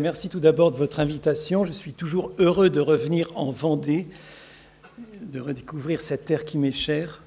Merci 0.00 0.28
tout 0.28 0.40
d'abord 0.40 0.72
de 0.72 0.76
votre 0.76 0.98
invitation. 0.98 1.64
Je 1.64 1.72
suis 1.72 1.92
toujours 1.92 2.32
heureux 2.38 2.68
de 2.68 2.80
revenir 2.80 3.30
en 3.36 3.50
Vendée, 3.50 4.08
de 5.20 5.38
redécouvrir 5.38 6.00
cette 6.00 6.24
terre 6.24 6.44
qui 6.44 6.58
m'est 6.58 6.72
chère. 6.72 7.22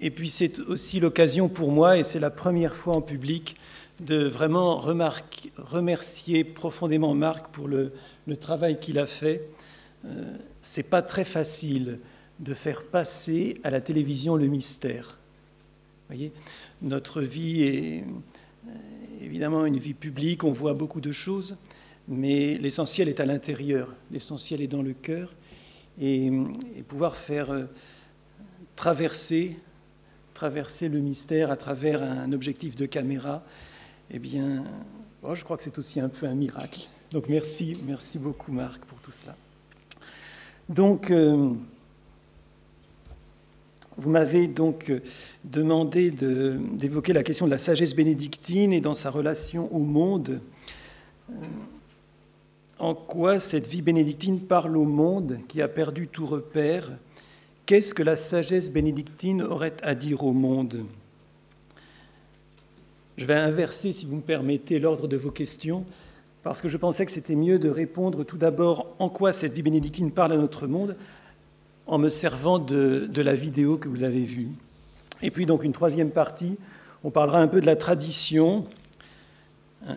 Et 0.00 0.10
puis 0.10 0.28
c'est 0.28 0.58
aussi 0.58 0.98
l'occasion 0.98 1.48
pour 1.48 1.70
moi, 1.70 1.96
et 1.96 2.02
c'est 2.02 2.18
la 2.18 2.30
première 2.30 2.74
fois 2.74 2.96
en 2.96 3.00
public, 3.00 3.56
de 4.00 4.24
vraiment 4.24 4.78
remercier 4.78 6.42
profondément 6.42 7.14
Marc 7.14 7.48
pour 7.52 7.68
le, 7.68 7.92
travail 8.40 8.80
qu'il 8.80 8.98
a 8.98 9.06
fait. 9.06 9.48
Euh, 10.06 10.36
c'est 10.60 10.82
pas 10.82 11.02
très 11.02 11.24
facile 11.24 12.00
de 12.40 12.52
faire 12.52 12.84
passer 12.84 13.60
à 13.62 13.70
la 13.70 13.80
télévision 13.80 14.34
le 14.34 14.46
mystère. 14.46 15.18
Vous 16.08 16.16
voyez, 16.16 16.32
notre 16.82 17.20
vie 17.22 17.62
est 17.62 18.04
évidemment 19.24 19.66
une 19.66 19.78
vie 19.78 19.94
publique, 19.94 20.44
on 20.44 20.52
voit 20.52 20.74
beaucoup 20.74 21.00
de 21.00 21.12
choses, 21.12 21.56
mais 22.08 22.58
l'essentiel 22.58 23.08
est 23.08 23.20
à 23.20 23.24
l'intérieur, 23.24 23.94
l'essentiel 24.10 24.60
est 24.60 24.66
dans 24.66 24.82
le 24.82 24.92
cœur, 24.92 25.34
et, 26.00 26.30
pouvoir 26.88 27.16
faire 27.16 27.50
euh, 27.50 27.64
traverser, 28.76 29.56
traverser 30.34 30.88
le 30.88 31.00
mystère 31.00 31.50
à 31.50 31.56
travers 31.56 32.02
un 32.02 32.32
objectif 32.32 32.76
de 32.76 32.86
caméra, 32.86 33.44
eh 34.10 34.18
bien, 34.18 34.64
oh, 35.22 35.34
je 35.34 35.44
crois 35.44 35.56
que 35.56 35.62
c'est 35.62 35.78
aussi 35.78 36.00
un 36.00 36.08
peu 36.08 36.26
un 36.26 36.34
miracle. 36.34 36.88
Donc 37.10 37.28
merci, 37.28 37.78
merci 37.86 38.18
beaucoup 38.18 38.52
Marc 38.52 38.84
pour 38.84 39.00
tout 39.00 39.12
cela. 39.12 39.36
Donc, 40.68 41.10
euh, 41.10 41.50
vous 43.96 44.10
m'avez 44.10 44.48
donc 44.48 44.90
euh, 44.90 45.00
demandé 45.44 46.10
d'évoquer 46.10 47.12
la 47.12 47.22
question 47.22 47.46
de 47.46 47.50
la 47.50 47.58
sagesse 47.58 47.94
bénédictine 47.94 48.72
et 48.72 48.80
dans 48.80 48.94
sa 48.94 49.10
relation 49.10 49.72
au 49.74 49.80
monde. 49.80 50.40
Euh, 51.30 51.34
en 52.78 52.94
quoi 52.94 53.38
cette 53.38 53.68
vie 53.68 53.82
bénédictine 53.82 54.40
parle 54.40 54.76
au 54.76 54.84
monde 54.84 55.38
qui 55.48 55.62
a 55.62 55.68
perdu 55.68 56.08
tout 56.08 56.26
repère? 56.26 56.90
Qu'est-ce 57.66 57.94
que 57.94 58.02
la 58.02 58.16
sagesse 58.16 58.70
bénédictine 58.70 59.42
aurait 59.42 59.76
à 59.82 59.94
dire 59.94 60.24
au 60.24 60.32
monde? 60.32 60.84
Je 63.16 63.26
vais 63.26 63.34
inverser, 63.34 63.92
si 63.92 64.06
vous 64.06 64.16
me 64.16 64.22
permettez, 64.22 64.80
l'ordre 64.80 65.06
de 65.06 65.16
vos 65.16 65.30
questions, 65.30 65.84
parce 66.42 66.60
que 66.60 66.68
je 66.68 66.76
pensais 66.76 67.06
que 67.06 67.12
c'était 67.12 67.36
mieux 67.36 67.60
de 67.60 67.70
répondre 67.70 68.24
tout 68.24 68.36
d'abord 68.36 68.94
en 68.98 69.08
quoi 69.08 69.32
cette 69.32 69.52
vie 69.52 69.62
bénédictine 69.62 70.10
parle 70.10 70.32
à 70.32 70.36
notre 70.36 70.66
monde, 70.66 70.96
en 71.86 71.98
me 71.98 72.08
servant 72.08 72.58
de, 72.58 73.10
la 73.16 73.34
vidéo 73.34 73.76
que 73.76 73.88
vous 73.88 74.02
avez 74.02 74.22
vue. 74.22 74.48
Et 75.22 75.30
puis 75.30 75.46
donc 75.46 75.64
une 75.64 75.72
troisième 75.72 76.10
partie, 76.10 76.56
on 77.02 77.10
parlera 77.10 77.38
un 77.38 77.48
peu 77.48 77.60
de 77.60 77.66
la 77.66 77.76
tradition. 77.76 78.66
Hein. 79.86 79.96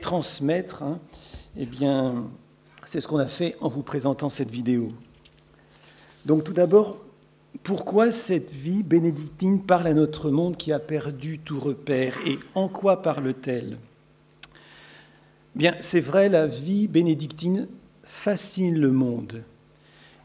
Transmettre, 0.00 0.82
hein. 0.82 0.98
eh 1.56 1.64
bien, 1.64 2.26
c'est 2.84 3.00
ce 3.00 3.08
qu'on 3.08 3.18
a 3.18 3.26
fait 3.26 3.56
en 3.60 3.68
vous 3.68 3.82
présentant 3.82 4.28
cette 4.30 4.50
vidéo. 4.50 4.88
Donc 6.26 6.44
tout 6.44 6.52
d'abord, 6.52 6.98
pourquoi 7.62 8.12
cette 8.12 8.50
vie 8.50 8.82
bénédictine 8.82 9.62
parle 9.62 9.86
à 9.86 9.94
notre 9.94 10.30
monde 10.30 10.56
qui 10.56 10.72
a 10.72 10.78
perdu 10.78 11.38
tout 11.38 11.58
repère 11.58 12.14
et 12.26 12.38
en 12.54 12.68
quoi 12.68 13.02
parle-t-elle? 13.02 13.78
Bien, 15.54 15.74
c'est 15.80 16.00
vrai, 16.00 16.28
la 16.28 16.46
vie 16.46 16.86
bénédictine 16.86 17.66
fascine 18.08 18.78
le 18.80 18.90
monde. 18.90 19.42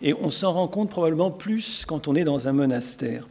Et 0.01 0.13
on 0.13 0.29
s'en 0.29 0.53
rend 0.53 0.67
compte 0.67 0.89
probablement 0.89 1.31
plus 1.31 1.85
quand 1.85 2.07
on 2.07 2.15
est 2.15 2.23
dans 2.23 2.47
un 2.47 2.53
monastère. 2.53 3.27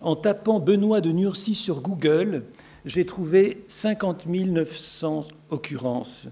En 0.00 0.14
tapant 0.14 0.60
Benoît 0.60 1.00
de 1.00 1.10
Nursie 1.10 1.56
sur 1.56 1.80
Google, 1.80 2.44
j'ai 2.84 3.04
trouvé 3.04 3.64
50 3.66 4.26
900 4.26 5.26
occurrences. 5.50 6.28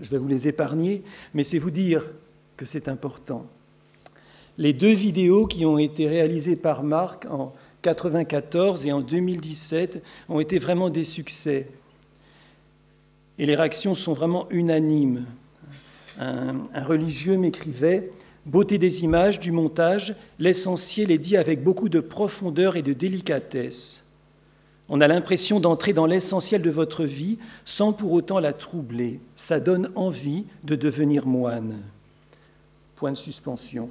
Je 0.00 0.10
vais 0.10 0.16
vous 0.16 0.28
les 0.28 0.46
épargner, 0.46 1.02
mais 1.34 1.42
c'est 1.42 1.58
vous 1.58 1.72
dire 1.72 2.06
que 2.56 2.64
c'est 2.64 2.88
important. 2.88 3.46
Les 4.56 4.72
deux 4.72 4.94
vidéos 4.94 5.46
qui 5.46 5.66
ont 5.66 5.78
été 5.78 6.06
réalisées 6.06 6.56
par 6.56 6.84
Marc 6.84 7.26
en 7.26 7.52
1994 7.84 8.86
et 8.86 8.92
en 8.92 9.00
2017 9.00 10.02
ont 10.28 10.38
été 10.38 10.58
vraiment 10.58 10.88
des 10.88 11.04
succès. 11.04 11.68
Et 13.38 13.46
les 13.46 13.56
réactions 13.56 13.94
sont 13.94 14.12
vraiment 14.12 14.46
unanimes 14.50 15.26
un, 16.20 16.84
religieux 16.84 17.36
m'écrivait 17.36 18.10
Beauté 18.46 18.78
des 18.78 19.04
images, 19.04 19.38
du 19.38 19.52
montage, 19.52 20.14
l'essentiel 20.38 21.10
est 21.10 21.18
dit 21.18 21.36
avec 21.36 21.62
beaucoup 21.62 21.90
de 21.90 22.00
profondeur 22.00 22.76
et 22.76 22.82
de 22.82 22.94
délicatesse. 22.94 24.06
On 24.88 25.02
a 25.02 25.08
l'impression 25.08 25.60
d'entrer 25.60 25.92
dans 25.92 26.06
l'essentiel 26.06 26.62
de 26.62 26.70
votre 26.70 27.04
vie 27.04 27.38
sans 27.66 27.92
pour 27.92 28.12
autant 28.12 28.40
la 28.40 28.54
troubler. 28.54 29.20
Ça 29.36 29.60
donne 29.60 29.90
envie 29.94 30.46
de 30.64 30.74
devenir 30.74 31.26
moine. 31.26 31.76
Point 32.96 33.12
de 33.12 33.18
suspension. 33.18 33.90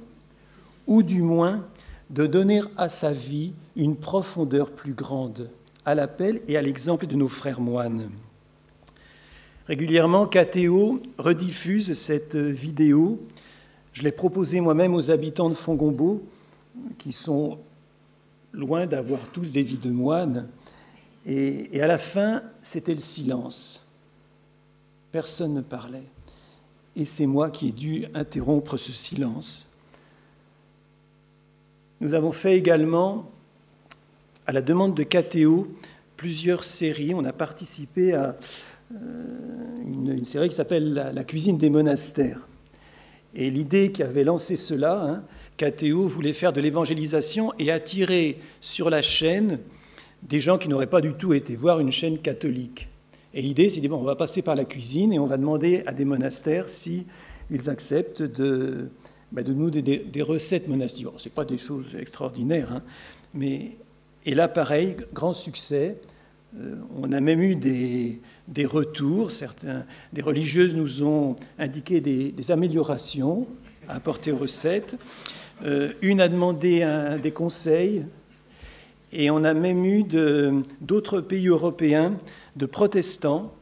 Ou 0.88 1.04
du 1.04 1.22
moins 1.22 1.64
de 2.10 2.26
donner 2.26 2.60
à 2.76 2.88
sa 2.88 3.12
vie 3.12 3.52
une 3.76 3.96
profondeur 3.96 4.72
plus 4.72 4.94
grande, 4.94 5.48
à 5.84 5.94
l'appel 5.94 6.42
et 6.48 6.56
à 6.56 6.62
l'exemple 6.62 7.06
de 7.06 7.14
nos 7.14 7.28
frères 7.28 7.60
moines. 7.60 8.10
Régulièrement, 9.70 10.26
KTO 10.26 11.00
rediffuse 11.16 11.92
cette 11.92 12.34
vidéo. 12.34 13.20
Je 13.92 14.02
l'ai 14.02 14.10
proposée 14.10 14.60
moi-même 14.60 14.94
aux 14.94 15.12
habitants 15.12 15.48
de 15.48 15.54
Fongombo, 15.54 16.24
qui 16.98 17.12
sont 17.12 17.56
loin 18.52 18.86
d'avoir 18.86 19.28
tous 19.28 19.52
des 19.52 19.62
vies 19.62 19.78
de 19.78 19.90
moines. 19.90 20.48
Et, 21.24 21.80
à 21.80 21.86
la 21.86 21.98
fin, 21.98 22.42
c'était 22.60 22.94
le 22.94 23.00
silence. 23.00 23.86
Personne 25.12 25.54
ne 25.54 25.60
parlait. 25.60 26.08
Et 26.96 27.04
c'est 27.04 27.26
moi 27.26 27.48
qui 27.48 27.68
ai 27.68 27.72
dû 27.72 28.06
interrompre 28.12 28.76
ce 28.76 28.90
silence. 28.90 29.64
Nous 32.00 32.14
avons 32.14 32.32
fait 32.32 32.56
également, 32.56 33.30
à 34.48 34.52
la 34.52 34.62
demande 34.62 34.96
de 34.96 35.04
KTO, 35.04 35.68
plusieurs 36.16 36.64
séries. 36.64 37.14
On 37.14 37.24
a 37.24 37.32
participé 37.32 38.14
à 38.14 38.34
euh, 38.92 39.59
une, 40.10 40.24
série 40.24 40.48
qui 40.48 40.54
s'appelle 40.54 40.92
la, 40.92 41.24
cuisine 41.24 41.58
des 41.58 41.70
monastères. 41.70 42.46
Et 43.34 43.50
l'idée 43.50 43.92
qui 43.92 44.02
avait 44.02 44.24
lancé 44.24 44.56
cela, 44.56 45.02
hein, 45.04 45.22
voulait 46.06 46.32
faire 46.32 46.52
de 46.52 46.60
l'évangélisation 46.60 47.52
et 47.58 47.70
attirer 47.70 48.38
sur 48.60 48.88
la 48.88 49.02
chaîne 49.02 49.58
des 50.22 50.40
gens 50.40 50.58
qui 50.58 50.68
n'auraient 50.68 50.86
pas 50.86 51.00
du 51.00 51.12
tout 51.14 51.34
été 51.34 51.54
voir 51.54 51.80
une 51.80 51.92
chaîne 51.92 52.18
catholique. 52.18 52.88
Et 53.34 53.42
l'idée, 53.42 53.68
c'est 53.68 53.80
de 53.80 53.88
bon, 53.88 53.98
on 53.98 54.04
va 54.04 54.16
passer 54.16 54.42
par 54.42 54.56
la 54.56 54.64
cuisine 54.64 55.12
et 55.12 55.18
on 55.18 55.26
va 55.26 55.36
demander 55.36 55.82
à 55.86 55.92
des 55.92 56.04
monastères 56.04 56.68
si 56.68 57.06
ils 57.50 57.68
acceptent 57.68 58.22
de, 58.22 58.88
de 59.32 59.52
nous 59.52 59.70
des, 59.70 59.82
des, 59.82 60.22
recettes 60.22 60.66
monastiques. 60.66 61.06
Ce 61.16 61.28
n'est 61.28 61.34
pas 61.34 61.44
des 61.44 61.58
choses 61.58 61.94
extraordinaires, 61.94 62.72
hein, 62.72 62.82
mais 63.34 63.76
et 64.26 64.34
là, 64.34 64.48
pareil, 64.48 64.96
grand 65.14 65.32
succès. 65.32 65.96
Euh, 66.58 66.76
on 67.00 67.12
a 67.12 67.20
même 67.20 67.40
eu 67.40 67.54
des, 67.54 68.20
des 68.50 68.66
retours. 68.66 69.30
Certains, 69.30 69.84
des 70.12 70.22
religieuses 70.22 70.74
nous 70.74 71.02
ont 71.02 71.36
indiqué 71.58 72.00
des, 72.00 72.50
améliorations 72.50 73.46
à 73.88 73.94
apporter 73.94 74.32
aux 74.32 74.36
recettes. 74.36 74.96
Euh, 75.64 75.92
une 76.02 76.20
a 76.20 76.28
demandé 76.28 76.86
des 77.22 77.32
conseils. 77.32 78.04
Et 79.12 79.30
on 79.30 79.42
a 79.42 79.54
même 79.54 79.84
eu 79.84 80.04
d'autres 80.80 81.20
pays 81.20 81.48
européens, 81.48 82.16
de 82.56 82.66
protestants, 82.66 83.52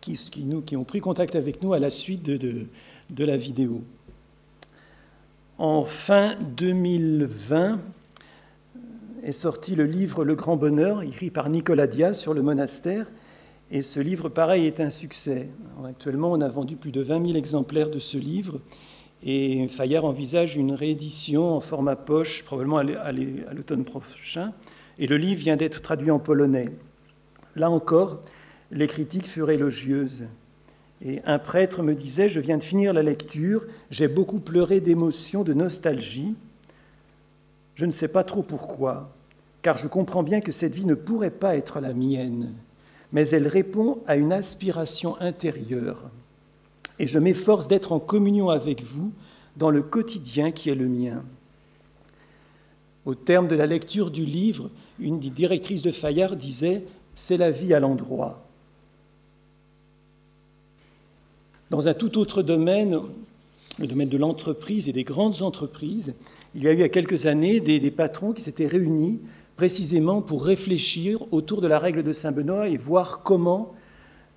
qui, 0.00 0.44
nous, 0.44 0.60
qui, 0.60 0.76
ont 0.76 0.84
pris 0.84 1.00
contact 1.00 1.34
avec 1.34 1.62
nous 1.62 1.72
à 1.72 1.78
la 1.78 1.90
suite 1.90 2.22
de, 2.22 2.66
de 3.10 3.24
la 3.24 3.36
vidéo. 3.36 3.82
En 5.58 5.84
fin 5.84 6.36
2020 6.56 7.80
est 9.22 9.32
sorti 9.32 9.74
le 9.74 9.84
livre 9.84 10.24
Le 10.24 10.34
Grand 10.34 10.56
Bonheur, 10.56 11.02
écrit 11.02 11.30
par 11.30 11.48
Nicolas 11.48 11.86
Diaz 11.86 12.18
sur 12.18 12.34
le 12.34 12.42
monastère, 12.42 13.06
et 13.70 13.82
ce 13.82 13.98
livre, 13.98 14.28
pareil, 14.28 14.66
est 14.66 14.78
un 14.78 14.90
succès. 14.90 15.48
Actuellement, 15.84 16.30
on 16.30 16.40
a 16.40 16.48
vendu 16.48 16.76
plus 16.76 16.92
de 16.92 17.02
20 17.02 17.26
000 17.26 17.36
exemplaires 17.36 17.90
de 17.90 17.98
ce 17.98 18.16
livre. 18.16 18.60
Et 19.24 19.66
Fayard 19.66 20.04
envisage 20.04 20.56
une 20.56 20.72
réédition 20.72 21.56
en 21.56 21.60
format 21.60 21.96
poche, 21.96 22.44
probablement 22.44 22.78
à 22.78 23.12
l'automne 23.12 23.84
prochain. 23.84 24.52
Et 24.98 25.08
le 25.08 25.16
livre 25.16 25.40
vient 25.40 25.56
d'être 25.56 25.82
traduit 25.82 26.12
en 26.12 26.20
polonais. 26.20 26.68
Là 27.56 27.68
encore, 27.68 28.20
les 28.70 28.86
critiques 28.86 29.26
furent 29.26 29.50
élogieuses. 29.50 30.24
Et 31.02 31.20
un 31.24 31.40
prêtre 31.40 31.82
me 31.82 31.94
disait, 31.94 32.28
je 32.28 32.38
viens 32.38 32.58
de 32.58 32.62
finir 32.62 32.92
la 32.92 33.02
lecture, 33.02 33.66
j'ai 33.90 34.08
beaucoup 34.08 34.38
pleuré 34.38 34.80
d'émotion, 34.80 35.42
de 35.42 35.54
nostalgie. 35.54 36.36
Je 37.74 37.84
ne 37.84 37.90
sais 37.90 38.08
pas 38.08 38.22
trop 38.22 38.42
pourquoi, 38.42 39.12
car 39.60 39.76
je 39.76 39.88
comprends 39.88 40.22
bien 40.22 40.40
que 40.40 40.52
cette 40.52 40.74
vie 40.74 40.86
ne 40.86 40.94
pourrait 40.94 41.30
pas 41.30 41.56
être 41.56 41.80
la 41.80 41.92
mienne 41.92 42.54
mais 43.12 43.28
elle 43.28 43.48
répond 43.48 43.98
à 44.06 44.16
une 44.16 44.32
aspiration 44.32 45.20
intérieure. 45.20 46.04
Et 46.98 47.06
je 47.06 47.18
m'efforce 47.18 47.68
d'être 47.68 47.92
en 47.92 48.00
communion 48.00 48.48
avec 48.48 48.82
vous 48.82 49.12
dans 49.56 49.70
le 49.70 49.82
quotidien 49.82 50.50
qui 50.50 50.70
est 50.70 50.74
le 50.74 50.88
mien. 50.88 51.24
Au 53.04 53.14
terme 53.14 53.48
de 53.48 53.54
la 53.54 53.66
lecture 53.66 54.10
du 54.10 54.24
livre, 54.24 54.70
une 54.98 55.20
des 55.20 55.30
directrices 55.30 55.82
de 55.82 55.90
Fayard 55.90 56.36
disait 56.36 56.84
c'est 57.14 57.36
la 57.36 57.50
vie 57.50 57.72
à 57.72 57.80
l'endroit. 57.80 58.42
Dans 61.70 61.88
un 61.88 61.94
tout 61.94 62.18
autre 62.18 62.42
domaine, 62.42 63.00
le 63.78 63.86
domaine 63.86 64.08
de 64.08 64.16
l'entreprise 64.16 64.88
et 64.88 64.92
des 64.92 65.04
grandes 65.04 65.42
entreprises, 65.42 66.14
il 66.54 66.62
y 66.62 66.68
a 66.68 66.72
eu 66.72 66.74
il 66.74 66.80
y 66.80 66.84
a 66.84 66.88
quelques 66.88 67.26
années 67.26 67.60
des, 67.60 67.78
des 67.78 67.90
patrons 67.90 68.32
qui 68.32 68.42
s'étaient 68.42 68.66
réunis 68.66 69.20
précisément 69.56 70.20
pour 70.20 70.44
réfléchir 70.44 71.20
autour 71.32 71.60
de 71.60 71.66
la 71.66 71.78
règle 71.78 72.02
de 72.02 72.12
Saint 72.12 72.32
Benoît 72.32 72.68
et 72.68 72.76
voir 72.76 73.22
comment 73.22 73.74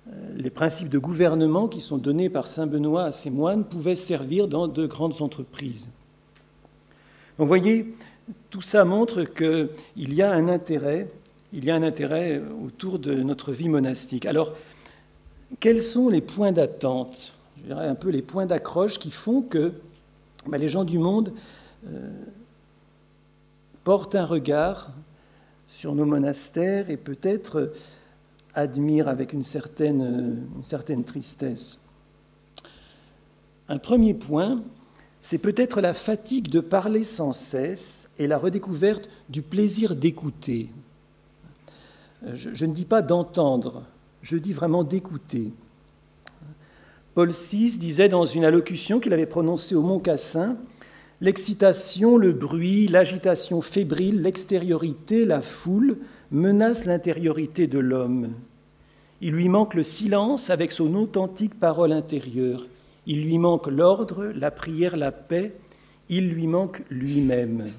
euh, 0.08 0.12
les 0.36 0.50
principes 0.50 0.88
de 0.88 0.98
gouvernement 0.98 1.68
qui 1.68 1.80
sont 1.80 1.98
donnés 1.98 2.30
par 2.30 2.46
Saint 2.46 2.66
Benoît 2.66 3.04
à 3.04 3.12
ses 3.12 3.30
moines 3.30 3.64
pouvaient 3.64 3.96
servir 3.96 4.48
dans 4.48 4.66
de 4.66 4.86
grandes 4.86 5.20
entreprises. 5.20 5.90
Donc, 7.36 7.46
vous 7.46 7.48
voyez, 7.48 7.94
tout 8.48 8.62
ça 8.62 8.84
montre 8.84 9.24
qu'il 9.24 10.14
y 10.14 10.22
a 10.22 10.32
un 10.32 10.48
intérêt, 10.48 11.10
il 11.52 11.64
y 11.64 11.70
a 11.70 11.74
un 11.74 11.82
intérêt 11.82 12.40
autour 12.64 12.98
de 12.98 13.14
notre 13.14 13.52
vie 13.52 13.68
monastique. 13.68 14.24
Alors, 14.24 14.54
quels 15.58 15.82
sont 15.82 16.08
les 16.08 16.20
points 16.20 16.52
d'attente 16.52 17.32
Je 17.58 17.66
dirais 17.66 17.88
un 17.88 17.94
peu 17.94 18.08
les 18.08 18.22
points 18.22 18.46
d'accroche 18.46 18.98
qui 18.98 19.10
font 19.10 19.42
que 19.42 19.72
ben, 20.46 20.58
les 20.58 20.68
gens 20.68 20.84
du 20.84 20.98
monde 20.98 21.32
euh, 21.86 22.08
portent 23.84 24.14
un 24.14 24.24
regard 24.24 24.90
sur 25.70 25.94
nos 25.94 26.04
monastères 26.04 26.90
et 26.90 26.96
peut-être 26.96 27.72
admirent 28.54 29.06
avec 29.06 29.32
une 29.32 29.44
certaine, 29.44 30.48
une 30.56 30.64
certaine 30.64 31.04
tristesse. 31.04 31.78
Un 33.68 33.78
premier 33.78 34.14
point, 34.14 34.64
c'est 35.20 35.38
peut-être 35.38 35.80
la 35.80 35.94
fatigue 35.94 36.48
de 36.48 36.58
parler 36.58 37.04
sans 37.04 37.32
cesse 37.32 38.10
et 38.18 38.26
la 38.26 38.36
redécouverte 38.36 39.08
du 39.28 39.42
plaisir 39.42 39.94
d'écouter. 39.94 40.70
Je, 42.34 42.50
je, 42.52 42.66
ne 42.66 42.74
dis 42.74 42.84
pas 42.84 43.00
d'entendre, 43.00 43.84
je 44.22 44.36
dis 44.36 44.52
vraiment 44.52 44.82
d'écouter. 44.82 45.52
Paul 47.14 47.30
VI 47.30 47.76
disait 47.78 48.08
dans 48.08 48.26
une 48.26 48.44
allocution 48.44 48.98
qu'il 48.98 49.12
avait 49.12 49.24
prononcée 49.24 49.76
au 49.76 49.82
Mont 49.82 50.00
Cassin 50.00 50.58
L'excitation, 51.22 52.16
le 52.16 52.32
bruit, 52.32 52.88
l'agitation 52.88 53.60
fébrile, 53.60 54.22
l'extériorité, 54.22 55.26
la 55.26 55.42
foule 55.42 55.98
menacent 56.30 56.86
l'intériorité 56.86 57.66
de 57.66 57.78
l'homme. 57.78 58.32
Il 59.20 59.32
lui 59.32 59.50
manque 59.50 59.74
le 59.74 59.82
silence 59.82 60.48
avec 60.48 60.72
son 60.72 60.94
authentique 60.94 61.60
parole 61.60 61.92
intérieure. 61.92 62.66
Il 63.06 63.22
lui 63.24 63.36
manque 63.36 63.66
l'ordre, 63.66 64.32
la 64.34 64.50
prière, 64.50 64.96
la 64.96 65.12
paix. 65.12 65.52
Il 66.08 66.30
lui 66.30 66.46
manque 66.46 66.82
lui-même. 66.88 67.70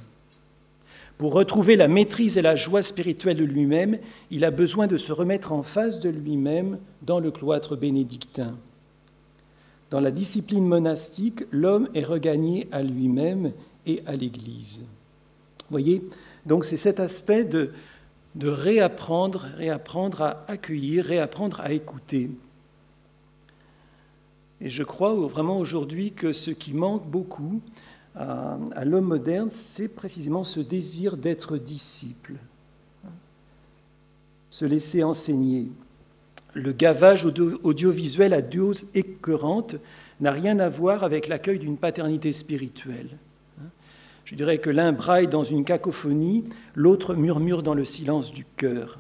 Pour 1.18 1.34
retrouver 1.34 1.76
la 1.76 1.88
maîtrise 1.88 2.38
et 2.38 2.42
la 2.44 2.56
joie 2.56 2.84
spirituelle 2.84 3.38
de 3.38 3.44
lui-même, 3.44 3.98
il 4.30 4.46
a 4.46 4.52
besoin 4.52 4.86
de 4.86 4.98
se 4.98 5.12
remettre 5.12 5.52
en 5.52 5.64
face 5.64 6.00
de 6.00 6.10
lui-même 6.10 6.80
dans 7.02 7.20
le 7.20 7.32
cloître 7.32 7.76
bénédictin. 7.76 8.56
Dans 9.92 10.00
la 10.00 10.12
discipline 10.12 10.66
monastique, 10.66 11.44
l'homme 11.52 11.90
est 11.94 12.06
regagné 12.06 12.70
à 12.72 12.82
lui-même 12.82 13.52
et 13.86 14.02
à 14.06 14.16
l'Église. 14.16 14.80
voyez, 15.70 16.02
donc 16.46 16.64
c'est 16.64 16.78
cet 16.78 17.02
aspect 17.02 17.44
de, 17.44 17.74
réapprendre, 18.42 19.48
réapprendre 19.58 20.22
à 20.22 20.46
accueillir, 20.48 21.04
réapprendre 21.04 21.60
à 21.60 21.74
écouter. 21.74 22.32
Et 24.62 24.70
je 24.70 24.84
crois 24.84 25.14
vraiment 25.14 25.58
aujourd'hui 25.58 26.14
que 26.14 26.32
ce 26.32 26.52
qui 26.52 26.74
manque 26.74 27.06
beaucoup 27.06 27.60
à, 28.16 28.58
à 28.74 28.86
l'homme 28.86 29.08
moderne, 29.08 29.50
c'est 29.50 29.94
précisément 29.94 30.46
ce 30.46 30.62
désir 30.62 31.18
d'être 31.18 31.58
disciple, 31.58 32.36
se 34.50 34.64
laisser 34.64 35.04
enseigner. 35.04 35.70
Le 36.54 36.74
gavage 36.74 37.26
audiovisuel 37.26 38.34
à 38.34 38.42
dose 38.42 38.84
écœurante 38.94 39.76
n'a 40.20 40.32
rien 40.32 40.60
à 40.60 40.70
voir 40.70 41.04
avec 41.04 41.28
l'accueil 41.28 41.60
d'une 41.60 41.78
paternité 41.78 42.34
spirituelle. 42.34 43.18
Je 44.26 44.36
dirais 44.36 44.60
que 44.60 44.70
l'un 44.70 44.92
braille 44.92 45.28
dans 45.28 45.44
une 45.44 45.66
cacophonie, 45.66 46.44
l'autre 46.76 47.16
murmure 47.16 47.64
dans 47.64 47.74
le 47.74 47.86
silence 47.86 48.32
du 48.32 48.46
cœur. 48.58 49.00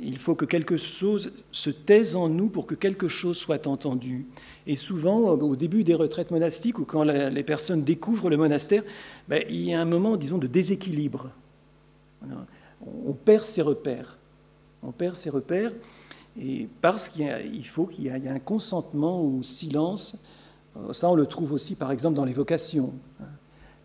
Il 0.00 0.18
faut 0.18 0.36
que 0.36 0.44
quelque 0.44 0.76
chose 0.76 1.32
se 1.50 1.70
taise 1.70 2.14
en 2.14 2.28
nous 2.28 2.48
pour 2.48 2.66
que 2.66 2.76
quelque 2.76 3.08
chose 3.08 3.36
soit 3.36 3.66
entendu. 3.66 4.26
Et 4.66 4.76
souvent, 4.76 5.18
au 5.18 5.56
début 5.56 5.82
des 5.82 5.94
retraites 5.94 6.30
monastiques 6.30 6.78
ou 6.78 6.84
quand 6.84 7.02
les 7.02 7.42
personnes 7.42 7.82
découvrent 7.82 8.30
le 8.30 8.36
monastère, 8.36 8.84
ben, 9.28 9.42
il 9.48 9.62
y 9.62 9.74
a 9.74 9.80
un 9.80 9.84
moment, 9.84 10.16
disons, 10.16 10.38
de 10.38 10.46
déséquilibre. 10.46 11.30
On 13.06 13.12
perd 13.12 13.44
ses 13.44 13.62
repères 13.62 14.17
on 14.82 14.92
perd 14.92 15.16
ses 15.16 15.30
repères, 15.30 15.72
et 16.40 16.68
parce 16.80 17.08
qu'il 17.08 17.66
faut 17.66 17.86
qu'il 17.86 18.04
y 18.04 18.08
ait 18.08 18.28
un 18.28 18.38
consentement 18.38 19.20
au 19.20 19.42
silence. 19.42 20.24
Ça, 20.92 21.10
on 21.10 21.16
le 21.16 21.26
trouve 21.26 21.52
aussi, 21.52 21.74
par 21.74 21.90
exemple, 21.90 22.14
dans 22.14 22.24
les 22.24 22.32
vocations. 22.32 22.92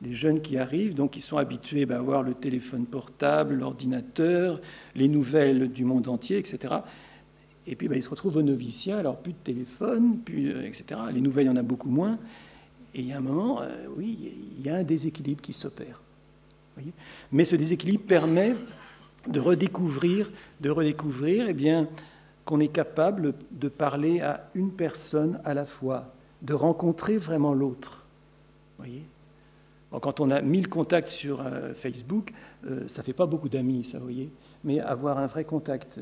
Les 0.04 0.14
jeunes 0.14 0.42
qui 0.42 0.58
arrivent, 0.58 0.94
donc, 0.94 1.16
ils 1.16 1.22
sont 1.22 1.38
habitués 1.38 1.86
ben, 1.86 1.96
à 1.96 2.00
avoir 2.00 2.24
le 2.24 2.34
téléphone 2.34 2.86
portable, 2.86 3.56
l'ordinateur, 3.56 4.60
les 4.96 5.08
nouvelles 5.08 5.72
du 5.72 5.86
monde 5.86 6.08
entier, 6.10 6.38
etc. 6.38 6.76
Et 7.66 7.76
puis, 7.76 7.88
ben, 7.88 7.96
ils 7.96 8.04
se 8.04 8.10
retrouvent 8.10 8.38
au 8.38 8.42
noviciat, 8.42 9.00
alors 9.00 9.18
plus 9.18 9.32
de 9.32 9.38
téléphone, 9.38 10.20
plus, 10.20 10.52
euh, 10.52 10.68
etc. 10.68 11.00
Les 11.14 11.22
nouvelles, 11.22 11.46
il 11.46 11.50
y 11.50 11.52
en 11.52 11.56
a 11.56 11.64
beaucoup 11.64 11.90
moins. 11.90 12.20
Et 12.94 13.00
il 13.00 13.08
y 13.08 13.14
a 13.14 13.18
un 13.18 13.22
moment, 13.22 13.62
euh, 13.62 13.86
oui, 13.96 14.34
il 14.58 14.66
y 14.66 14.70
a 14.70 14.76
un 14.76 14.84
déséquilibre 14.84 15.42
qui 15.42 15.54
s'opère. 15.54 16.02
Mais 17.32 17.46
ce 17.46 17.56
déséquilibre 17.56 18.04
permet 18.04 18.56
de 19.28 19.40
redécouvrir, 19.40 20.32
de 20.62 20.70
redécouvrir 20.70 21.46
eh 21.50 21.54
bien, 21.54 21.88
qu'on 22.46 22.60
est 22.60 22.68
capable 22.70 23.34
de 23.52 23.70
parler 23.70 24.22
à 24.22 24.50
une 24.54 24.72
personne 24.72 25.40
à 25.46 25.54
la 25.54 25.66
fois, 25.66 26.14
de 26.42 26.54
rencontrer 26.54 27.18
vraiment 27.18 27.54
l'autre. 27.54 28.04
voyez? 28.78 29.04
Quand 30.02 30.20
on 30.20 30.32
a 30.32 30.42
mille 30.42 30.70
contacts 30.70 31.10
sur 31.10 31.42
euh, 31.42 31.74
Facebook, 31.76 32.32
euh, 32.66 32.88
ça 32.88 33.02
ne 33.02 33.06
fait 33.06 33.14
pas 33.14 33.28
beaucoup 33.28 33.50
d'amis, 33.50 33.84
ça, 33.84 34.00
voyez 34.00 34.32
Mais 34.64 34.80
avoir 34.80 35.20
un 35.20 35.28
vrai 35.28 35.44
contact. 35.44 36.00
Euh, 36.00 36.02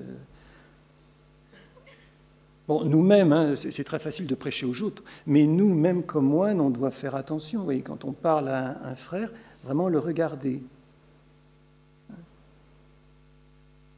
bon, 2.67 2.85
nous-mêmes, 2.85 3.33
hein, 3.33 3.55
c'est 3.55 3.83
très 3.83 3.99
facile 3.99 4.27
de 4.27 4.35
prêcher 4.35 4.65
aux 4.65 4.81
autres, 4.81 5.03
mais 5.27 5.45
nous-mêmes, 5.45 6.03
comme 6.03 6.25
moines, 6.25 6.61
on 6.61 6.69
doit 6.69 6.91
faire 6.91 7.15
attention. 7.15 7.63
Voyez, 7.63 7.81
quand 7.81 8.05
on 8.05 8.13
parle 8.13 8.47
à 8.47 8.87
un 8.87 8.95
frère, 8.95 9.31
vraiment 9.63 9.89
le 9.89 9.99
regarder. 9.99 10.61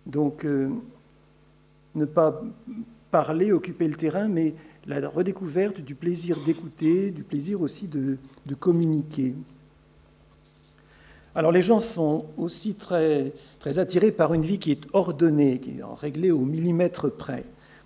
Donc, 0.06 0.46
euh, 0.46 0.70
ne 1.96 2.06
pas 2.06 2.42
parler, 3.12 3.52
occuper 3.52 3.88
le 3.88 3.96
terrain, 3.96 4.28
mais 4.28 4.56
la 4.86 5.08
redécouverte 5.08 5.82
du 5.82 5.96
plaisir 5.96 6.38
d'écouter, 6.46 7.12
du 7.12 7.24
plaisir 7.24 7.62
aussi 7.62 7.88
de, 7.88 8.18
communiquer. 8.60 9.36
Alors 11.36 11.52
les 11.52 11.62
gens 11.62 11.80
sont 11.80 12.26
aussi 12.38 12.76
très, 12.76 13.34
attirés 13.78 14.12
par 14.12 14.34
une 14.34 14.42
vie 14.42 14.60
qui 14.60 14.72
est 14.72 14.82
ordonnée, 14.94 15.60
qui 15.60 15.72
est 15.72 15.84
réglée 16.00 16.32
au 16.32 16.40
millimètre 16.40 17.16
près. 17.16 17.46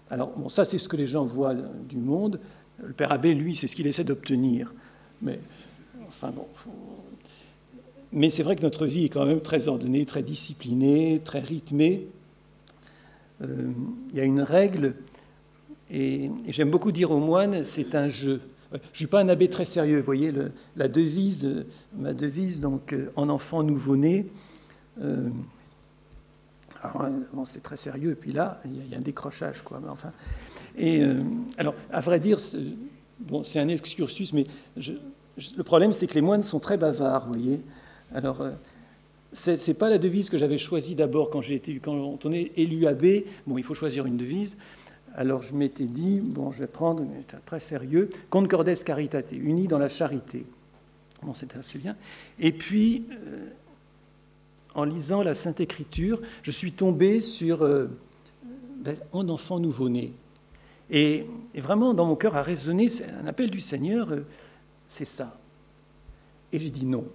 Alors 0.10 0.32
bon, 0.36 0.50
ça 0.50 0.66
c'est 0.66 0.78
ce 0.78 0.90
que 0.90 0.98
les 0.98 1.08
gens 1.08 1.26
voient 1.26 1.56
du 1.88 1.98
monde. 1.98 2.40
Le 2.82 2.94
père 2.94 3.12
Abbé, 3.12 3.34
lui, 3.34 3.56
c'est 3.56 3.68
ce 3.68 3.76
qu'il 3.76 3.88
essaie 3.88 4.04
d'obtenir. 4.04 4.74
Mais 5.22 5.40
enfin 6.08 6.32
bon, 6.32 6.48
mais 8.12 8.30
c'est 8.30 8.44
vrai 8.44 8.56
que 8.56 8.62
notre 8.62 8.86
vie 8.86 9.06
est 9.06 9.10
quand 9.10 9.26
même 9.26 9.42
très 9.42 9.68
ordonnée, 9.68 10.06
très 10.06 10.24
disciplinée, 10.24 11.22
très 11.24 11.40
rythmée. 11.40 12.08
Euh, 13.42 13.72
il 14.12 14.16
y 14.16 14.20
a 14.20 14.24
une 14.24 14.42
règle, 14.42 14.96
et, 15.92 16.32
j'aime 16.48 16.72
beaucoup 16.72 16.92
dire 16.92 17.12
aux 17.12 17.20
moines, 17.20 17.66
c'est 17.66 17.96
un 17.96 18.08
jeu. 18.08 18.42
Je 18.72 18.78
ne 18.78 18.82
suis 18.94 19.08
pas 19.08 19.22
un 19.22 19.30
abbé 19.30 19.50
très 19.50 19.66
sérieux, 19.66 20.00
vous 20.00 20.06
voyez, 20.06 20.34
la 20.76 20.88
devise, 20.88 21.66
ma 21.96 22.14
devise, 22.14 22.60
donc, 22.60 22.94
euh, 22.94 23.12
en 23.16 23.30
enfant 23.30 23.64
nouveau-né, 23.64 24.28
euh, 25.02 25.30
c'est 27.46 27.64
très 27.64 27.78
sérieux, 27.78 28.12
et 28.12 28.16
puis 28.16 28.34
là, 28.34 28.60
il 28.66 28.90
y, 28.90 28.96
a 28.96 28.98
un 28.98 29.02
décrochage, 29.02 29.62
quoi. 29.62 29.82
Enfin, 29.90 30.12
et 30.78 31.02
alors, 31.58 31.74
à 31.92 32.02
vrai 32.02 32.20
dire, 32.20 32.40
bon, 33.20 33.44
c'est 33.44 33.60
un 33.60 33.68
excursus, 33.68 34.32
mais 34.32 34.46
le 34.76 35.64
problème, 35.64 35.92
c'est 35.92 36.08
que 36.08 36.14
les 36.14 36.22
moines 36.22 36.44
sont 36.44 36.60
très 36.60 36.78
bavards, 36.78 37.28
vous 37.28 37.34
voyez. 37.34 37.62
Alors, 38.14 38.42
euh, 38.42 38.52
ce 39.34 39.52
n'est 39.52 39.74
pas 39.74 39.90
la 39.90 39.98
devise 39.98 40.30
que 40.30 40.38
j'avais 40.38 40.58
choisie 40.58 40.96
d'abord 40.96 41.30
quand, 41.30 41.42
été, 41.42 41.80
quand 41.80 42.26
on 42.26 42.32
est 42.32 42.52
élu 42.58 42.88
abbé. 42.88 43.26
Bon, 43.46 43.58
il 43.58 43.64
faut 43.64 43.76
choisir 43.76 44.06
une 44.06 44.18
devise. 44.18 44.58
Alors 45.16 45.42
je 45.42 45.54
m'étais 45.54 45.86
dit, 45.86 46.20
bon, 46.20 46.52
je 46.52 46.60
vais 46.60 46.68
prendre, 46.68 47.04
très 47.46 47.60
sérieux, 47.60 48.10
Concordes 48.30 48.72
Caritate, 48.84 49.32
unis 49.32 49.68
dans 49.68 49.80
la 49.80 49.90
charité. 49.90 50.46
Bon, 51.24 51.34
c'était 51.34 51.58
assez 51.58 51.80
bien. 51.80 51.96
Et 52.40 52.52
puis, 52.52 53.06
euh, 53.12 53.48
en 54.76 54.84
lisant 54.84 55.24
la 55.24 55.34
Sainte 55.34 55.60
Écriture, 55.60 56.22
je 56.44 56.52
suis 56.52 56.72
tombé 56.72 57.20
sur 57.20 57.64
euh, 57.64 57.88
ben, 58.80 58.96
un 59.12 59.28
enfant 59.30 59.60
nouveau-né. 59.60 60.14
Et, 60.92 61.26
vraiment, 61.56 61.96
dans 61.96 62.06
mon 62.06 62.16
cœur 62.16 62.36
a 62.36 62.44
résonné 62.44 62.88
un 63.20 63.26
appel 63.26 63.50
du 63.50 63.60
Seigneur, 63.60 64.10
c'est 64.86 65.06
ça. 65.06 65.40
Et 66.54 66.60
j'ai 66.60 66.70
dit 66.70 66.86
non. 66.86 67.06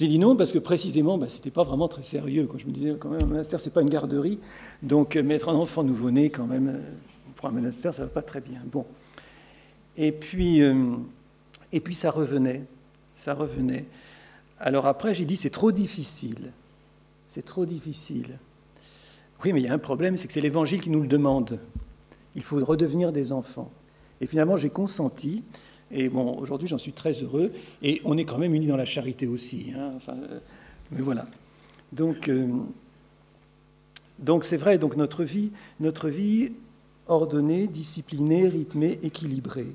J'ai 0.00 0.08
dit 0.08 0.18
non 0.18 0.34
parce 0.34 0.50
que 0.50 0.58
précisément, 0.58 1.18
bah, 1.18 1.28
ce 1.28 1.34
n'était 1.34 1.50
pas 1.50 1.62
vraiment 1.62 1.86
très 1.86 2.02
sérieux. 2.02 2.48
Quand 2.50 2.56
je 2.56 2.66
me 2.66 2.72
disais, 2.72 2.96
quand 2.98 3.10
même, 3.10 3.20
un 3.20 3.26
monastère, 3.26 3.60
ce 3.60 3.68
n'est 3.68 3.74
pas 3.74 3.82
une 3.82 3.90
garderie. 3.90 4.38
Donc, 4.82 5.14
mettre 5.16 5.50
un 5.50 5.54
enfant 5.54 5.82
nouveau-né, 5.82 6.30
quand 6.30 6.46
même, 6.46 6.80
pour 7.34 7.50
un 7.50 7.52
monastère, 7.52 7.92
ça 7.92 8.00
ne 8.00 8.06
va 8.06 8.14
pas 8.14 8.22
très 8.22 8.40
bien. 8.40 8.62
Bon. 8.64 8.86
Et 9.98 10.10
puis, 10.12 10.62
et 11.70 11.80
puis 11.80 11.94
ça 11.94 12.10
revenait. 12.10 12.64
Ça 13.14 13.34
revenait. 13.34 13.84
Alors 14.58 14.86
après, 14.86 15.14
j'ai 15.14 15.26
dit, 15.26 15.36
c'est 15.36 15.50
trop 15.50 15.70
difficile. 15.70 16.50
C'est 17.28 17.44
trop 17.44 17.66
difficile. 17.66 18.38
Oui, 19.44 19.52
mais 19.52 19.60
il 19.60 19.66
y 19.66 19.68
a 19.68 19.74
un 19.74 19.78
problème, 19.78 20.16
c'est 20.16 20.28
que 20.28 20.32
c'est 20.32 20.40
l'Évangile 20.40 20.80
qui 20.80 20.88
nous 20.88 21.02
le 21.02 21.08
demande. 21.08 21.58
Il 22.36 22.42
faut 22.42 22.58
redevenir 22.64 23.12
des 23.12 23.32
enfants. 23.32 23.70
Et 24.22 24.26
finalement, 24.26 24.56
j'ai 24.56 24.70
consenti. 24.70 25.42
Et 25.92 26.08
bon, 26.08 26.38
aujourd'hui, 26.38 26.68
j'en 26.68 26.78
suis 26.78 26.92
très 26.92 27.12
heureux. 27.12 27.50
Et 27.82 28.00
on 28.04 28.16
est 28.16 28.24
quand 28.24 28.38
même 28.38 28.54
unis 28.54 28.66
dans 28.66 28.76
la 28.76 28.84
charité 28.84 29.26
aussi. 29.26 29.72
Hein. 29.76 29.94
Euh, 30.08 30.38
mais 30.92 31.00
voilà. 31.00 31.26
Donc, 31.92 32.28
euh, 32.28 32.48
donc 34.18 34.44
c'est 34.44 34.56
vrai. 34.56 34.78
Donc 34.78 34.96
notre 34.96 35.24
vie, 35.24 35.50
notre 35.80 36.08
vie 36.08 36.52
ordonnée, 37.08 37.66
disciplinée, 37.66 38.48
rythmée, 38.48 38.98
équilibrée. 39.02 39.74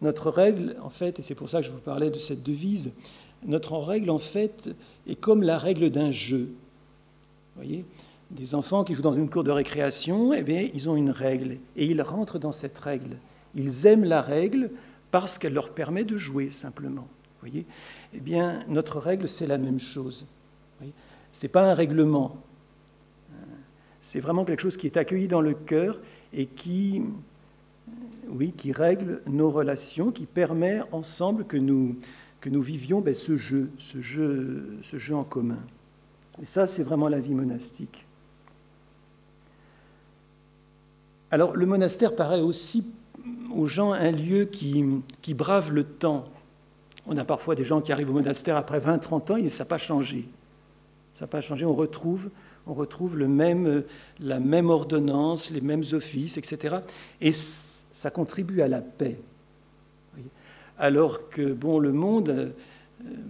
Notre 0.00 0.30
règle, 0.30 0.76
en 0.82 0.90
fait, 0.90 1.18
et 1.18 1.22
c'est 1.22 1.34
pour 1.34 1.48
ça 1.48 1.60
que 1.60 1.66
je 1.66 1.72
vous 1.72 1.78
parlais 1.78 2.10
de 2.10 2.18
cette 2.18 2.42
devise, 2.42 2.92
notre 3.46 3.76
règle, 3.78 4.10
en 4.10 4.18
fait, 4.18 4.70
est 5.08 5.16
comme 5.16 5.42
la 5.42 5.58
règle 5.58 5.90
d'un 5.90 6.12
jeu. 6.12 6.50
Vous 7.56 7.62
voyez 7.62 7.84
Des 8.30 8.54
enfants 8.54 8.84
qui 8.84 8.94
jouent 8.94 9.02
dans 9.02 9.14
une 9.14 9.28
cour 9.28 9.42
de 9.42 9.50
récréation, 9.50 10.32
eh 10.32 10.42
bien, 10.42 10.68
ils 10.72 10.88
ont 10.88 10.96
une 10.96 11.10
règle, 11.10 11.58
et 11.76 11.86
ils 11.86 12.02
rentrent 12.02 12.38
dans 12.38 12.52
cette 12.52 12.78
règle. 12.78 13.16
Ils 13.58 13.86
aiment 13.86 14.04
la 14.04 14.22
règle 14.22 14.70
parce 15.10 15.36
qu'elle 15.36 15.52
leur 15.52 15.70
permet 15.70 16.04
de 16.04 16.16
jouer, 16.16 16.50
simplement. 16.50 17.08
Voyez? 17.40 17.66
Eh 18.14 18.20
bien, 18.20 18.64
notre 18.68 18.98
règle, 18.98 19.28
c'est 19.28 19.46
la 19.46 19.58
même 19.58 19.80
chose. 19.80 20.26
Ce 21.32 21.44
n'est 21.44 21.50
pas 21.50 21.68
un 21.68 21.74
règlement. 21.74 22.36
C'est 24.00 24.20
vraiment 24.20 24.44
quelque 24.44 24.60
chose 24.60 24.76
qui 24.76 24.86
est 24.86 24.96
accueilli 24.96 25.26
dans 25.26 25.40
le 25.40 25.54
cœur 25.54 25.98
et 26.32 26.46
qui, 26.46 27.02
oui, 28.28 28.52
qui 28.56 28.72
règle 28.72 29.22
nos 29.26 29.50
relations, 29.50 30.12
qui 30.12 30.24
permet 30.24 30.80
ensemble 30.92 31.44
que 31.44 31.56
nous, 31.56 31.96
que 32.40 32.48
nous 32.48 32.62
vivions 32.62 33.00
ben, 33.00 33.12
ce 33.12 33.34
jeu, 33.34 33.70
ce 33.76 34.00
jeu, 34.00 34.78
ce 34.82 34.98
jeu 34.98 35.16
en 35.16 35.24
commun. 35.24 35.58
Et 36.40 36.44
ça, 36.44 36.68
c'est 36.68 36.84
vraiment 36.84 37.08
la 37.08 37.18
vie 37.18 37.34
monastique. 37.34 38.06
Alors, 41.30 41.56
le 41.56 41.66
monastère 41.66 42.14
paraît 42.14 42.40
aussi 42.40 42.92
aux 43.50 43.66
gens 43.66 43.92
un 43.92 44.10
lieu 44.10 44.44
qui, 44.44 44.84
qui 45.22 45.34
brave 45.34 45.72
le 45.72 45.84
temps. 45.84 46.26
On 47.06 47.16
a 47.16 47.24
parfois 47.24 47.54
des 47.54 47.64
gens 47.64 47.80
qui 47.80 47.92
arrivent 47.92 48.10
au 48.10 48.14
monastère 48.14 48.56
après 48.56 48.78
20-30 48.78 49.32
ans 49.32 49.36
et 49.36 49.48
ça 49.48 49.64
n'a 49.64 49.68
pas 49.68 49.78
changé. 49.78 50.28
Ça 51.14 51.24
n'a 51.24 51.28
pas 51.28 51.40
changé. 51.40 51.64
On 51.64 51.74
retrouve, 51.74 52.30
on 52.66 52.74
retrouve 52.74 53.16
le 53.16 53.28
même, 53.28 53.82
la 54.20 54.40
même 54.40 54.70
ordonnance, 54.70 55.50
les 55.50 55.60
mêmes 55.60 55.84
offices, 55.92 56.36
etc. 56.36 56.76
Et 57.20 57.32
ça 57.32 58.10
contribue 58.10 58.60
à 58.60 58.68
la 58.68 58.80
paix. 58.80 59.20
Alors 60.78 61.28
que 61.28 61.52
bon, 61.52 61.80
le 61.80 61.92
monde 61.92 62.28
euh, 62.28 62.50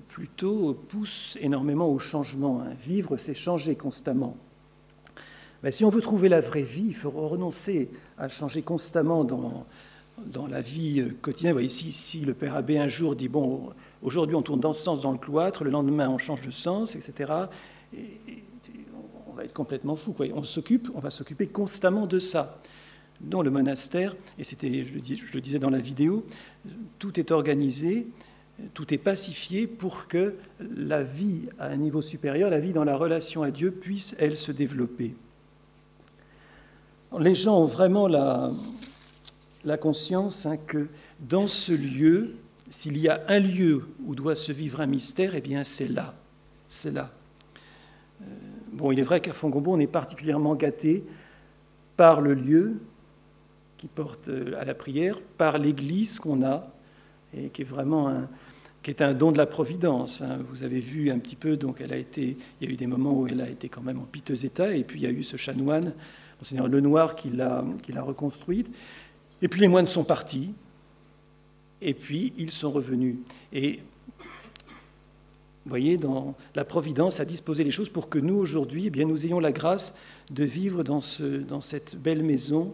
plutôt 0.09 0.75
pousse 0.75 1.39
énormément 1.41 1.89
au 1.89 1.99
changement. 1.99 2.61
Hein. 2.61 2.75
Vivre, 2.85 3.17
c'est 3.17 3.35
changer 3.35 3.75
constamment. 3.75 4.37
Mais 5.63 5.73
si 5.73 5.85
on 5.85 5.89
veut 5.89 6.03
trouver 6.03 6.29
la 6.29 6.41
vraie 6.41 6.63
vie, 6.63 6.89
il 6.89 6.95
faut 6.95 7.11
renoncer 7.11 7.91
à 8.19 8.29
changer 8.29 8.63
constamment 8.63 9.25
dans, 9.25 9.67
dans 10.27 10.47
la 10.47 10.61
vie 10.61 11.05
quotidienne. 11.21 11.53
Vous 11.53 11.57
voyez, 11.57 11.69
si, 11.69 11.93
si 11.93 12.21
le 12.21 12.35
père 12.35 12.55
abbé 12.55 12.79
un 12.79 12.89
jour 12.89 13.17
dit, 13.17 13.29
bon, 13.29 13.71
aujourd'hui 14.03 14.37
on 14.37 14.43
tourne 14.43 14.61
dans 14.61 14.73
ce 14.73 14.83
sens 14.83 15.03
dans 15.03 15.13
le 15.13 15.19
cloître, 15.19 15.65
le 15.65 15.71
lendemain 15.71 16.09
on 16.09 16.19
change 16.19 16.43
de 16.43 16.51
sens, 16.51 16.97
etc., 16.97 17.33
on 19.29 19.33
va 19.33 19.45
être 19.45 19.53
complètement 19.53 19.97
fou. 19.97 20.13
Quoi. 20.13 20.27
On 20.35 20.43
s'occupe, 20.43 20.91
on 20.95 21.01
va 21.01 21.11
s'occuper 21.11 21.47
constamment 21.47 22.07
de 22.07 22.19
ça 22.19 22.61
dans 23.21 23.43
le 23.43 23.51
monastère, 23.51 24.15
et 24.39 24.45
c'était, 24.45 24.85
je 24.85 25.35
le 25.35 25.41
disais 25.41 25.59
dans 25.59 25.71
la 25.71 25.79
vidéo, 25.79 26.25
tout 26.99 27.19
est 27.19 27.33
organisé, 27.33 28.07
tout 28.75 28.93
est 28.93 28.99
pacifié 28.99 29.67
pour 29.67 30.07
que 30.07 30.37
la 30.61 31.03
vie 31.03 31.49
à 31.59 31.67
un 31.67 31.77
niveau 31.77 32.03
supérieur, 32.03 32.51
la 32.51 32.61
vie 32.61 32.73
dans 32.73 32.85
la 32.85 32.97
relation 32.97 33.43
à 33.43 33.51
Dieu 33.51 33.71
puisse, 33.71 34.15
elle, 34.19 34.37
se 34.37 34.53
développer. 34.53 35.15
Les 37.19 37.35
gens 37.35 37.61
ont 37.61 37.67
vraiment 37.67 38.07
la, 38.07 38.53
la 39.69 39.77
conscience 39.77 40.47
hein, 40.47 40.57
que 40.57 40.89
dans 41.21 41.47
ce 41.47 41.73
lieu, 41.73 42.35
s'il 42.71 42.99
y 42.99 43.09
a 43.09 43.23
un 43.29 43.39
lieu 43.39 43.81
où 44.05 44.15
doit 44.15 44.35
se 44.35 44.53
vivre 44.53 44.81
un 44.81 44.87
mystère, 44.87 45.35
eh 45.35 45.41
bien 45.41 45.65
c'est 45.65 45.89
là. 45.89 46.15
C'est 46.69 46.91
là. 46.91 47.11
Euh, 48.21 48.25
bon, 48.73 48.93
il 48.93 48.99
est 48.99 49.05
vrai 49.05 49.21
qu'à 49.21 49.33
Fongombo, 49.33 49.73
on 49.73 49.79
est 49.79 49.87
particulièrement 49.87 50.55
gâté 50.55 51.05
par 51.97 52.21
le 52.21 52.35
lieu, 52.35 52.81
qui 53.77 53.87
porte 53.87 54.29
euh, 54.29 54.61
à 54.61 54.65
la 54.65 54.75
prière 54.75 55.21
par 55.39 55.59
l'Église 55.59 56.19
qu'on 56.19 56.45
a 56.45 56.69
et 57.37 57.49
qui 57.51 57.63
est 57.63 57.65
vraiment 57.65 58.09
un, 58.09 58.29
qui 58.83 58.91
est 58.91 59.03
un 59.03 59.15
don 59.15 59.33
de 59.33 59.39
la 59.39 59.47
providence. 59.47 60.21
Hein. 60.21 60.39
Vous 60.51 60.63
avez 60.63 60.81
vu 60.81 61.11
un 61.11 61.19
petit 61.19 61.37
peu, 61.37 61.57
donc 61.57 61.81
elle 61.81 61.93
a 61.93 61.97
été, 61.97 62.37
il 62.61 62.67
y 62.67 62.71
a 62.71 62.73
eu 62.73 62.77
des 62.77 62.87
moments 62.87 63.13
où 63.13 63.27
elle 63.27 63.41
a 63.41 63.49
été 63.49 63.69
quand 63.69 63.83
même 63.83 63.99
en 63.99 64.05
piteux 64.05 64.45
état, 64.45 64.75
et 64.75 64.85
puis 64.85 65.01
il 65.01 65.03
y 65.03 65.07
a 65.07 65.11
eu 65.11 65.23
ce 65.23 65.37
chanoine, 65.37 65.93
Monseigneur 66.41 66.69
Lenoir, 66.69 67.17
qui 67.17 67.31
l'a, 67.31 67.65
qui 67.83 67.93
l'a 67.93 68.03
reconstruite. 68.03 68.69
Et 69.43 69.49
puis 69.49 69.61
les 69.61 69.69
moines 69.69 69.87
sont 69.87 70.05
partis, 70.05 70.53
et 71.81 71.95
puis 71.95 72.33
ils 72.37 72.51
sont 72.51 72.71
revenus. 72.71 73.17
Et 73.53 73.81
vous 75.69 75.71
voyez, 75.71 75.99
la 76.55 76.65
Providence 76.65 77.21
a 77.21 77.25
disposé 77.25 77.63
les 77.63 77.71
choses 77.71 77.91
pour 77.91 78.09
que 78.09 78.19
nous, 78.19 78.37
aujourd'hui, 78.37 78.87
eh 78.87 78.91
bien, 78.91 79.07
nous 79.07 79.27
ayons 79.27 79.39
la 79.39 79.53
grâce 79.53 79.99
de 80.31 80.45
vivre 80.45 80.83
dans, 80.83 81.03
ce, 81.03 81.23
dans 81.23 81.61
cette 81.61 81.95
belle 81.95 82.23
maison 82.23 82.73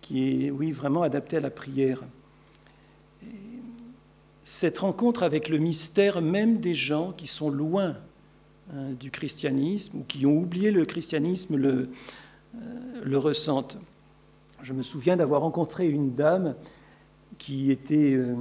qui 0.00 0.46
est, 0.46 0.50
oui, 0.50 0.72
vraiment 0.72 1.02
adapté 1.02 1.36
à 1.36 1.40
la 1.40 1.50
prière. 1.50 2.02
cette 4.42 4.78
rencontre 4.78 5.22
avec 5.22 5.48
le 5.48 5.58
mystère 5.58 6.20
même 6.20 6.58
des 6.58 6.74
gens 6.74 7.12
qui 7.12 7.26
sont 7.26 7.50
loin 7.50 7.96
hein, 8.72 8.92
du 8.98 9.10
christianisme 9.10 9.98
ou 9.98 10.04
qui 10.04 10.26
ont 10.26 10.36
oublié 10.36 10.70
le 10.70 10.84
christianisme 10.84 11.56
le, 11.56 11.90
euh, 12.56 12.58
le 13.04 13.18
ressentent. 13.18 13.78
Je 14.62 14.72
me 14.72 14.82
souviens 14.82 15.16
d'avoir 15.16 15.42
rencontré 15.42 15.88
une 15.88 16.14
dame 16.14 16.56
qui 17.38 17.70
était, 17.70 18.14
euh, 18.14 18.34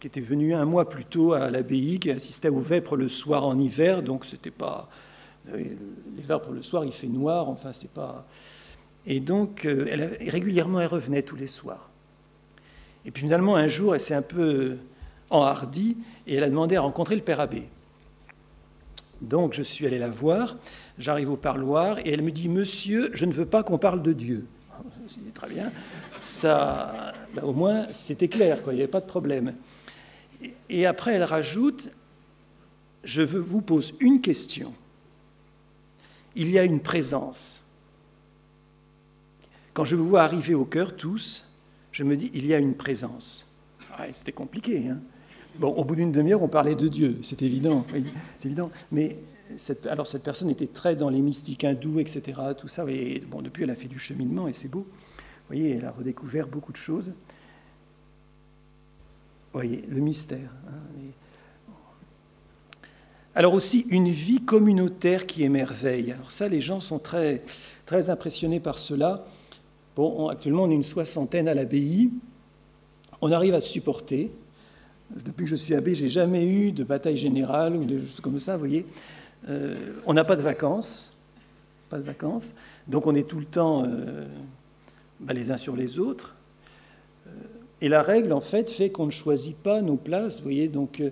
qui 0.00 0.06
était 0.06 0.20
venue 0.20 0.54
un 0.54 0.64
mois 0.64 0.88
plus 0.88 1.04
tôt 1.04 1.32
à 1.32 1.50
l'abbaye, 1.50 1.98
qui 1.98 2.10
assistait 2.10 2.48
aux 2.48 2.60
vêpres 2.60 2.96
le 2.96 3.08
soir 3.08 3.46
en 3.46 3.58
hiver, 3.58 4.02
donc 4.02 4.26
c'était 4.26 4.50
pas. 4.50 4.88
Euh, 5.48 5.64
les 6.16 6.22
vêpres 6.22 6.52
le 6.52 6.62
soir, 6.62 6.84
il 6.84 6.92
fait 6.92 7.06
noir, 7.06 7.48
enfin, 7.48 7.72
c'est 7.72 7.90
pas. 7.90 8.26
Et 9.06 9.20
donc, 9.20 9.64
euh, 9.64 9.86
elle, 9.90 10.30
régulièrement, 10.30 10.80
elle 10.80 10.88
revenait 10.88 11.22
tous 11.22 11.36
les 11.36 11.46
soirs. 11.46 11.90
Et 13.04 13.10
puis 13.10 13.22
finalement, 13.24 13.56
un 13.56 13.68
jour, 13.68 13.94
elle 13.94 14.00
s'est 14.00 14.14
un 14.14 14.22
peu 14.22 14.76
enhardie 15.30 15.96
et 16.26 16.36
elle 16.36 16.44
a 16.44 16.48
demandé 16.48 16.76
à 16.76 16.80
rencontrer 16.80 17.16
le 17.16 17.22
père 17.22 17.40
abbé. 17.40 17.68
Donc, 19.20 19.52
je 19.54 19.62
suis 19.62 19.86
allé 19.86 19.98
la 19.98 20.08
voir, 20.08 20.56
j'arrive 20.98 21.30
au 21.30 21.36
parloir 21.36 21.98
et 21.98 22.10
elle 22.10 22.22
me 22.22 22.30
dit 22.30 22.48
Monsieur, 22.48 23.10
je 23.14 23.26
ne 23.26 23.32
veux 23.32 23.46
pas 23.46 23.62
qu'on 23.62 23.78
parle 23.78 24.02
de 24.02 24.12
Dieu. 24.12 24.46
Très 25.34 25.48
bien, 25.48 25.70
ça, 26.22 27.12
ben, 27.34 27.44
au 27.44 27.52
moins, 27.52 27.86
c'était 27.92 28.28
clair, 28.28 28.62
quoi, 28.62 28.72
il 28.72 28.76
n'y 28.76 28.82
avait 28.82 28.90
pas 28.90 29.00
de 29.00 29.06
problème. 29.06 29.54
Et 30.68 30.86
après, 30.86 31.14
elle 31.14 31.24
rajoute 31.24 31.90
Je 33.02 33.22
vous 33.22 33.60
pose 33.60 33.94
une 34.00 34.20
question. 34.20 34.72
Il 36.34 36.50
y 36.50 36.58
a 36.58 36.64
une 36.64 36.80
présence 36.80 37.60
quand 39.74 39.84
je 39.84 39.96
vous 39.96 40.08
vois 40.08 40.22
arriver 40.22 40.54
au 40.54 40.64
cœur 40.64 40.96
tous, 40.96 41.44
je 41.90 42.04
me 42.04 42.16
dis, 42.16 42.30
il 42.32 42.46
y 42.46 42.54
a 42.54 42.58
une 42.58 42.74
présence. 42.74 43.44
C'était 44.14 44.32
compliqué. 44.32 44.88
Hein 44.88 45.00
bon, 45.58 45.68
au 45.68 45.84
bout 45.84 45.96
d'une 45.96 46.12
demi-heure, 46.12 46.42
on 46.42 46.48
parlait 46.48 46.76
de 46.76 46.88
Dieu, 46.88 47.18
c'est 47.22 47.42
évident. 47.42 47.84
c'est 48.38 48.46
évident. 48.46 48.70
Mais 48.92 49.16
alors 49.88 50.06
cette 50.06 50.22
personne 50.22 50.50
était 50.50 50.66
très 50.66 50.96
dans 50.96 51.10
les 51.10 51.20
mystiques 51.20 51.64
hindous, 51.64 52.00
etc. 52.00 52.40
Tout 52.56 52.68
ça. 52.68 52.84
Bon, 53.28 53.42
depuis, 53.42 53.64
elle 53.64 53.70
a 53.70 53.74
fait 53.74 53.88
du 53.88 53.98
cheminement 53.98 54.48
et 54.48 54.52
c'est 54.52 54.68
beau. 54.68 54.80
Vous 54.80 55.48
voyez, 55.48 55.76
elle 55.76 55.84
a 55.84 55.92
redécouvert 55.92 56.48
beaucoup 56.48 56.72
de 56.72 56.76
choses. 56.76 57.12
Vous 59.52 59.60
voyez, 59.60 59.84
le 59.88 60.00
mystère. 60.00 60.50
Hein, 60.68 60.80
alors 63.36 63.54
aussi, 63.54 63.84
une 63.88 64.10
vie 64.10 64.40
communautaire 64.40 65.26
qui 65.26 65.42
émerveille. 65.42 66.12
Alors 66.12 66.30
ça, 66.30 66.46
les 66.48 66.60
gens 66.60 66.78
sont 66.78 67.00
très, 67.00 67.42
très 67.84 68.08
impressionnés 68.08 68.60
par 68.60 68.78
cela. 68.78 69.26
Bon, 69.96 70.28
actuellement, 70.28 70.64
on 70.64 70.70
est 70.70 70.74
une 70.74 70.84
soixantaine 70.84 71.48
à 71.48 71.54
l'abbaye. 71.54 72.10
On 73.20 73.32
arrive 73.32 73.54
à 73.54 73.60
se 73.60 73.68
supporter. 73.68 74.30
Depuis 75.24 75.44
que 75.44 75.50
je 75.50 75.56
suis 75.56 75.74
abbé, 75.74 75.94
j'ai 75.94 76.08
jamais 76.08 76.46
eu 76.46 76.70
de 76.70 76.84
bataille 76.84 77.16
générale 77.16 77.76
ou 77.76 77.84
de 77.84 77.98
choses 77.98 78.20
comme 78.20 78.38
ça, 78.38 78.52
vous 78.54 78.60
voyez. 78.60 78.86
Euh, 79.48 79.76
on 80.06 80.14
n'a 80.14 80.24
pas 80.24 80.36
de 80.36 80.42
vacances, 80.42 81.16
pas 81.90 81.98
de 81.98 82.02
vacances, 82.02 82.52
donc 82.86 83.06
on 83.06 83.14
est 83.14 83.28
tout 83.28 83.38
le 83.38 83.44
temps 83.44 83.84
euh, 83.84 84.26
bah, 85.20 85.32
les 85.32 85.50
uns 85.50 85.58
sur 85.58 85.76
les 85.76 85.98
autres. 85.98 86.34
Euh, 87.26 87.30
Et 87.80 87.88
la 87.88 88.02
règle, 88.02 88.32
en 88.32 88.40
fait, 88.40 88.70
fait 88.70 88.90
qu'on 88.90 89.06
ne 89.06 89.10
choisit 89.10 89.56
pas 89.56 89.82
nos 89.82 89.96
places. 89.96 90.38
Vous 90.38 90.44
voyez, 90.44 90.68
donc 90.68 91.02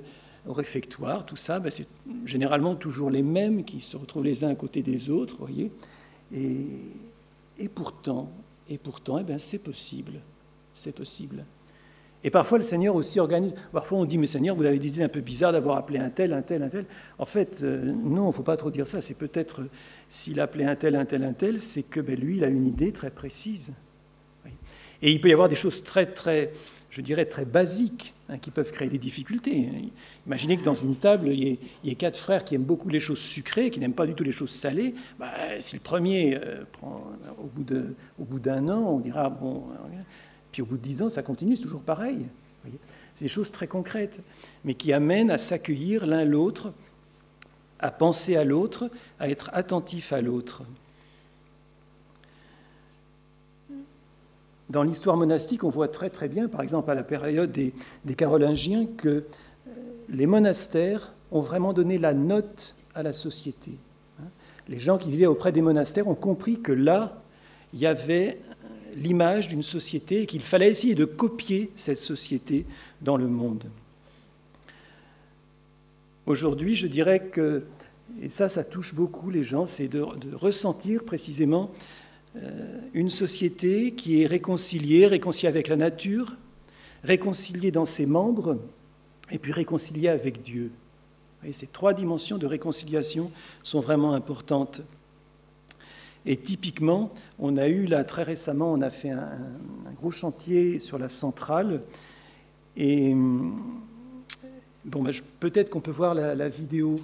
au 0.46 0.52
réfectoire, 0.52 1.26
tout 1.26 1.36
ça, 1.36 1.60
ben, 1.60 1.70
c'est 1.70 1.86
généralement 2.24 2.74
toujours 2.74 3.10
les 3.10 3.22
mêmes 3.22 3.64
qui 3.64 3.80
se 3.80 3.96
retrouvent 3.96 4.24
les 4.24 4.42
uns 4.44 4.48
à 4.48 4.54
côté 4.54 4.82
des 4.82 5.10
autres, 5.10 5.36
vous 5.36 5.46
voyez. 5.46 5.70
Et, 6.32 6.66
et 7.58 7.68
pourtant, 7.68 8.30
et 8.68 8.78
pourtant, 8.78 9.18
eh 9.18 9.24
ben, 9.24 9.38
c'est 9.38 9.62
possible. 9.62 10.20
C'est 10.74 10.94
possible. 10.94 11.44
Et 12.24 12.30
parfois, 12.30 12.58
le 12.58 12.64
Seigneur 12.64 12.94
aussi 12.94 13.18
organise. 13.18 13.54
Parfois, 13.72 13.98
on 13.98 14.04
dit 14.04 14.18
Mais 14.18 14.26
Seigneur, 14.26 14.54
vous 14.54 14.64
avez 14.64 14.78
dit 14.78 15.02
un 15.02 15.08
peu 15.08 15.20
bizarre 15.20 15.52
d'avoir 15.52 15.76
appelé 15.76 15.98
un 15.98 16.11
tel, 16.11 16.32
un 16.32 16.42
tel, 16.42 16.62
un 16.62 16.68
tel. 16.68 16.85
En 17.18 17.24
fait, 17.24 17.61
euh, 17.62 17.85
non, 17.85 18.24
il 18.24 18.26
ne 18.28 18.32
faut 18.32 18.42
pas 18.42 18.56
trop 18.56 18.70
dire 18.70 18.87
ça. 18.87 19.00
C'est 19.00 19.14
peut-être, 19.14 19.62
s'il 20.08 20.38
a 20.40 20.44
appelé 20.44 20.64
un 20.64 20.76
tel, 20.76 20.94
un 20.94 21.04
tel, 21.04 21.24
un 21.24 21.32
tel, 21.32 21.61
c'est 21.61 21.82
que 21.82 22.00
ben, 22.00 22.18
lui, 22.18 22.37
il 22.37 22.44
a 22.44 22.48
une 22.48 22.66
idée 22.66 22.92
très 22.92 23.11
précise. 23.11 23.72
Et 25.04 25.11
il 25.11 25.20
peut 25.20 25.28
y 25.28 25.32
avoir 25.32 25.48
des 25.48 25.56
choses 25.56 25.82
très, 25.82 26.06
très, 26.06 26.52
je 26.90 27.00
dirais, 27.00 27.24
très 27.24 27.44
basiques 27.44 28.14
hein, 28.28 28.38
qui 28.38 28.52
peuvent 28.52 28.70
créer 28.70 28.88
des 28.88 28.98
difficultés. 28.98 29.68
Imaginez 30.28 30.56
que 30.56 30.62
dans 30.62 30.76
une 30.76 30.94
table, 30.94 31.26
il 31.28 31.58
y, 31.82 31.90
ait, 31.90 31.94
quatre 31.96 32.16
frères 32.16 32.44
qui 32.44 32.54
aiment 32.54 32.62
beaucoup 32.62 32.88
les 32.88 33.00
choses 33.00 33.18
sucrées, 33.18 33.70
qui 33.70 33.80
n'aiment 33.80 33.94
pas 33.94 34.06
du 34.06 34.14
tout 34.14 34.22
les 34.22 34.30
choses 34.30 34.52
salées. 34.52 34.94
Bah, 35.18 35.32
si 35.58 35.74
le 35.74 35.82
premier 35.82 36.37
euh, 36.37 36.62
prend, 36.70 37.04
au 37.37 38.24
bout 38.24 38.38
d'un 38.38 38.68
an, 38.68 38.90
on 38.90 39.00
dira, 39.00 39.28
bon, 39.28 39.64
puis 40.52 40.62
au 40.62 40.66
bout 40.66 40.76
de 40.76 40.82
dix 40.82 41.02
ans, 41.02 41.08
ça 41.08 41.22
continue, 41.22 41.56
c'est 41.56 41.62
toujours 41.62 41.82
pareil. 41.82 42.26
C'est 43.16 43.24
des 43.24 43.28
choses 43.28 43.50
très 43.50 43.66
concrètes, 43.66 44.20
mais 44.64 44.74
qui 44.74 44.92
amènent 44.92 45.30
à 45.30 45.38
s'accueillir 45.38 46.06
l'un 46.06 46.24
l'autre, 46.24 46.72
à 47.80 47.90
penser 47.90 48.36
à 48.36 48.44
l'autre, 48.44 48.90
à 49.18 49.28
être 49.28 49.50
attentif 49.52 50.12
à 50.12 50.20
l'autre. 50.20 50.62
Dans 54.70 54.82
l'histoire 54.82 55.16
monastique, 55.16 55.64
on 55.64 55.70
voit 55.70 55.88
très 55.88 56.08
très 56.08 56.28
bien, 56.28 56.48
par 56.48 56.62
exemple 56.62 56.90
à 56.90 56.94
la 56.94 57.02
période 57.02 57.50
des, 57.50 57.72
Carolingiens, 58.14 58.86
que 58.86 59.08
euh, 59.08 59.24
les 60.08 60.26
monastères 60.26 61.12
ont 61.30 61.40
vraiment 61.40 61.72
donné 61.72 61.98
la 61.98 62.14
note 62.14 62.74
à 62.94 63.02
la 63.02 63.12
société. 63.12 63.72
Hein. 64.20 64.28
Les 64.68 64.78
gens 64.78 64.96
qui 64.96 65.10
vivaient 65.10 65.26
auprès 65.26 65.52
des 65.52 65.60
monastères 65.60 66.08
ont 66.08 66.14
compris 66.14 66.60
que 66.60 66.72
là, 66.72 67.20
il 67.74 67.80
y 67.80 67.86
avait 67.86 68.38
l'image 68.96 69.48
d'une 69.48 69.62
société 69.62 70.22
et 70.22 70.26
qu'il 70.26 70.42
fallait 70.42 70.70
essayer 70.70 70.94
de 70.94 71.05
copier 71.05 71.70
cette 71.76 71.98
société 71.98 72.66
dans 73.00 73.16
le 73.16 73.26
monde. 73.26 73.64
Aujourd'hui, 76.26 76.76
je 76.76 76.87
dirais 76.87 77.20
que, 77.20 77.64
et 78.20 78.28
ça, 78.28 78.48
ça 78.48 78.62
touche 78.62 78.94
beaucoup 78.94 79.31
les 79.31 79.42
gens, 79.42 79.66
c'est 79.66 79.88
de, 79.88 80.05
ressentir 80.35 81.05
précisément 81.05 81.70
euh, 82.37 82.81
une 82.94 83.11
société 83.11 83.92
qui 83.92 84.22
est 84.22 84.26
réconciliée, 84.26 85.07
réconciliée 85.07 85.48
avec 85.48 85.68
la 85.68 85.76
nature, 85.76 86.37
réconciliée 87.02 87.72
dans 87.72 87.85
ses 87.85 88.07
membres, 88.07 88.59
et 89.33 89.38
puis 89.38 89.50
réconciliée 89.50 90.09
avec 90.09 90.42
Dieu. 90.42 90.70
ces 91.52 91.66
trois 91.66 91.94
dimensions 91.94 92.38
de 92.38 92.46
réconciliation 92.46 93.33
sont 93.62 93.81
vraiment 93.81 94.12
importantes. 94.12 94.83
Et 96.24 96.37
typiquement, 96.37 97.11
on 97.38 97.56
a 97.56 97.68
eu 97.68 97.87
là 97.87 98.04
très 98.04 98.22
récemment, 98.22 98.72
on 98.72 98.80
a 98.80 98.90
fait 98.90 99.11
un, 99.11 99.38
gros 99.96 100.11
chantier 100.11 100.78
sur 100.78 100.98
la 100.98 101.08
centrale. 101.08 101.82
Et 102.76 103.12
bon, 104.85 105.02
ben, 105.02 105.12
peut-être 105.40 105.70
qu'on 105.70 105.80
peut 105.80 105.90
voir 105.90 106.14
la, 106.14 106.48
vidéo 106.48 107.00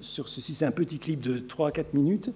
sur 0.00 0.28
ceci. 0.28 0.54
C'est 0.54 0.64
un 0.64 0.72
petit 0.72 0.98
clip 0.98 1.20
de 1.20 1.38
3-4 1.38 1.86
minutes. 1.94 2.30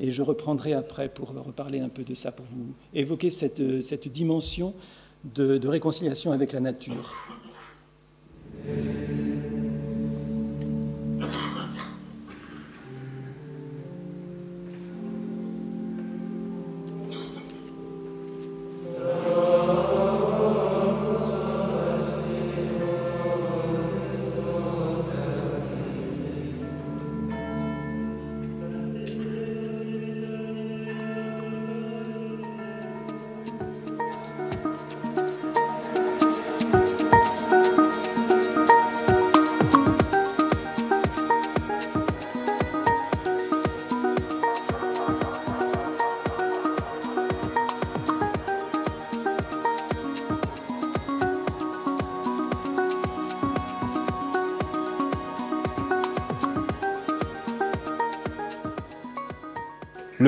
Et 0.00 0.12
je 0.12 0.22
reprendrai 0.22 0.74
après 0.74 1.08
pour 1.08 1.30
reparler 1.30 1.80
un 1.80 1.88
peu 1.88 2.04
de 2.04 2.14
ça, 2.14 2.30
pour 2.30 2.46
vous 2.46 2.72
évoquer 2.94 3.30
cette, 3.30 3.82
cette 3.82 4.06
dimension 4.06 4.74
de, 5.34 5.58
de 5.58 5.68
réconciliation 5.68 6.30
avec 6.30 6.52
la 6.52 6.60
nature. 6.60 7.16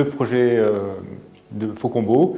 Le 0.00 0.06
projet 0.06 0.56
euh, 0.56 0.94
de 1.50 1.66
Faucombeau 1.74 2.36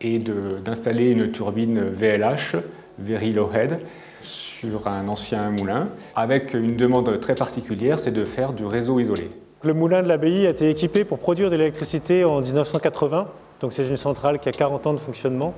est 0.00 0.18
d'installer 0.18 1.10
une 1.10 1.30
turbine 1.30 1.78
VLH, 1.78 2.56
Very 2.98 3.32
Low 3.32 3.48
Head, 3.54 3.78
sur 4.22 4.88
un 4.88 5.06
ancien 5.06 5.52
moulin, 5.52 5.90
avec 6.16 6.52
une 6.52 6.74
demande 6.74 7.20
très 7.20 7.36
particulière, 7.36 8.00
c'est 8.00 8.10
de 8.10 8.24
faire 8.24 8.52
du 8.52 8.66
réseau 8.66 8.98
isolé. 8.98 9.28
Le 9.62 9.72
moulin 9.72 10.02
de 10.02 10.08
l'abbaye 10.08 10.48
a 10.48 10.50
été 10.50 10.68
équipé 10.68 11.04
pour 11.04 11.20
produire 11.20 11.48
de 11.48 11.54
l'électricité 11.54 12.24
en 12.24 12.40
1980, 12.40 13.28
donc 13.60 13.72
c'est 13.72 13.86
une 13.86 13.96
centrale 13.96 14.40
qui 14.40 14.48
a 14.48 14.52
40 14.52 14.88
ans 14.88 14.94
de 14.94 14.98
fonctionnement. 14.98 15.54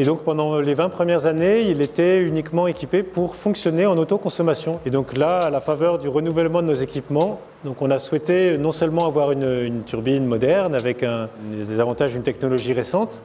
Et 0.00 0.04
donc 0.04 0.22
pendant 0.22 0.60
les 0.60 0.74
20 0.74 0.90
premières 0.90 1.26
années, 1.26 1.62
il 1.62 1.82
était 1.82 2.22
uniquement 2.22 2.68
équipé 2.68 3.02
pour 3.02 3.34
fonctionner 3.34 3.84
en 3.84 3.98
autoconsommation. 3.98 4.78
Et 4.86 4.90
donc 4.90 5.16
là, 5.16 5.40
à 5.40 5.50
la 5.50 5.60
faveur 5.60 5.98
du 5.98 6.06
renouvellement 6.06 6.62
de 6.62 6.68
nos 6.68 6.74
équipements, 6.74 7.40
on 7.80 7.90
a 7.90 7.98
souhaité 7.98 8.56
non 8.58 8.70
seulement 8.70 9.06
avoir 9.06 9.32
une, 9.32 9.82
turbine 9.84 10.24
moderne 10.24 10.76
avec 10.76 11.04
des 11.50 11.80
avantages 11.80 12.12
d'une 12.12 12.22
technologie 12.22 12.72
récente, 12.72 13.24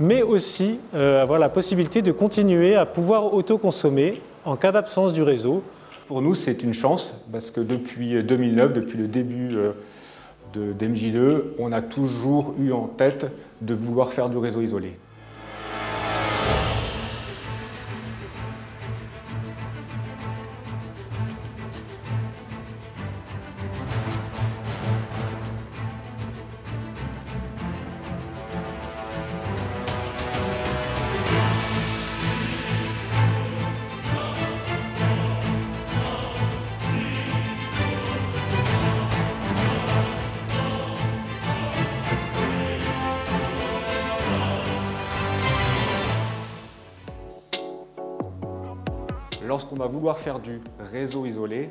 mais 0.00 0.22
aussi 0.22 0.78
euh, 0.94 1.20
avoir 1.20 1.38
la 1.38 1.50
possibilité 1.50 2.00
de 2.00 2.12
continuer 2.12 2.76
à 2.76 2.86
pouvoir 2.86 3.34
autoconsommer 3.34 4.22
en 4.46 4.56
cas 4.56 4.72
d'absence 4.72 5.12
du 5.12 5.22
réseau. 5.22 5.62
Pour 6.08 6.22
nous, 6.22 6.34
c'est 6.34 6.62
une 6.62 6.72
chance 6.72 7.12
parce 7.30 7.50
que 7.50 7.60
depuis 7.60 8.22
2009, 8.22 8.72
depuis 8.72 8.96
le 8.96 9.06
début 9.06 9.50
euh, 9.54 9.72
de 10.54 10.72
d'MJ2, 10.72 11.42
on 11.58 11.72
a 11.72 11.82
toujours 11.82 12.54
eu 12.58 12.72
en 12.72 12.86
tête 12.86 13.26
de 13.60 13.74
vouloir 13.74 14.14
faire 14.14 14.30
du 14.30 14.38
réseau 14.38 14.62
isolé. 14.62 14.94
Lorsqu'on 49.56 49.76
va 49.76 49.86
vouloir 49.86 50.18
faire 50.18 50.38
du 50.38 50.60
réseau 50.92 51.24
isolé, 51.24 51.70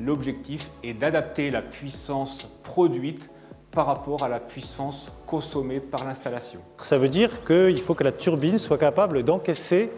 l'objectif 0.00 0.70
est 0.84 0.94
d'adapter 0.94 1.50
la 1.50 1.60
puissance 1.60 2.48
produite 2.62 3.28
par 3.72 3.86
rapport 3.86 4.22
à 4.22 4.28
la 4.28 4.38
puissance 4.38 5.10
consommée 5.26 5.80
par 5.80 6.04
l'installation. 6.04 6.60
Ça 6.78 6.98
veut 6.98 7.08
dire 7.08 7.44
qu'il 7.44 7.80
faut 7.80 7.94
que 7.94 8.04
la 8.04 8.12
turbine 8.12 8.58
soit 8.58 8.78
capable 8.78 9.24
d'encaisser 9.24 9.90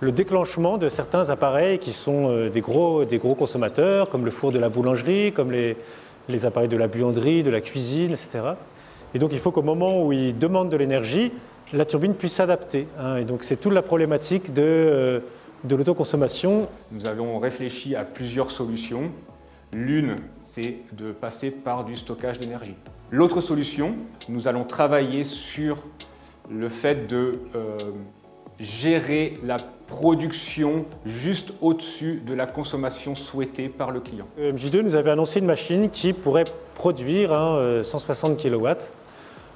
le 0.00 0.12
déclenchement 0.12 0.76
de 0.76 0.90
certains 0.90 1.30
appareils 1.30 1.78
qui 1.78 1.90
sont 1.90 2.28
euh, 2.28 2.50
des 2.50 2.60
gros, 2.60 3.06
des 3.06 3.16
gros 3.16 3.34
consommateurs, 3.34 4.10
comme 4.10 4.26
le 4.26 4.30
four 4.30 4.52
de 4.52 4.58
la 4.58 4.68
boulangerie, 4.68 5.32
comme 5.32 5.52
les, 5.52 5.78
les 6.28 6.44
appareils 6.44 6.68
de 6.68 6.76
la 6.76 6.86
buanderie, 6.86 7.42
de 7.42 7.50
la 7.50 7.62
cuisine, 7.62 8.10
etc. 8.10 8.40
Et 9.14 9.18
donc 9.18 9.30
il 9.32 9.38
faut 9.38 9.52
qu'au 9.52 9.62
moment 9.62 10.04
où 10.04 10.12
ils 10.12 10.36
demandent 10.36 10.68
de 10.68 10.76
l'énergie, 10.76 11.32
la 11.72 11.86
turbine 11.86 12.12
puisse 12.12 12.34
s'adapter. 12.34 12.88
Hein. 13.00 13.16
Et 13.16 13.24
donc 13.24 13.42
c'est 13.42 13.56
toute 13.56 13.72
la 13.72 13.80
problématique 13.80 14.52
de... 14.52 14.62
Euh, 14.62 15.20
de 15.64 15.76
l'autoconsommation. 15.76 16.68
Nous 16.92 17.06
avons 17.06 17.38
réfléchi 17.38 17.96
à 17.96 18.04
plusieurs 18.04 18.50
solutions. 18.50 19.12
L'une, 19.72 20.18
c'est 20.46 20.78
de 20.92 21.10
passer 21.10 21.50
par 21.50 21.84
du 21.84 21.96
stockage 21.96 22.38
d'énergie. 22.38 22.74
L'autre 23.10 23.40
solution, 23.40 23.94
nous 24.28 24.46
allons 24.46 24.64
travailler 24.64 25.24
sur 25.24 25.78
le 26.50 26.68
fait 26.68 27.06
de 27.06 27.40
euh, 27.54 27.76
gérer 28.60 29.38
la 29.44 29.56
production 29.86 30.84
juste 31.04 31.52
au-dessus 31.60 32.22
de 32.24 32.34
la 32.34 32.46
consommation 32.46 33.14
souhaitée 33.14 33.68
par 33.68 33.90
le 33.90 34.00
client. 34.00 34.26
MJ2 34.38 34.80
nous 34.80 34.96
avait 34.96 35.10
annoncé 35.10 35.40
une 35.40 35.46
machine 35.46 35.90
qui 35.90 36.12
pourrait 36.12 36.44
produire 36.74 37.30
160 37.82 38.40
kW. 38.42 38.68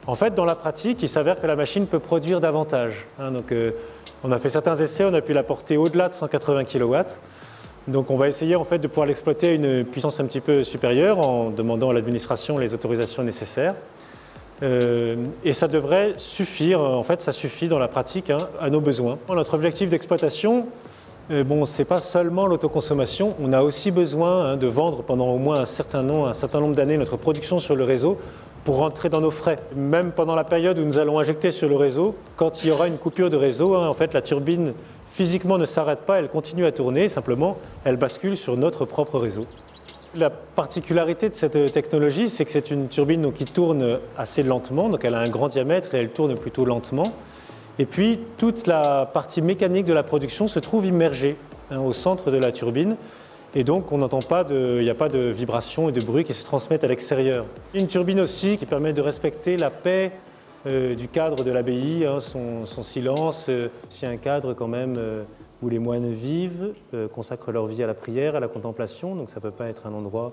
En 0.08 0.14
fait, 0.14 0.34
dans 0.34 0.46
la 0.46 0.54
pratique, 0.54 1.02
il 1.02 1.08
s'avère 1.08 1.38
que 1.38 1.46
la 1.46 1.54
machine 1.54 1.86
peut 1.86 1.98
produire 1.98 2.40
davantage. 2.40 3.06
Hein. 3.18 3.30
donc, 3.30 3.52
euh, 3.52 3.72
on 4.24 4.33
a 4.33 4.38
fait 4.38 4.48
certains 4.48 4.74
essais, 4.74 5.04
on 5.04 5.14
a 5.14 5.20
pu 5.20 5.33
la 5.33 5.42
porter 5.42 5.76
au-delà 5.76 6.09
de 6.09 6.14
180 6.14 6.64
kW. 6.64 6.96
Donc 7.87 8.11
on 8.11 8.16
va 8.16 8.28
essayer 8.28 8.57
en 8.57 8.64
fait 8.64 8.78
de 8.78 8.87
pouvoir 8.87 9.07
l'exploiter 9.07 9.48
à 9.48 9.52
une 9.52 9.85
puissance 9.85 10.20
un 10.20 10.26
petit 10.26 10.40
peu 10.40 10.62
supérieure 10.62 11.26
en 11.26 11.50
demandant 11.50 11.90
à 11.90 11.92
l'administration 11.94 12.59
les 12.59 12.74
autorisations 12.74 13.22
nécessaires. 13.22 13.74
Euh, 14.62 15.16
et 15.44 15.52
ça 15.52 15.68
devrait 15.68 16.14
suffire, 16.16 16.81
en 16.81 17.02
fait, 17.02 17.22
ça 17.22 17.33
suffit 17.33 17.68
dans 17.68 17.78
la 17.78 17.88
pratique 17.88 18.31
hein, 18.31 18.38
à 18.61 18.70
nos 18.70 18.81
besoins. 18.81 19.18
Notre 19.28 19.54
objectif 19.54 19.88
d'exploitation, 19.88 20.66
euh, 21.31 21.44
bon, 21.44 21.64
ce 21.64 21.78
n'est 21.78 21.85
pas 21.87 22.00
seulement 22.00 22.46
l'autoconsommation, 22.46 23.37
on 23.40 23.52
a 23.52 23.62
aussi 23.62 23.90
besoin 23.90 24.52
hein, 24.52 24.57
de 24.57 24.66
vendre 24.66 25.02
pendant 25.02 25.28
au 25.28 25.38
moins 25.38 25.61
un 25.61 25.64
certain 25.64 26.02
nombre 26.02 26.74
d'années 26.74 26.96
notre 26.96 27.16
production 27.16 27.61
sur 27.61 27.76
le 27.76 27.85
réseau 27.85 28.18
pour 28.68 28.76
rentrer 28.76 29.09
dans 29.09 29.22
nos 29.22 29.31
frais. 29.31 29.59
Même 29.74 30.12
pendant 30.12 30.35
la 30.35 30.44
période 30.44 30.78
où 30.78 30.85
nous 30.85 30.98
allons 30.98 31.18
injecter 31.18 31.52
sur 31.52 31.70
le 31.70 31.76
réseau, 31.76 32.14
quand 32.37 32.62
il 32.62 32.68
y 32.68 32.70
aura 32.70 32.87
une 32.87 32.98
coupure 32.98 33.31
de 33.31 33.37
réseau, 33.38 33.74
hein, 33.74 33.88
en 33.88 33.94
fait, 33.94 34.12
la 34.12 34.20
turbine 34.20 34.74
physiquement 35.11 35.57
ne 35.57 35.64
s'arrête 35.64 36.00
pas, 36.00 36.18
elle 36.18 36.28
continue 36.28 36.66
à 36.66 36.70
tourner, 36.70 37.09
simplement, 37.09 37.57
elle 37.87 37.96
bascule 37.96 38.37
sur 38.37 38.59
notre 38.59 38.85
propre 38.85 39.18
réseau. 39.18 39.46
La 40.14 40.28
particularité 40.28 41.31
de 41.31 41.35
cette 41.35 41.72
technologie, 41.72 42.28
c'est 42.28 42.44
que 42.44 42.50
c'est 42.50 42.70
une 42.70 42.88
turbine 42.88 43.33
qui 43.33 43.46
tourne 43.46 44.00
assez 44.18 44.42
lentement, 44.42 44.90
donc 44.90 45.02
elle 45.02 45.14
a 45.14 45.20
un 45.20 45.31
grand 45.31 45.48
diamètre 45.48 45.94
et 45.94 46.00
elle 46.00 46.11
tourne 46.11 46.35
plutôt 46.35 46.66
lentement. 46.66 47.14
Et 47.78 47.87
puis 47.87 48.20
toute 48.37 48.66
la 48.66 49.07
partie 49.07 49.40
mécanique 49.40 49.87
de 49.87 49.94
la 49.94 50.02
production 50.02 50.46
se 50.46 50.59
trouve 50.59 50.85
immergée 50.85 51.38
hein, 51.70 51.81
au 51.81 51.94
centre 51.94 52.31
de 52.31 52.37
la 52.37 52.52
turbine. 52.52 52.96
Et 53.58 53.64
donc 53.64 53.90
on 53.90 53.98
n'entend 53.98 54.20
pas 54.20 54.44
de, 54.44 54.76
il 54.78 54.84
n'y 54.84 54.90
a 54.90 54.94
pas 54.94 55.08
de 55.08 55.18
vibrations 55.18 55.88
et 55.88 55.92
de 55.92 56.00
bruit 56.00 56.24
qui 56.24 56.32
se 56.32 56.44
transmettent 56.44 56.84
à 56.84 56.86
l'extérieur. 56.86 57.44
Une 57.74 57.88
turbine 57.88 58.20
aussi 58.20 58.56
qui 58.56 58.66
permet 58.66 58.92
de 58.92 59.00
respecter 59.00 59.56
la 59.56 59.70
paix 59.70 60.12
euh, 60.66 60.94
du 60.94 61.08
cadre 61.08 61.42
de 61.42 61.50
l'abbaye, 61.50 62.06
hein, 62.06 62.20
son, 62.20 62.64
silence. 62.84 63.48
Euh, 63.48 63.66
c'est 63.88 64.06
un 64.06 64.16
cadre 64.16 64.54
quand 64.54 64.68
même 64.68 64.94
euh, 64.96 65.24
où 65.60 65.68
les 65.68 65.80
moines 65.80 66.08
vivent, 66.08 66.72
euh, 66.94 67.08
consacrent 67.08 67.50
leur 67.50 67.66
vie 67.66 67.82
à 67.82 67.88
la 67.88 67.94
prière, 67.94 68.36
à 68.36 68.40
la 68.40 68.46
contemplation, 68.46 69.16
donc 69.16 69.28
ça 69.28 69.40
ne 69.40 69.42
peut 69.42 69.50
pas 69.50 69.68
être 69.68 69.88
un 69.88 69.92
endroit 69.92 70.30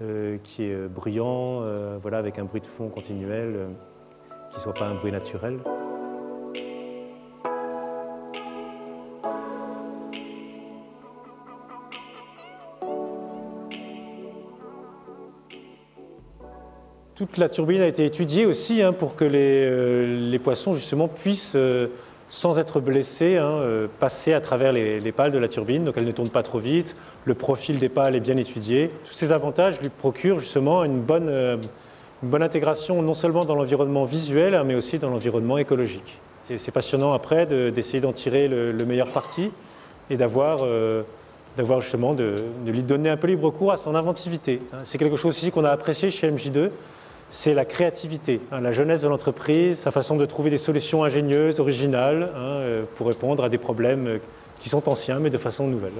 euh, 0.00 0.38
qui 0.42 0.64
est 0.64 0.72
euh, 0.72 0.88
bruyant, 0.88 1.60
voilà, 2.00 2.16
avec 2.16 2.38
un 2.38 2.44
bruit 2.44 2.62
de 2.62 2.66
fond 2.66 2.88
continuel, 2.88 3.56
qui 4.50 4.56
ne 4.56 4.62
soit 4.62 4.72
pas 4.72 4.86
un 4.86 4.94
bruit 4.94 5.12
naturel. 5.12 5.58
Toute 17.14 17.38
la 17.38 17.48
turbine 17.48 17.80
a 17.80 17.86
été 17.86 18.04
étudiée 18.04 18.44
aussi 18.44 18.82
hein, 18.82 18.92
pour 18.92 19.14
que 19.14 19.24
les, 19.24 20.30
les, 20.30 20.38
poissons 20.38 20.74
justement 20.74 21.06
puissent 21.06 21.56
sans 22.34 22.58
être 22.58 22.80
blessé, 22.80 23.36
hein, 23.36 23.44
euh, 23.44 23.86
passer 24.00 24.32
à 24.32 24.40
travers 24.40 24.72
les, 24.72 25.12
pales 25.12 25.30
de 25.30 25.38
la 25.38 25.46
turbine, 25.48 25.84
donc 25.84 25.94
elle 25.96 26.04
ne 26.04 26.12
tourne 26.12 26.30
pas 26.30 26.42
trop 26.42 26.58
vite, 26.58 26.96
le 27.24 27.34
profil 27.34 27.78
des 27.78 27.88
pales 27.88 28.16
est 28.16 28.20
bien 28.20 28.36
étudié. 28.36 28.90
Tous 29.04 29.12
ces 29.12 29.30
avantages 29.30 29.80
lui 29.80 29.88
procurent 29.88 30.40
justement 30.40 30.84
une 30.84 31.00
bonne, 31.00 31.28
euh, 31.28 31.56
une 32.22 32.28
bonne 32.28 32.42
intégration 32.42 33.02
non 33.02 33.14
seulement 33.14 33.44
dans 33.44 33.54
l'environnement 33.54 34.04
visuel, 34.04 34.56
hein, 34.56 34.64
mais 34.64 34.74
aussi 34.74 34.98
dans 34.98 35.10
l'environnement 35.10 35.58
écologique. 35.58 36.18
C'est 36.42 36.72
passionnant 36.72 37.14
après 37.14 37.46
d'essayer 37.46 38.02
d'en 38.02 38.12
tirer 38.12 38.48
le, 38.48 38.84
meilleur 38.84 39.06
parti 39.06 39.50
et 40.10 40.18
d'avoir 40.18 40.58
euh, 40.62 41.04
justement 41.80 42.12
de, 42.12 42.34
de, 42.66 42.70
lui 42.70 42.82
donner 42.82 43.08
un 43.08 43.16
peu 43.16 43.28
libre 43.28 43.48
cours 43.48 43.72
à 43.72 43.78
son 43.78 43.94
inventivité. 43.94 44.60
C'est 44.82 44.98
quelque 44.98 45.16
chose 45.16 45.34
aussi 45.34 45.50
qu'on 45.50 45.64
a 45.64 45.70
apprécié 45.70 46.10
chez 46.10 46.30
MJ2, 46.30 46.68
c'est 47.34 47.52
la 47.52 47.64
créativité, 47.64 48.40
hein, 48.52 48.60
la 48.60 48.70
jeunesse 48.70 49.02
de 49.02 49.08
l'entreprise, 49.08 49.80
sa 49.80 49.90
façon 49.90 50.14
de 50.14 50.24
trouver 50.24 50.50
des 50.50 50.56
solutions 50.56 51.02
ingénieuses, 51.02 51.58
originales, 51.58 52.30
hein, 52.36 52.38
euh, 52.38 52.84
pour 52.94 53.08
répondre 53.08 53.42
à 53.42 53.48
des 53.48 53.58
problèmes 53.58 54.06
euh, 54.06 54.18
qui 54.60 54.68
sont 54.68 54.88
anciens 54.88 55.18
mais 55.18 55.30
de 55.30 55.38
façon 55.38 55.66
nouvelle. 55.66 55.94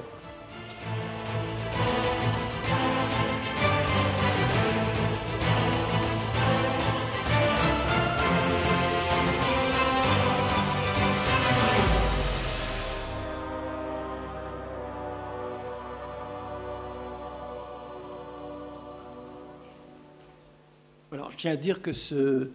Tiens 21.45 21.53
à 21.53 21.57
dire 21.57 21.83
que 21.83 21.93
ce, 21.93 22.49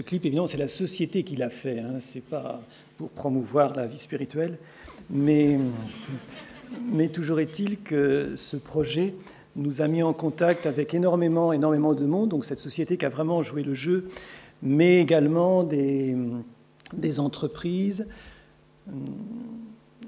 clip, 0.00 0.24
évidemment, 0.24 0.46
c'est 0.46 0.56
la 0.56 0.66
société 0.66 1.24
qui 1.24 1.36
l'a 1.36 1.50
fait. 1.50 1.80
Hein, 1.80 1.98
c'est 2.00 2.24
pas 2.24 2.62
pour 2.96 3.10
promouvoir 3.10 3.76
la 3.76 3.86
vie 3.86 3.98
spirituelle, 3.98 4.56
mais, 5.10 5.58
mais 6.90 7.08
toujours 7.08 7.40
est-il 7.40 7.82
que 7.82 8.32
ce 8.36 8.56
projet 8.56 9.12
nous 9.56 9.82
a 9.82 9.88
mis 9.88 10.02
en 10.02 10.14
contact 10.14 10.64
avec 10.64 10.94
énormément, 10.94 11.52
énormément 11.52 11.92
de 11.92 12.06
monde. 12.06 12.30
Donc 12.30 12.46
cette 12.46 12.60
société 12.60 12.96
qui 12.96 13.04
a 13.04 13.10
vraiment 13.10 13.42
joué 13.42 13.62
le 13.62 13.74
jeu, 13.74 14.08
mais 14.62 15.02
également 15.02 15.62
des, 15.62 16.16
des 16.94 17.20
entreprises. 17.20 18.08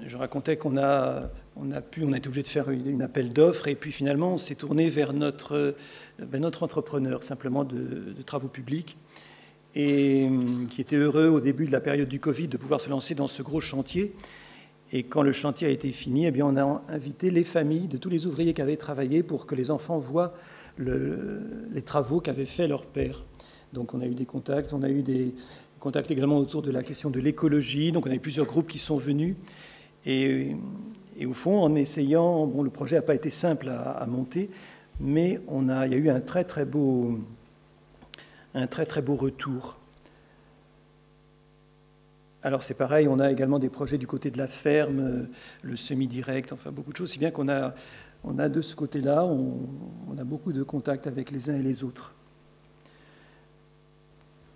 Je 0.05 0.17
racontais 0.17 0.57
qu'on 0.57 0.77
a 0.77 1.29
on 1.55 1.71
a 1.71 1.81
pu, 1.81 2.03
on 2.03 2.13
a 2.13 2.17
été 2.17 2.27
obligé 2.27 2.43
de 2.43 2.47
faire 2.47 2.69
une, 2.69 3.01
appel 3.01 3.31
d'offres 3.31 3.67
et 3.67 3.75
puis 3.75 3.91
finalement 3.91 4.33
on 4.33 4.37
s'est 4.37 4.55
tourné 4.55 4.89
vers 4.89 5.13
notre, 5.13 5.75
notre 6.19 6.63
entrepreneur 6.63 7.23
simplement 7.23 7.63
de, 7.63 8.15
travaux 8.25 8.47
publics 8.47 8.97
et 9.75 10.25
hum, 10.25 10.67
qui 10.67 10.81
était 10.81 10.95
heureux 10.95 11.27
au 11.27 11.39
début 11.39 11.65
de 11.65 11.71
la 11.71 11.79
période 11.79 12.09
du 12.09 12.19
Covid 12.19 12.47
de 12.47 12.57
pouvoir 12.57 12.81
se 12.81 12.89
lancer 12.89 13.15
dans 13.15 13.27
ce 13.27 13.41
gros 13.41 13.61
chantier. 13.61 14.13
Et 14.91 15.03
quand 15.03 15.23
le 15.23 15.31
chantier 15.31 15.67
a 15.67 15.71
été 15.71 15.91
fini, 15.91 16.27
eh 16.27 16.31
bien, 16.31 16.45
on 16.45 16.55
a 16.55 16.83
invité 16.87 17.31
les 17.31 17.43
familles 17.43 17.87
de 17.87 17.97
tous 17.97 18.09
les 18.09 18.27
ouvriers 18.27 18.53
qui 18.53 18.61
avaient 18.61 18.77
travaillé 18.77 19.23
pour 19.23 19.47
que 19.47 19.55
les 19.55 19.71
enfants 19.71 19.97
voient 19.97 20.33
les 20.77 21.81
travaux 21.81 22.19
qu'avait 22.19 22.45
fait 22.45 22.67
leur 22.67 22.85
père. 22.85 23.23
Donc 23.73 23.95
on 23.95 24.01
a 24.01 24.05
eu 24.05 24.13
des 24.13 24.25
contacts, 24.25 24.71
on 24.71 24.83
a 24.83 24.89
eu 24.89 25.01
des 25.01 25.33
contacts 25.79 26.11
également 26.11 26.37
autour 26.37 26.61
de 26.61 26.69
la 26.69 26.83
question 26.83 27.09
de 27.09 27.19
l'écologie. 27.19 27.91
Donc 27.91 28.05
on 28.05 28.11
a 28.11 28.13
eu 28.13 28.19
plusieurs 28.19 28.45
groupes 28.45 28.67
qui 28.67 28.77
sont 28.77 28.97
venus. 28.97 29.35
Et 30.05 30.55
au 31.25 31.33
fond, 31.33 31.61
en 31.61 31.75
essayant, 31.75 32.45
bon, 32.45 32.63
le 32.63 32.69
projet 32.69 32.97
n'a 32.97 33.01
pas 33.01 33.15
été 33.15 33.29
simple 33.29 33.69
à, 33.69 34.05
monter, 34.05 34.49
mais 34.99 35.39
on 35.47 35.69
a, 35.69 35.87
il 35.87 35.93
y 35.93 35.95
a 35.95 35.99
eu 35.99 36.09
un 36.09 36.19
très 36.19 36.43
très 36.43 36.65
beau, 36.65 37.19
un 38.53 38.67
très 38.67 38.85
très 38.85 39.01
beau 39.01 39.15
retour. 39.15 39.77
Alors 42.41 42.61
c'est 42.61 42.73
pareil, 42.73 43.07
on 43.07 43.19
a 43.19 43.31
également 43.31 43.57
des 43.57 43.69
projets 43.69 43.97
du 43.97 44.05
côté 44.05 44.29
de 44.29 44.37
la 44.37 44.47
ferme, 44.47 45.27
le 45.61 45.75
semi-direct, 45.77 46.51
enfin 46.51 46.71
beaucoup 46.71 46.91
de 46.91 46.97
choses, 46.97 47.11
si 47.11 47.19
bien 47.19 47.31
qu'on 47.31 47.47
a, 47.47 47.73
on 48.25 48.37
a 48.37 48.49
de 48.49 48.61
ce 48.61 48.75
côté-là, 48.75 49.23
on, 49.25 50.17
a 50.17 50.23
beaucoup 50.25 50.51
de 50.51 50.61
contacts 50.63 51.07
avec 51.07 51.31
les 51.31 51.49
uns 51.49 51.55
et 51.55 51.63
les 51.63 51.83
autres. 51.83 52.13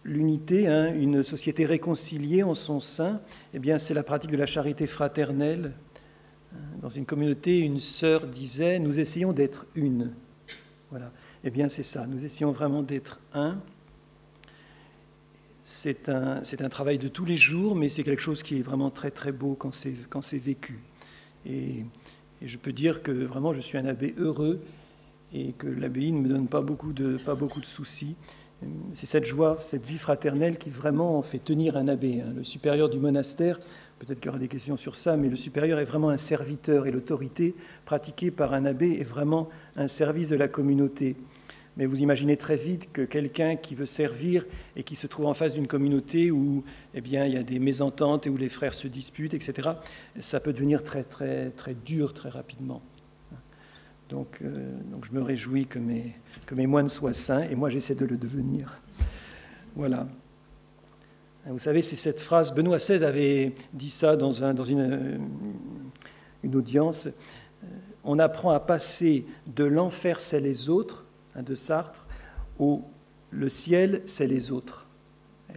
L'unité, 0.07 0.67
hein, 0.67 0.91
une 0.95 1.21
société 1.21 1.65
réconciliée 1.65 2.41
en 2.41 2.55
son 2.55 2.79
sein, 2.79 3.21
eh 3.53 3.59
bien 3.59 3.77
c'est 3.77 3.93
la 3.93 4.03
pratique 4.03 4.31
de 4.31 4.37
la 4.37 4.47
charité 4.47 4.87
fraternelle 4.87 5.73
dans 6.81 6.89
une 6.89 7.05
communauté, 7.05 7.59
une 7.59 7.79
sœur 7.79 8.27
disait 8.27 8.79
Nous 8.79 8.99
essayons 8.99 9.33
d'être 9.33 9.65
une. 9.75 10.13
Voilà. 10.89 11.11
Eh 11.43 11.49
bien, 11.49 11.67
c'est 11.67 11.83
ça. 11.83 12.07
Nous 12.07 12.23
essayons 12.23 12.51
vraiment 12.51 12.83
d'être 12.83 13.19
un. 13.33 13.59
C'est 15.63 16.07
un, 16.07 16.69
travail 16.69 16.97
de 16.97 17.09
tous 17.09 17.25
les 17.25 17.35
jours, 17.35 17.75
mais 17.75 17.89
c'est 17.89 18.03
quelque 18.03 18.21
chose 18.21 18.41
qui 18.41 18.57
est 18.57 18.61
vraiment 18.61 18.89
très, 18.89 19.11
très 19.11 19.33
beau 19.33 19.55
quand 19.55 19.73
c'est, 19.73 19.95
quand 20.09 20.21
c'est 20.21 20.37
vécu. 20.37 20.79
Et, 21.45 21.83
et, 22.41 22.47
je 22.47 22.57
peux 22.57 22.71
dire 22.71 23.03
que 23.03 23.11
vraiment, 23.11 23.51
je 23.51 23.59
suis 23.59 23.77
un 23.77 23.85
abbé 23.85 24.15
heureux 24.17 24.61
et 25.33 25.51
que 25.51 25.67
l'abbaye 25.67 26.13
ne 26.13 26.21
me 26.21 26.29
donne 26.29 26.47
pas 26.47 26.61
beaucoup 26.61 26.93
de, 26.93 27.17
pas 27.17 27.35
beaucoup 27.35 27.59
de 27.59 27.65
soucis. 27.65 28.15
C'est 28.93 29.05
cette 29.05 29.25
joie, 29.25 29.57
cette 29.61 29.85
vie 29.85 29.99
fraternelle 29.99 30.57
qui 30.57 30.71
vraiment 30.71 31.21
fait 31.21 31.39
tenir 31.39 31.77
un 31.77 31.87
abbé. 31.87 32.21
Hein. 32.21 32.33
Le 32.35 32.43
supérieur 32.43 32.89
du 32.89 32.97
monastère 32.97 33.59
Peut-être 33.99 34.19
qu'il 34.19 34.27
y 34.27 34.29
aura 34.29 34.37
des 34.37 34.47
questions 34.47 34.77
sur 34.77 34.95
ça, 34.95 35.17
mais 35.17 35.27
le 35.27 35.35
supérieur 35.35 35.79
est 35.79 35.85
vraiment 35.85 36.09
un 36.09 36.17
serviteur 36.17 36.85
et 36.85 36.91
l'autorité 36.91 37.55
pratiquée 37.85 38.29
par 38.29 38.53
un 38.53 38.65
abbé 38.65 38.97
est 38.99 39.03
vraiment 39.03 39.49
un 39.75 39.87
service 39.87 40.29
de 40.29 40.35
la 40.35 40.47
communauté. 40.47 41.15
Mais 41.77 41.85
vous 41.85 42.01
imaginez 42.01 42.37
très 42.37 42.55
vite 42.55 42.91
que 42.91 43.03
quelqu'un 43.03 43.55
qui 43.55 43.75
veut 43.75 43.85
servir 43.85 44.45
et 44.75 44.83
qui 44.83 44.95
se 44.95 45.07
trouve 45.07 45.25
en 45.25 45.33
face 45.33 45.53
d'une 45.53 45.67
communauté 45.67 46.31
où 46.31 46.63
eh 46.93 47.01
bien, 47.01 47.25
il 47.25 47.33
y 47.33 47.37
a 47.37 47.43
des 47.43 47.59
mésententes 47.59 48.27
et 48.27 48.29
où 48.29 48.37
les 48.37 48.49
frères 48.49 48.73
se 48.73 48.87
disputent, 48.87 49.33
etc., 49.33 49.69
ça 50.19 50.39
peut 50.39 50.53
devenir 50.53 50.83
très, 50.83 51.03
très, 51.03 51.49
très 51.51 51.73
dur 51.73 52.13
très 52.13 52.29
rapidement. 52.29 52.81
Donc, 54.09 54.39
euh, 54.41 54.53
donc 54.91 55.05
je 55.05 55.11
me 55.11 55.21
réjouis 55.21 55.67
que 55.67 55.79
mes, 55.79 56.67
moines 56.67 56.89
soient 56.89 57.13
saints 57.13 57.43
et 57.43 57.55
moi 57.55 57.69
j'essaie 57.69 57.95
de 57.95 58.05
le 58.05 58.17
devenir. 58.17 58.81
Voilà. 59.75 60.07
Vous 61.45 61.59
savez, 61.59 61.81
c'est 61.81 61.95
cette 61.95 62.19
phrase, 62.19 62.53
Benoît 62.53 62.77
XVI 62.77 63.03
avait 63.03 63.53
dit 63.73 63.89
ça 63.89 64.17
dans, 64.17 64.31
une, 64.31 65.19
une, 66.43 66.55
audience, 66.55 67.07
on 68.03 68.19
apprend 68.19 68.51
à 68.51 68.59
passer 68.59 69.25
de 69.45 69.63
l'enfer, 69.63 70.19
c'est 70.19 70.41
les 70.41 70.67
autres, 70.67 71.05
hein, 71.35 71.43
de 71.43 71.55
Sartre, 71.55 72.05
au 72.59 72.83
le 73.29 73.49
ciel, 73.49 74.01
c'est 74.05 74.27
les 74.27 74.51
autres. 74.51 74.87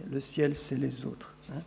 Le 0.09 0.19
ciel, 0.19 0.55
c'est 0.55 0.77
les 0.77 1.05
autres. 1.05 1.35
Hein. 1.51 1.61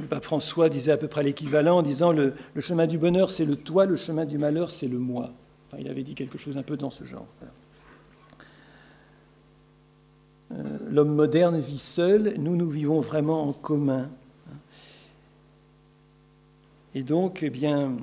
Le 0.00 0.06
pape 0.06 0.24
François 0.24 0.68
disait 0.68 0.92
à 0.92 0.96
peu 0.96 1.08
près 1.08 1.22
l'équivalent 1.22 1.78
en 1.78 1.82
disant 1.82 2.12
le 2.12 2.34
chemin 2.58 2.86
du 2.86 2.98
bonheur, 2.98 3.30
c'est 3.30 3.44
le 3.44 3.56
toi, 3.56 3.86
le 3.86 3.96
chemin 3.96 4.24
du 4.24 4.38
malheur, 4.38 4.70
c'est 4.70 4.88
le 4.88 4.98
moi. 4.98 5.32
Il 5.78 5.88
avait 5.88 6.02
dit 6.02 6.14
quelque 6.14 6.38
chose 6.38 6.56
un 6.56 6.62
peu 6.62 6.76
dans 6.76 6.90
ce 6.90 7.04
genre. 7.04 7.26
Euh, 10.52 10.78
l'homme 10.88 11.14
moderne 11.14 11.60
vit 11.60 11.78
seul, 11.78 12.34
nous, 12.38 12.56
nous 12.56 12.68
vivons 12.68 13.00
vraiment 13.00 13.48
en 13.48 13.52
commun. 13.52 14.10
Et 16.94 17.04
donc, 17.04 17.42
eh 17.42 17.50
bien, 17.50 17.96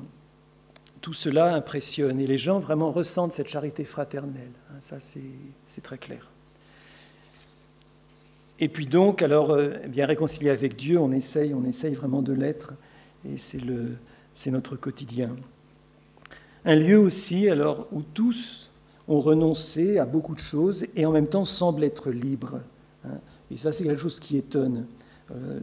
tout 1.02 1.14
cela 1.14 1.54
impressionne. 1.54 2.20
Et 2.20 2.28
les 2.28 2.38
gens 2.38 2.60
vraiment 2.60 2.92
ressentent 2.92 3.34
cette 3.34 3.50
charité 3.50 3.84
fraternelle. 3.84 4.52
Hein, 4.72 4.78
ça, 4.80 4.98
c'est 5.00 5.82
très 5.82 5.98
clair. 5.98 6.30
Et 8.60 8.70
puis 8.70 8.88
donc, 8.88 9.22
alors, 9.22 9.52
euh, 9.52 9.74
eh 9.84 9.88
bien 9.88 10.06
réconcilier 10.06 10.50
avec 10.50 10.76
Dieu, 10.76 10.98
on 10.98 11.12
essaye, 11.12 11.54
on 11.54 11.64
essaye 11.66 11.94
vraiment 11.94 12.22
de 12.22 12.34
l'être, 12.34 12.74
et 13.28 13.38
c'est 13.38 14.52
notre 14.52 14.76
quotidien. 14.76 15.36
Un 16.68 16.76
lieu 16.76 17.00
aussi, 17.00 17.50
alors, 17.50 17.88
où 17.94 18.02
tous 18.02 18.72
ont 19.08 19.22
renoncé 19.22 20.00
à 20.00 20.06
beaucoup 20.06 20.36
de 20.36 20.40
choses 20.40 20.86
et 20.98 21.06
en 21.06 21.14
même 21.14 21.28
temps 21.28 21.46
semblent 21.46 21.86
être 21.86 22.12
libres. 22.12 22.60
Hein. 23.06 23.20
Et 23.50 23.56
ça, 23.56 23.72
c'est 23.72 23.86
quelque 23.86 24.02
chose 24.02 24.20
qui 24.20 24.36
étonne. 24.36 24.86
Euh, 25.32 25.60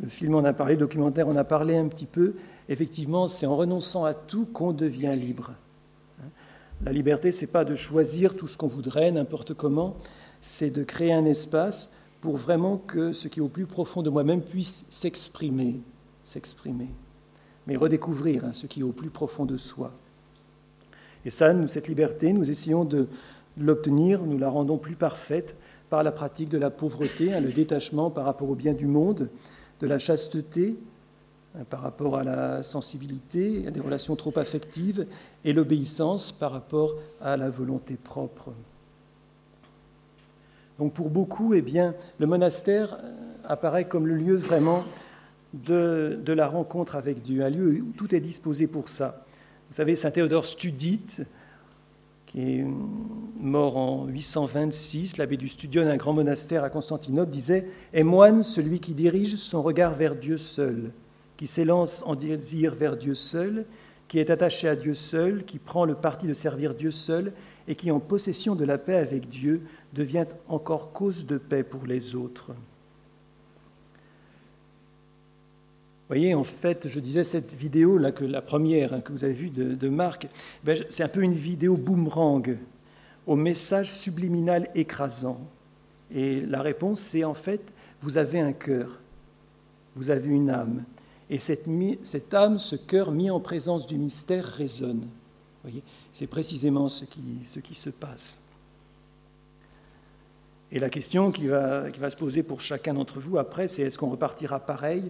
le, 0.00 0.08
film 0.08 0.34
en 0.34 0.42
a 0.42 0.52
parlé, 0.52 0.74
le 0.74 0.80
documentaire 0.80 1.28
en 1.28 1.36
a 1.36 1.44
parlé 1.44 1.76
un 1.76 1.86
petit 1.86 2.06
peu. 2.06 2.34
Effectivement, 2.68 3.28
c'est 3.28 3.46
en 3.46 3.54
renonçant 3.54 4.04
à 4.04 4.12
tout 4.12 4.46
qu'on 4.46 4.72
devient 4.72 5.14
libre. 5.16 5.52
Hein. 6.20 6.28
La 6.84 6.90
liberté, 6.90 7.30
c'est 7.30 7.52
pas 7.52 7.64
de 7.64 7.76
choisir 7.76 8.34
tout 8.34 8.48
ce 8.48 8.58
qu'on 8.58 8.66
voudrait, 8.66 9.12
n'importe 9.12 9.54
comment, 9.54 9.94
c'est 10.40 10.70
de 10.70 10.82
créer 10.82 11.12
un 11.12 11.24
espace 11.24 11.92
pour 12.20 12.36
vraiment 12.36 12.78
que 12.78 13.12
ce 13.12 13.28
qui 13.28 13.38
est 13.38 13.42
au 13.42 13.48
plus 13.48 13.66
profond 13.66 14.02
de 14.02 14.10
moi-même 14.10 14.42
puisse 14.42 14.86
s'exprimer, 14.90 15.80
s'exprimer, 16.24 16.88
mais 17.70 17.76
redécouvrir 17.76 18.44
hein, 18.44 18.52
ce 18.52 18.66
qui 18.66 18.80
est 18.80 18.82
au 18.82 18.90
plus 18.90 19.10
profond 19.10 19.44
de 19.44 19.56
soi. 19.56 19.92
Et 21.24 21.30
ça, 21.30 21.52
nous, 21.52 21.68
cette 21.68 21.86
liberté, 21.86 22.32
nous 22.32 22.50
essayons 22.50 22.84
de 22.84 23.06
l'obtenir, 23.56 24.24
nous 24.24 24.38
la 24.38 24.48
rendons 24.48 24.76
plus 24.76 24.96
parfaite 24.96 25.54
par 25.88 26.02
la 26.02 26.10
pratique 26.10 26.48
de 26.48 26.58
la 26.58 26.70
pauvreté, 26.70 27.32
hein, 27.32 27.40
le 27.40 27.52
détachement 27.52 28.10
par 28.10 28.24
rapport 28.24 28.50
au 28.50 28.56
bien 28.56 28.72
du 28.72 28.86
monde, 28.86 29.30
de 29.78 29.86
la 29.86 30.00
chasteté, 30.00 30.78
hein, 31.54 31.62
par 31.70 31.82
rapport 31.82 32.16
à 32.16 32.24
la 32.24 32.64
sensibilité, 32.64 33.64
à 33.68 33.70
des 33.70 33.78
relations 33.78 34.16
trop 34.16 34.36
affectives, 34.36 35.06
et 35.44 35.52
l'obéissance 35.52 36.32
par 36.32 36.50
rapport 36.50 36.96
à 37.20 37.36
la 37.36 37.50
volonté 37.50 37.94
propre. 37.94 38.50
Donc 40.80 40.92
pour 40.92 41.08
beaucoup, 41.08 41.54
eh 41.54 41.62
bien, 41.62 41.94
le 42.18 42.26
monastère 42.26 42.94
euh, 42.94 43.12
apparaît 43.44 43.84
comme 43.86 44.08
le 44.08 44.16
lieu 44.16 44.34
vraiment 44.34 44.82
de, 45.54 46.32
la 46.32 46.48
rencontre 46.48 46.96
avec 46.96 47.22
Dieu, 47.22 47.44
un 47.44 47.50
lieu 47.50 47.82
où 47.82 47.92
tout 47.96 48.14
est 48.14 48.20
disposé 48.20 48.66
pour 48.66 48.88
ça. 48.88 49.24
Vous 49.68 49.74
savez, 49.76 49.96
Saint 49.96 50.10
Théodore 50.10 50.46
Studite, 50.46 51.22
qui 52.26 52.40
est 52.40 52.66
mort 53.40 53.76
en 53.76 54.06
826, 54.06 55.16
l'abbé 55.16 55.36
du 55.36 55.48
Studion, 55.48 55.88
un 55.88 55.96
grand 55.96 56.12
monastère 56.12 56.62
à 56.62 56.70
Constantinople, 56.70 57.30
disait 57.30 57.66
Est 57.92 58.04
moine 58.04 58.42
celui 58.42 58.78
qui 58.80 58.94
dirige 58.94 59.34
son 59.36 59.62
regard 59.62 59.94
vers 59.94 60.14
Dieu 60.14 60.36
seul, 60.36 60.92
qui 61.36 61.46
s'élance 61.46 62.04
en 62.06 62.14
désir 62.14 62.74
vers 62.74 62.96
Dieu 62.96 63.14
seul, 63.14 63.66
qui 64.06 64.18
est 64.18 64.30
attaché 64.30 64.68
à 64.68 64.76
Dieu 64.76 64.94
seul, 64.94 65.44
qui 65.44 65.58
prend 65.58 65.84
le 65.84 65.94
parti 65.94 66.26
de 66.26 66.32
servir 66.32 66.74
Dieu 66.74 66.90
seul, 66.90 67.32
et 67.68 67.74
qui, 67.74 67.90
en 67.90 68.00
possession 68.00 68.56
de 68.56 68.64
la 68.64 68.78
paix 68.78 68.96
avec 68.96 69.28
Dieu, 69.28 69.62
devient 69.92 70.26
encore 70.48 70.92
cause 70.92 71.26
de 71.26 71.38
paix 71.38 71.62
pour 71.62 71.86
les 71.86 72.14
autres. 72.14 72.52
Vous 72.52 72.56
voyez, 76.10 76.34
en 76.34 76.42
fait, 76.42 76.88
je 76.88 76.98
disais 76.98 77.22
cette 77.22 77.54
vidéo, 77.54 77.96
là, 77.96 78.10
que 78.10 78.24
la 78.24 78.42
première 78.42 78.94
hein, 78.94 79.00
que 79.00 79.12
vous 79.12 79.22
avez 79.22 79.32
vue 79.32 79.50
de, 79.50 79.88
Marc, 79.88 80.26
ben, 80.64 80.84
c'est 80.90 81.04
un 81.04 81.08
peu 81.08 81.22
une 81.22 81.34
vidéo 81.34 81.76
boomerang 81.76 82.58
au 83.26 83.36
message 83.36 83.92
subliminal 83.92 84.68
écrasant. 84.74 85.40
Et 86.12 86.40
la 86.40 86.62
réponse, 86.62 86.98
c'est 86.98 87.22
en 87.22 87.34
fait, 87.34 87.72
vous 88.00 88.18
avez 88.18 88.40
un 88.40 88.52
cœur, 88.52 88.98
vous 89.94 90.10
avez 90.10 90.28
une 90.28 90.50
âme. 90.50 90.82
Et 91.28 91.38
cette, 91.38 91.66
cette 92.02 92.34
âme, 92.34 92.58
ce 92.58 92.74
cœur 92.74 93.12
mis 93.12 93.30
en 93.30 93.38
présence 93.38 93.86
du 93.86 93.96
mystère 93.96 94.44
résonne. 94.44 95.06
Voyez, 95.62 95.84
c'est 96.12 96.26
précisément 96.26 96.88
ce 96.88 97.04
qui, 97.04 97.22
ce 97.42 97.60
qui 97.60 97.76
se 97.76 97.90
passe. 97.90 98.40
Et 100.72 100.80
la 100.80 100.90
question 100.90 101.30
qui 101.30 101.46
va, 101.46 101.88
qui 101.92 102.00
va 102.00 102.10
se 102.10 102.16
poser 102.16 102.42
pour 102.42 102.60
chacun 102.60 102.94
d'entre 102.94 103.20
vous 103.20 103.38
après, 103.38 103.68
c'est 103.68 103.82
est-ce 103.82 103.96
qu'on 103.96 104.10
repartira 104.10 104.58
pareil 104.58 105.04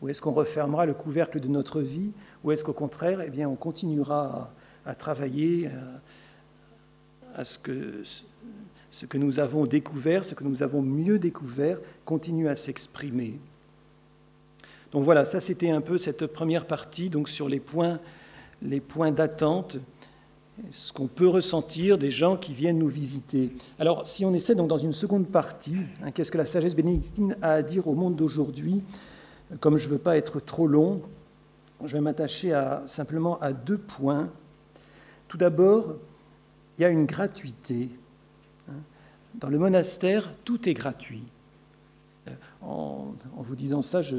ou 0.00 0.08
est-ce 0.08 0.22
qu'on 0.22 0.32
refermera 0.32 0.86
le 0.86 0.94
couvercle 0.94 1.40
de 1.40 1.48
notre 1.48 1.80
vie 1.80 2.10
ou 2.42 2.52
est-ce 2.52 2.64
qu'au 2.64 2.72
contraire, 2.72 3.20
eh 3.20 3.30
bien, 3.30 3.48
on 3.48 3.56
continuera 3.56 4.50
à, 4.86 4.94
travailler 4.94 5.70
à, 7.34 7.44
ce, 7.44 7.58
que, 7.58 8.02
ce 8.90 9.06
que 9.06 9.18
nous 9.18 9.38
avons 9.38 9.66
découvert, 9.66 10.24
ce 10.24 10.34
que 10.34 10.44
nous 10.44 10.62
avons 10.62 10.82
mieux 10.82 11.18
découvert, 11.18 11.78
continue 12.04 12.48
à 12.48 12.56
s'exprimer. 12.56 13.38
Donc 14.92 15.04
voilà, 15.04 15.24
ça 15.24 15.38
c'était 15.38 15.70
un 15.70 15.80
peu 15.80 15.98
cette 15.98 16.26
première 16.26 16.66
partie 16.66 17.10
donc 17.10 17.28
sur 17.28 17.48
les 17.48 17.60
points, 17.60 18.00
les 18.62 18.80
points 18.80 19.12
d'attente 19.12 19.78
ce 20.70 20.92
qu'on 20.92 21.06
peut 21.06 21.28
ressentir 21.28 21.98
des 21.98 22.10
gens 22.10 22.36
qui 22.36 22.52
viennent 22.52 22.78
nous 22.78 22.88
visiter. 22.88 23.52
Alors, 23.78 24.06
si 24.06 24.24
on 24.24 24.34
essaie 24.34 24.54
donc 24.54 24.68
dans 24.68 24.78
une 24.78 24.92
seconde 24.92 25.26
partie, 25.26 25.76
hein, 26.02 26.10
qu'est-ce 26.10 26.30
que 26.30 26.38
la 26.38 26.46
sagesse 26.46 26.76
bénédictine 26.76 27.36
a 27.42 27.52
à 27.52 27.62
dire 27.62 27.88
au 27.88 27.94
monde 27.94 28.16
d'aujourd'hui? 28.16 28.82
Comme 29.58 29.78
je 29.78 29.86
ne 29.86 29.92
veux 29.92 29.98
pas 29.98 30.16
être 30.16 30.38
trop 30.38 30.66
long, 30.68 31.02
je 31.84 31.94
vais 31.94 32.00
m'attacher 32.00 32.58
simplement 32.86 33.38
à 33.40 33.52
deux 33.52 33.78
points. 33.78 34.30
Tout 35.28 35.38
d'abord, 35.38 35.96
il 36.78 36.82
y 36.82 36.84
a 36.84 36.88
une 36.88 37.06
gratuité. 37.06 37.88
Dans 39.34 39.48
le 39.48 39.58
monastère, 39.58 40.32
tout 40.44 40.68
est 40.68 40.74
gratuit. 40.74 41.24
En, 42.62 43.14
vous 43.36 43.56
disant 43.56 43.82
ça, 43.82 44.02
je, 44.02 44.16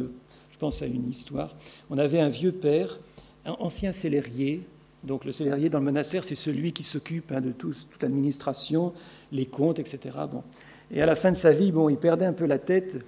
pense 0.60 0.84
à 0.84 0.86
une 0.86 1.10
histoire. 1.10 1.56
On 1.90 1.98
avait 1.98 2.20
un 2.20 2.30
vieux 2.30 2.52
père, 2.52 3.00
un 3.46 3.54
ancien 3.54 3.92
célérier, 3.92 4.62
donc 5.04 5.26
le 5.26 5.32
célérier 5.32 5.70
dans 5.70 5.80
le 5.80 5.86
monastère, 5.86 6.24
c'est 6.24 6.36
celui 6.36 6.72
qui 6.72 6.84
s'occupe 6.84 7.32
hein, 7.32 7.42
de 7.42 7.52
toute 7.52 7.88
l'administration, 8.00 8.94
les 9.32 9.48
comptes, 9.48 9.80
etc. 9.80 10.00
Bon. 10.32 10.44
Et 10.92 11.02
à 11.02 11.08
la 11.08 11.16
fin 11.16 11.32
de 11.32 11.36
sa 11.36 11.52
vie, 11.52 11.72
bon, 11.72 11.90
il 11.90 11.98
perdait 11.98 12.26
un 12.26 12.34
peu 12.34 12.46
la 12.46 12.60
tête. 12.60 13.00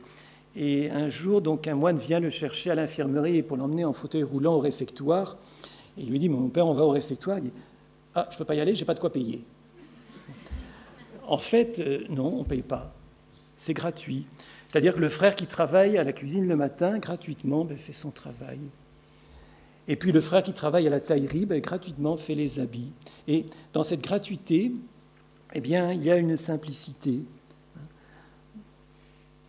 Et 0.55 0.89
un 0.91 1.09
jour, 1.09 1.41
donc, 1.41 1.67
un 1.67 1.75
moine 1.75 1.97
vient 1.97 2.19
le 2.19 2.29
chercher 2.29 2.69
à 2.69 2.75
l'infirmerie 2.75 3.41
pour 3.41 3.57
l'emmener 3.57 3.85
en 3.85 3.93
fauteuil 3.93 4.23
roulant 4.23 4.53
au 4.53 4.59
réfectoire. 4.59 5.37
Et 5.97 6.01
il 6.01 6.09
lui 6.09 6.19
dit, 6.19 6.29
mon 6.29 6.49
père, 6.49 6.67
on 6.67 6.73
va 6.73 6.83
au 6.83 6.89
réfectoire. 6.89 7.39
Il 7.39 7.45
dit, 7.45 7.53
ah, 8.15 8.27
je 8.29 8.35
ne 8.35 8.37
peux 8.39 8.45
pas 8.45 8.55
y 8.55 8.61
aller, 8.61 8.75
j'ai 8.75 8.85
pas 8.85 8.93
de 8.93 8.99
quoi 8.99 9.11
payer. 9.11 9.43
En 11.27 11.37
fait, 11.37 11.79
euh, 11.79 12.03
non, 12.09 12.33
on 12.35 12.39
ne 12.39 12.47
paye 12.47 12.61
pas. 12.61 12.93
C'est 13.57 13.73
gratuit. 13.73 14.25
C'est-à-dire 14.69 14.95
que 14.95 14.99
le 14.99 15.09
frère 15.09 15.35
qui 15.35 15.47
travaille 15.47 15.97
à 15.97 16.03
la 16.03 16.13
cuisine 16.13 16.47
le 16.47 16.55
matin, 16.55 16.99
gratuitement, 16.99 17.65
ben, 17.65 17.77
fait 17.77 17.93
son 17.93 18.11
travail. 18.11 18.59
Et 19.87 19.95
puis 19.95 20.11
le 20.11 20.21
frère 20.21 20.43
qui 20.43 20.53
travaille 20.53 20.87
à 20.87 20.89
la 20.89 20.99
taillerie, 20.99 21.45
ben, 21.45 21.61
gratuitement 21.61 22.17
fait 22.17 22.35
les 22.35 22.59
habits. 22.59 22.91
Et 23.27 23.45
dans 23.73 23.83
cette 23.83 24.01
gratuité, 24.01 24.71
eh 25.53 25.61
bien, 25.61 25.91
il 25.91 26.03
y 26.03 26.11
a 26.11 26.17
une 26.17 26.37
simplicité. 26.37 27.19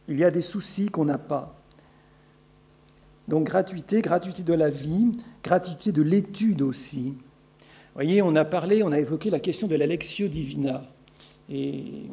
Il 0.09 0.19
y 0.19 0.25
a 0.25 0.31
des 0.31 0.43
soucis 0.43 0.87
qu'on 0.87 1.05
n'a 1.05 1.19
pas. 1.19 1.61
Donc 3.27 3.45
gratuité, 3.45 4.03
gratuité 4.03 4.43
de 4.43 4.53
la 4.53 4.71
vie, 4.71 5.13
gratuité 5.43 5.93
de 5.93 6.03
l'étude 6.03 6.63
aussi. 6.63 7.15
Vous 7.15 8.01
voyez, 8.01 8.21
on 8.23 8.37
a 8.37 8.45
parlé, 8.45 8.83
on 8.83 8.93
a 8.93 8.99
évoqué 8.99 9.31
la 9.31 9.41
question 9.41 9.67
de 9.67 9.77
la 9.77 9.87
lectio 9.87 10.29
divina. 10.29 10.85
Et 11.49 12.05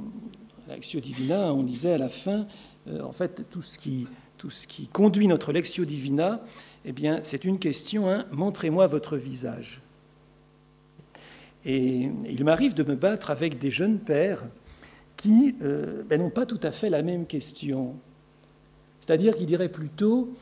la 0.67 0.75
lectio 0.75 0.99
divina, 0.99 1.54
on 1.54 1.63
disait 1.63 1.93
à 1.93 1.97
la 1.97 2.10
fin, 2.10 2.47
euh, 2.88 3.01
en 3.01 3.12
fait, 3.12 3.49
tout 3.49 3.62
ce 3.62 3.77
qui 3.77 4.08
tout 4.41 4.49
ce 4.49 4.65
qui 4.65 4.88
conduit 4.88 5.27
notre 5.27 5.51
Lectio 5.51 5.86
Divina, 5.86 6.41
eh 6.84 6.93
bien, 6.93 7.19
c'est 7.21 7.45
une 7.45 7.60
question, 7.60 8.10
hein, 8.10 8.25
montrez-moi 8.32 8.88
votre 8.88 9.15
visage. 9.15 9.84
Et 11.63 12.10
il 12.27 12.44
m'arrive 12.44 12.73
de 12.73 12.81
me 12.81 12.96
battre 12.96 13.29
avec 13.29 13.60
des 13.60 13.69
jeunes 13.69 14.00
pères 14.00 14.48
qui 15.22 15.56
euh, 15.62 16.02
ben, 16.10 16.19
n'ont 16.19 16.32
pas 16.32 16.48
tout 16.48 16.60
à 16.63 16.72
fait 16.72 16.90
la 16.90 17.04
même 17.04 17.28
question. 17.28 17.94
C'est-à-dire 19.02 19.36
qu'ils 19.36 19.46
diraient 19.46 19.69
plutôt, 19.69 20.34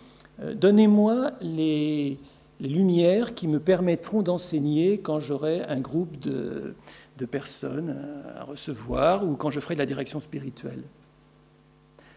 euh, 0.42 0.54
donnez-moi 0.54 1.32
les, 1.42 2.18
lumières 2.62 3.36
qui 3.36 3.48
me 3.48 3.60
permettront 3.60 4.22
d'enseigner 4.22 5.00
quand 5.00 5.22
j'aurai 5.22 5.64
un 5.64 5.80
groupe 5.80 6.20
de, 6.20 6.76
de 7.18 7.26
personnes 7.26 7.96
à 8.36 8.44
recevoir 8.44 9.26
ou 9.26 9.36
quand 9.36 9.50
je 9.50 9.62
ferai 9.62 9.76
de 9.76 9.80
la 9.80 9.86
direction 9.86 10.20
spirituelle. 10.20 10.84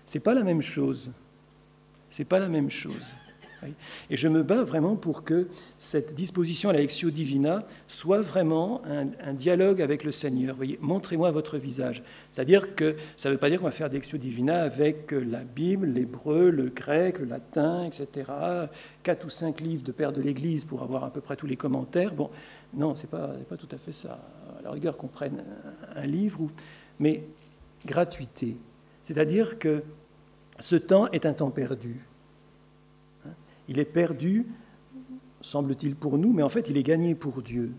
Ce 0.04 0.18
n'est 0.18 0.22
pas 0.22 0.34
la 0.34 0.42
même 0.42 0.62
chose. 0.62 1.10
Ce 2.10 2.22
n'est 2.22 2.26
pas 2.26 2.40
la 2.40 2.48
même 2.48 2.70
chose. 2.70 3.14
Et 4.10 4.16
je 4.16 4.28
me 4.28 4.42
bats 4.42 4.64
vraiment 4.64 4.96
pour 4.96 5.24
que 5.24 5.48
cette 5.78 6.14
disposition 6.14 6.70
à 6.70 6.72
la 6.72 6.80
Lectio 6.80 7.10
Divina 7.10 7.64
soit 7.86 8.20
vraiment 8.20 8.82
un, 8.84 9.32
dialogue 9.32 9.80
avec 9.80 10.04
le 10.04 10.12
Seigneur. 10.12 10.56
voyez, 10.56 10.78
montrez-moi 10.80 11.30
votre 11.30 11.58
visage. 11.58 12.02
C'est-à-dire 12.30 12.74
que 12.74 12.96
ça 13.16 13.28
ne 13.28 13.34
veut 13.34 13.38
pas 13.38 13.50
dire 13.50 13.58
qu'on 13.60 13.66
va 13.66 13.70
faire 13.70 13.90
des 13.90 13.96
Lectio 13.96 14.18
Divina 14.18 14.62
avec 14.62 15.12
la 15.12 15.40
Bible, 15.40 15.86
l'hébreu, 15.86 16.50
le 16.50 16.70
grec, 16.70 17.18
le 17.18 17.26
latin, 17.26 17.84
etc. 17.84 18.30
Quatre 19.02 19.26
ou 19.26 19.30
cinq 19.30 19.60
livres 19.60 19.84
de 19.84 19.92
Père 19.92 20.12
de 20.12 20.20
l'Église 20.20 20.64
pour 20.64 20.82
avoir 20.82 21.04
à 21.04 21.12
peu 21.12 21.20
près 21.20 21.36
tous 21.36 21.46
les 21.46 21.56
commentaires. 21.56 22.14
Bon, 22.14 22.30
non, 22.74 22.94
ce 22.94 23.04
n'est 23.04 23.10
pas, 23.10 23.56
tout 23.56 23.68
à 23.70 23.76
fait 23.76 23.92
ça. 23.92 24.20
À 24.58 24.62
la 24.62 24.70
rigueur 24.70 24.96
qu'on 24.96 25.08
prenne 25.08 25.44
un 25.94 26.06
livre, 26.06 26.48
mais 26.98 27.24
gratuité. 27.84 28.56
C'est-à-dire 29.02 29.58
que 29.58 29.82
ce 30.58 30.76
temps 30.76 31.08
est 31.10 31.26
un 31.26 31.32
temps 31.32 31.50
perdu. 31.50 32.00
Il 33.72 33.78
est 33.78 33.86
perdu, 33.86 34.46
semble-t-il, 35.40 35.94
pour 35.94 36.18
nous, 36.18 36.34
mais 36.34 36.42
en 36.42 36.50
fait, 36.50 36.68
il 36.68 36.76
est 36.76 36.82
gagné 36.82 37.14
pour 37.14 37.40
Dieu. 37.40 37.72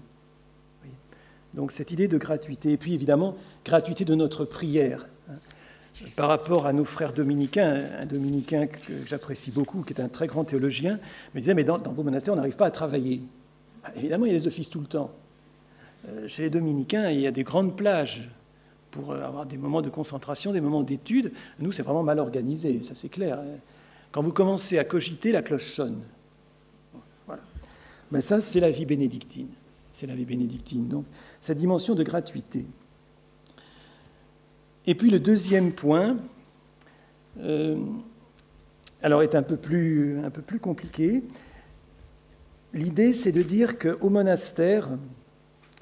Donc 1.53 1.71
cette 1.71 1.91
idée 1.91 2.07
de 2.07 2.17
gratuité, 2.17 2.71
et 2.71 2.77
puis 2.77 2.95
évidemment, 2.95 3.35
gratuité 3.63 4.03
de 4.03 4.15
notre 4.15 4.43
prière. 4.43 5.05
Par 6.15 6.29
rapport 6.29 6.65
à 6.65 6.73
nos 6.73 6.83
frères 6.83 7.13
dominicains, 7.13 7.79
un 7.99 8.07
dominicain 8.07 8.65
que 8.65 9.05
j'apprécie 9.05 9.51
beaucoup, 9.51 9.83
qui 9.83 9.93
est 9.93 10.01
un 10.01 10.07
très 10.07 10.25
grand 10.25 10.43
théologien, 10.43 10.97
me 11.35 11.39
disait, 11.39 11.53
mais 11.53 11.63
dans, 11.63 11.77
vos 11.77 12.01
monastères, 12.01 12.33
on 12.33 12.37
n'arrive 12.37 12.55
pas 12.55 12.65
à 12.65 12.71
travailler. 12.71 13.21
Bah, 13.83 13.89
évidemment, 13.95 14.25
il 14.25 14.33
y 14.33 14.35
a 14.35 14.39
des 14.39 14.47
offices 14.47 14.71
tout 14.71 14.79
le 14.79 14.87
temps. 14.87 15.11
Euh, 16.09 16.27
chez 16.27 16.41
les 16.41 16.49
dominicains, 16.49 17.11
il 17.11 17.19
y 17.19 17.27
a 17.27 17.31
des 17.31 17.43
grandes 17.43 17.77
plages 17.77 18.31
pour 18.89 19.13
avoir 19.13 19.45
des 19.45 19.57
moments 19.57 19.83
de 19.83 19.91
concentration, 19.91 20.53
des 20.53 20.61
moments 20.61 20.81
d'étude. 20.81 21.31
Nous, 21.59 21.71
c'est 21.71 21.83
vraiment 21.83 22.03
mal 22.03 22.17
organisé, 22.17 22.81
ça 22.81 22.95
c'est 22.95 23.09
clair. 23.09 23.39
Quand 24.13 24.21
vous 24.21 24.31
commencez 24.31 24.77
à 24.77 24.85
cogiter, 24.85 25.31
la 25.31 25.41
cloche 25.41 25.73
sonne. 25.73 26.03
Voilà. 27.25 27.41
Mais 28.11 28.21
ça, 28.21 28.41
c'est 28.41 28.59
la 28.59 28.69
vie 28.69 28.85
bénédictine. 28.85 29.49
C'est 29.91 30.05
la 30.05 30.13
vie 30.13 30.23
bénédictine. 30.23 30.87
Donc, 30.87 31.05
cette 31.41 31.57
dimension 31.57 31.95
de 31.95 32.03
gratuité. 32.03 32.63
Et 34.85 34.93
puis 34.93 35.09
le 35.09 35.19
deuxième 35.19 35.71
point, 35.71 36.17
euh, 37.39 37.75
alors 39.01 39.23
est 39.23 39.33
un 39.33 39.41
peu 39.41 39.57
plus, 39.57 40.19
un 40.23 40.29
peu 40.29 40.43
plus 40.43 40.59
compliqué. 40.59 41.23
L'idée, 42.71 43.13
c'est 43.13 43.31
de 43.31 43.41
dire 43.41 43.79
qu'au 43.79 44.09
monastère, 44.11 44.89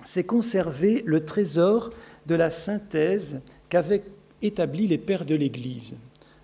c'est 0.03 0.23
conserver 0.23 1.03
le 1.05 1.25
trésor 1.25 1.89
de 2.27 2.35
la 2.35 2.49
synthèse 2.49 3.41
qu'avaient 3.67 4.03
établi 4.41 4.87
les 4.87 4.97
pères 4.97 5.25
de 5.25 5.35
l'Église. 5.35 5.95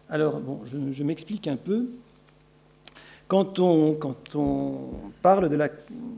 Alors, 0.10 0.40
bon, 0.40 0.62
je, 0.66 1.04
m'explique 1.04 1.48
un 1.48 1.58
peu. 1.58 1.88
Quand 3.28 3.60
on, 3.60 3.94
quand 3.94 4.36
on 4.36 5.12
parle 5.22 5.50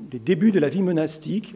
des 0.09 0.19
débuts 0.19 0.51
de 0.51 0.59
la 0.59 0.69
vie 0.69 0.83
monastique, 0.83 1.55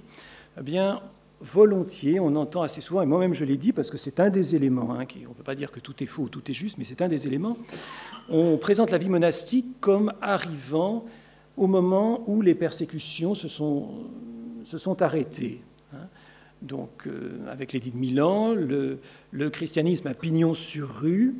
eh 0.59 0.63
bien, 0.63 0.99
volontiers, 1.39 2.19
on 2.19 2.35
entend 2.35 2.63
assez 2.63 2.81
souvent, 2.81 3.01
et 3.01 3.05
moi-même 3.05 3.33
je 3.33 3.45
l'ai 3.45 3.57
dit 3.57 3.73
parce 3.73 3.91
que 3.91 3.97
c'est 3.97 4.19
un 4.19 4.29
des 4.29 4.55
éléments, 4.55 4.95
hein, 4.95 5.05
on 5.25 5.29
ne 5.29 5.33
peut 5.33 5.43
pas 5.43 5.55
dire 5.55 5.71
que 5.71 5.79
tout 5.79 6.01
est 6.01 6.07
faux 6.07 6.23
ou 6.23 6.29
tout 6.29 6.49
est 6.49 6.53
juste, 6.53 6.77
mais 6.77 6.85
c'est 6.85 7.01
un 7.01 7.09
des 7.09 7.27
éléments, 7.27 7.57
on 8.29 8.57
présente 8.57 8.91
la 8.91 8.97
vie 8.97 9.09
monastique 9.09 9.65
comme 9.81 10.13
arrivant 10.21 11.05
au 11.57 11.67
moment 11.67 12.23
où 12.27 12.41
les 12.41 12.55
persécutions 12.55 13.35
se 13.35 13.47
sont, 13.47 13.89
se 14.63 14.77
sont 14.77 15.01
arrêtées. 15.01 15.61
Hein. 15.93 16.07
Donc, 16.61 17.07
euh, 17.07 17.45
avec 17.49 17.73
l'édit 17.73 17.91
de 17.91 17.97
Milan, 17.97 18.53
le, 18.53 18.99
le 19.31 19.49
christianisme 19.49 20.07
a 20.07 20.13
pignon 20.13 20.53
sur 20.53 20.89
rue, 20.89 21.35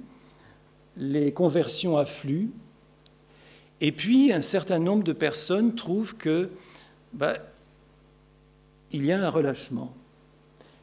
les 0.98 1.32
conversions 1.32 1.98
affluent, 1.98 2.52
et 3.82 3.92
puis 3.92 4.32
un 4.32 4.42
certain 4.42 4.80
nombre 4.80 5.04
de 5.04 5.14
personnes 5.14 5.76
trouvent 5.76 6.16
que 6.16 6.50
bah, 7.14 7.38
il 8.92 9.06
y 9.06 9.12
a 9.12 9.26
un 9.26 9.30
relâchement. 9.30 9.94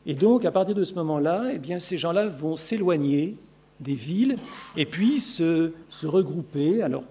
Et 0.07 0.15
donc, 0.15 0.45
à 0.45 0.51
partir 0.51 0.75
de 0.75 0.85
ce 0.85 0.95
moment-là, 0.95 1.51
eh 1.53 1.59
bien, 1.59 1.79
ces 1.81 1.99
gens-là 1.99 2.27
vont 2.27 2.57
s'éloigner 2.57 3.37
des 3.81 3.95
villes 3.95 4.37
et 4.77 4.87
puis 4.87 5.21
se, 5.21 5.73
regrouper, 6.05 6.83
alors, 6.83 7.05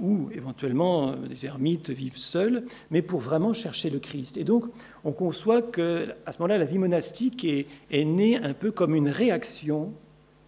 ou 0.00 0.28
éventuellement 0.34 1.12
des 1.12 1.46
ermites 1.46 1.90
vivent 1.90 2.18
seuls, 2.18 2.64
mais 2.90 3.00
pour 3.00 3.20
vraiment 3.20 3.54
chercher 3.54 3.90
le 3.90 4.00
Christ. 4.00 4.36
Et 4.36 4.44
donc, 4.44 4.64
on 5.04 5.12
conçoit 5.12 5.62
que 5.62 6.08
à 6.26 6.32
ce 6.32 6.38
moment-là, 6.40 6.58
la 6.58 6.64
vie 6.64 6.78
monastique 6.78 7.44
est, 7.44 7.66
est 7.90 8.04
née 8.04 8.36
un 8.36 8.52
peu 8.52 8.70
comme 8.70 8.94
une 8.94 9.08
réaction, 9.08 9.92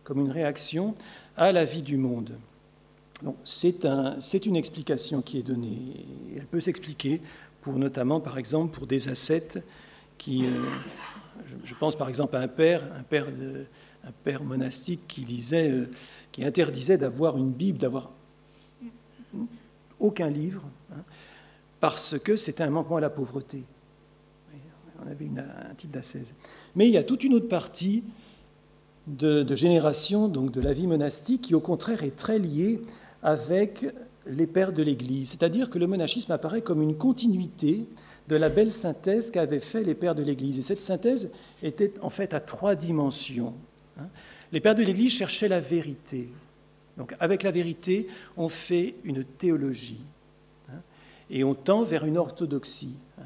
comme 0.04 0.20
une 0.20 0.30
réaction 0.30 0.94
à 1.36 1.52
la 1.52 1.64
vie 1.64 1.82
du 1.82 1.96
monde. 1.96 2.32
C'est 3.44 3.84
un, 3.84 4.18
une 4.44 4.56
explication 4.56 5.22
qui 5.22 5.38
est 5.38 5.42
donnée. 5.42 6.04
Elle 6.36 6.46
peut 6.46 6.60
s'expliquer 6.60 7.20
pour 7.62 7.74
notamment, 7.74 8.20
par 8.20 8.38
exemple, 8.38 8.76
pour 8.76 8.86
des 8.86 9.08
ascètes 9.08 9.62
qui, 10.18 10.46
euh, 10.46 10.50
je, 11.64 11.74
pense 11.74 11.96
par 11.96 12.08
exemple 12.08 12.36
à 12.36 12.40
un 12.40 12.48
père, 12.48 12.82
un 12.98 13.02
père, 13.02 14.42
monastique 14.44 15.00
qui 15.08 15.22
disait, 15.22 15.70
euh, 15.70 15.90
qui 16.30 16.44
interdisait 16.44 16.98
d'avoir 16.98 17.36
une 17.36 17.50
Bible, 17.50 17.78
d'avoir 17.78 18.10
aucun 19.98 20.30
livre, 20.30 20.62
hein, 20.92 21.02
parce 21.80 22.18
que 22.18 22.36
c'était 22.36 22.62
un 22.62 22.70
manquement 22.70 22.96
à 22.96 23.00
la 23.00 23.10
pauvreté. 23.10 23.64
On 25.04 25.10
avait 25.10 25.28
un 25.70 25.74
type 25.74 25.90
d'ascèse. 25.90 26.34
Mais 26.74 26.86
il 26.86 26.94
y 26.94 26.98
a 26.98 27.04
toute 27.04 27.24
une 27.24 27.34
autre 27.34 27.48
partie 27.48 28.04
de, 29.06 29.54
génération 29.54 30.28
donc 30.28 30.50
de 30.50 30.60
la 30.60 30.72
vie 30.72 30.86
monastique 30.86 31.42
qui 31.42 31.54
au 31.54 31.60
contraire 31.60 32.02
est 32.02 32.16
très 32.16 32.38
liée 32.38 32.80
avec 33.22 33.86
les 34.26 34.46
pères 34.46 34.72
de 34.72 34.82
l'Église. 34.82 35.30
C'est-à-dire 35.30 35.70
que 35.70 35.78
le 35.78 35.86
monachisme 35.86 36.32
apparaît 36.32 36.62
comme 36.62 36.82
une 36.82 36.96
continuité 36.96 37.86
de 38.28 38.36
la 38.36 38.48
belle 38.48 38.72
synthèse 38.72 39.30
qu'avaient 39.30 39.60
fait 39.60 39.84
les 39.84 39.94
pères 39.94 40.16
de 40.16 40.22
l'Église. 40.22 40.58
Et 40.58 40.62
cette 40.62 40.80
synthèse 40.80 41.30
était 41.62 41.94
en 42.02 42.10
fait 42.10 42.34
à 42.34 42.40
trois 42.40 42.74
dimensions. 42.74 43.54
Hein. 43.98 44.08
Les 44.52 44.60
pères 44.60 44.74
de 44.74 44.82
l'Église 44.82 45.12
cherchaient 45.12 45.48
la 45.48 45.60
vérité. 45.60 46.28
Donc 46.96 47.14
avec 47.20 47.42
la 47.42 47.52
vérité, 47.52 48.08
on 48.36 48.48
fait 48.48 48.96
une 49.04 49.22
théologie. 49.24 50.04
Hein, 50.70 50.80
et 51.30 51.44
on 51.44 51.54
tend 51.54 51.82
vers 51.82 52.04
une 52.04 52.18
orthodoxie, 52.18 52.96
hein, 53.20 53.24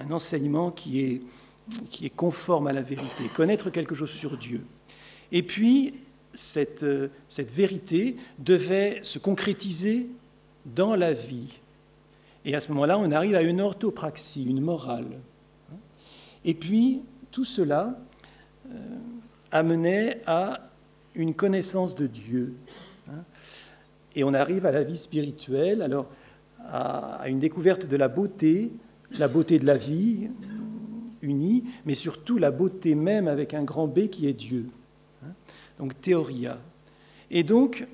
un 0.00 0.10
enseignement 0.10 0.70
qui 0.70 1.00
est 1.00 1.22
qui 1.90 2.06
est 2.06 2.10
conforme 2.10 2.66
à 2.66 2.72
la 2.72 2.82
vérité, 2.82 3.24
connaître 3.34 3.70
quelque 3.70 3.94
chose 3.94 4.10
sur 4.10 4.36
Dieu. 4.36 4.62
Et 5.30 5.42
puis, 5.42 5.94
cette, 6.34 6.82
euh, 6.82 7.08
cette 7.28 7.50
vérité 7.50 8.16
devait 8.38 9.00
se 9.02 9.18
concrétiser 9.18 10.08
dans 10.66 10.94
la 10.94 11.12
vie. 11.12 11.60
Et 12.44 12.54
à 12.54 12.60
ce 12.60 12.68
moment-là, 12.72 12.98
on 12.98 13.10
arrive 13.12 13.34
à 13.34 13.42
une 13.42 13.60
orthopraxie, 13.60 14.46
une 14.48 14.60
morale. 14.60 15.20
Et 16.44 16.54
puis, 16.54 17.02
tout 17.30 17.44
cela 17.44 17.98
euh, 18.70 18.78
amenait 19.50 20.20
à 20.26 20.70
une 21.14 21.34
connaissance 21.34 21.94
de 21.94 22.06
Dieu. 22.06 22.54
Hein. 23.08 23.24
Et 24.16 24.24
on 24.24 24.34
arrive 24.34 24.66
à 24.66 24.72
la 24.72 24.82
vie 24.82 24.98
spirituelle, 24.98 25.82
alors 25.82 26.08
à 26.70 27.28
une 27.28 27.40
découverte 27.40 27.86
de 27.86 27.96
la 27.96 28.08
beauté, 28.08 28.70
la 29.18 29.28
beauté 29.28 29.58
de 29.58 29.66
la 29.66 29.76
vie, 29.76 30.28
unis, 31.22 31.64
mais 31.86 31.94
surtout 31.94 32.38
la 32.38 32.50
beauté 32.50 32.94
même 32.94 33.28
avec 33.28 33.54
un 33.54 33.62
grand 33.62 33.86
B 33.86 34.08
qui 34.08 34.26
est 34.26 34.32
Dieu. 34.32 34.66
Hein. 35.24 35.32
Donc 35.78 36.00
théoria. 36.00 36.58
Et 37.30 37.42
donc, 37.42 37.86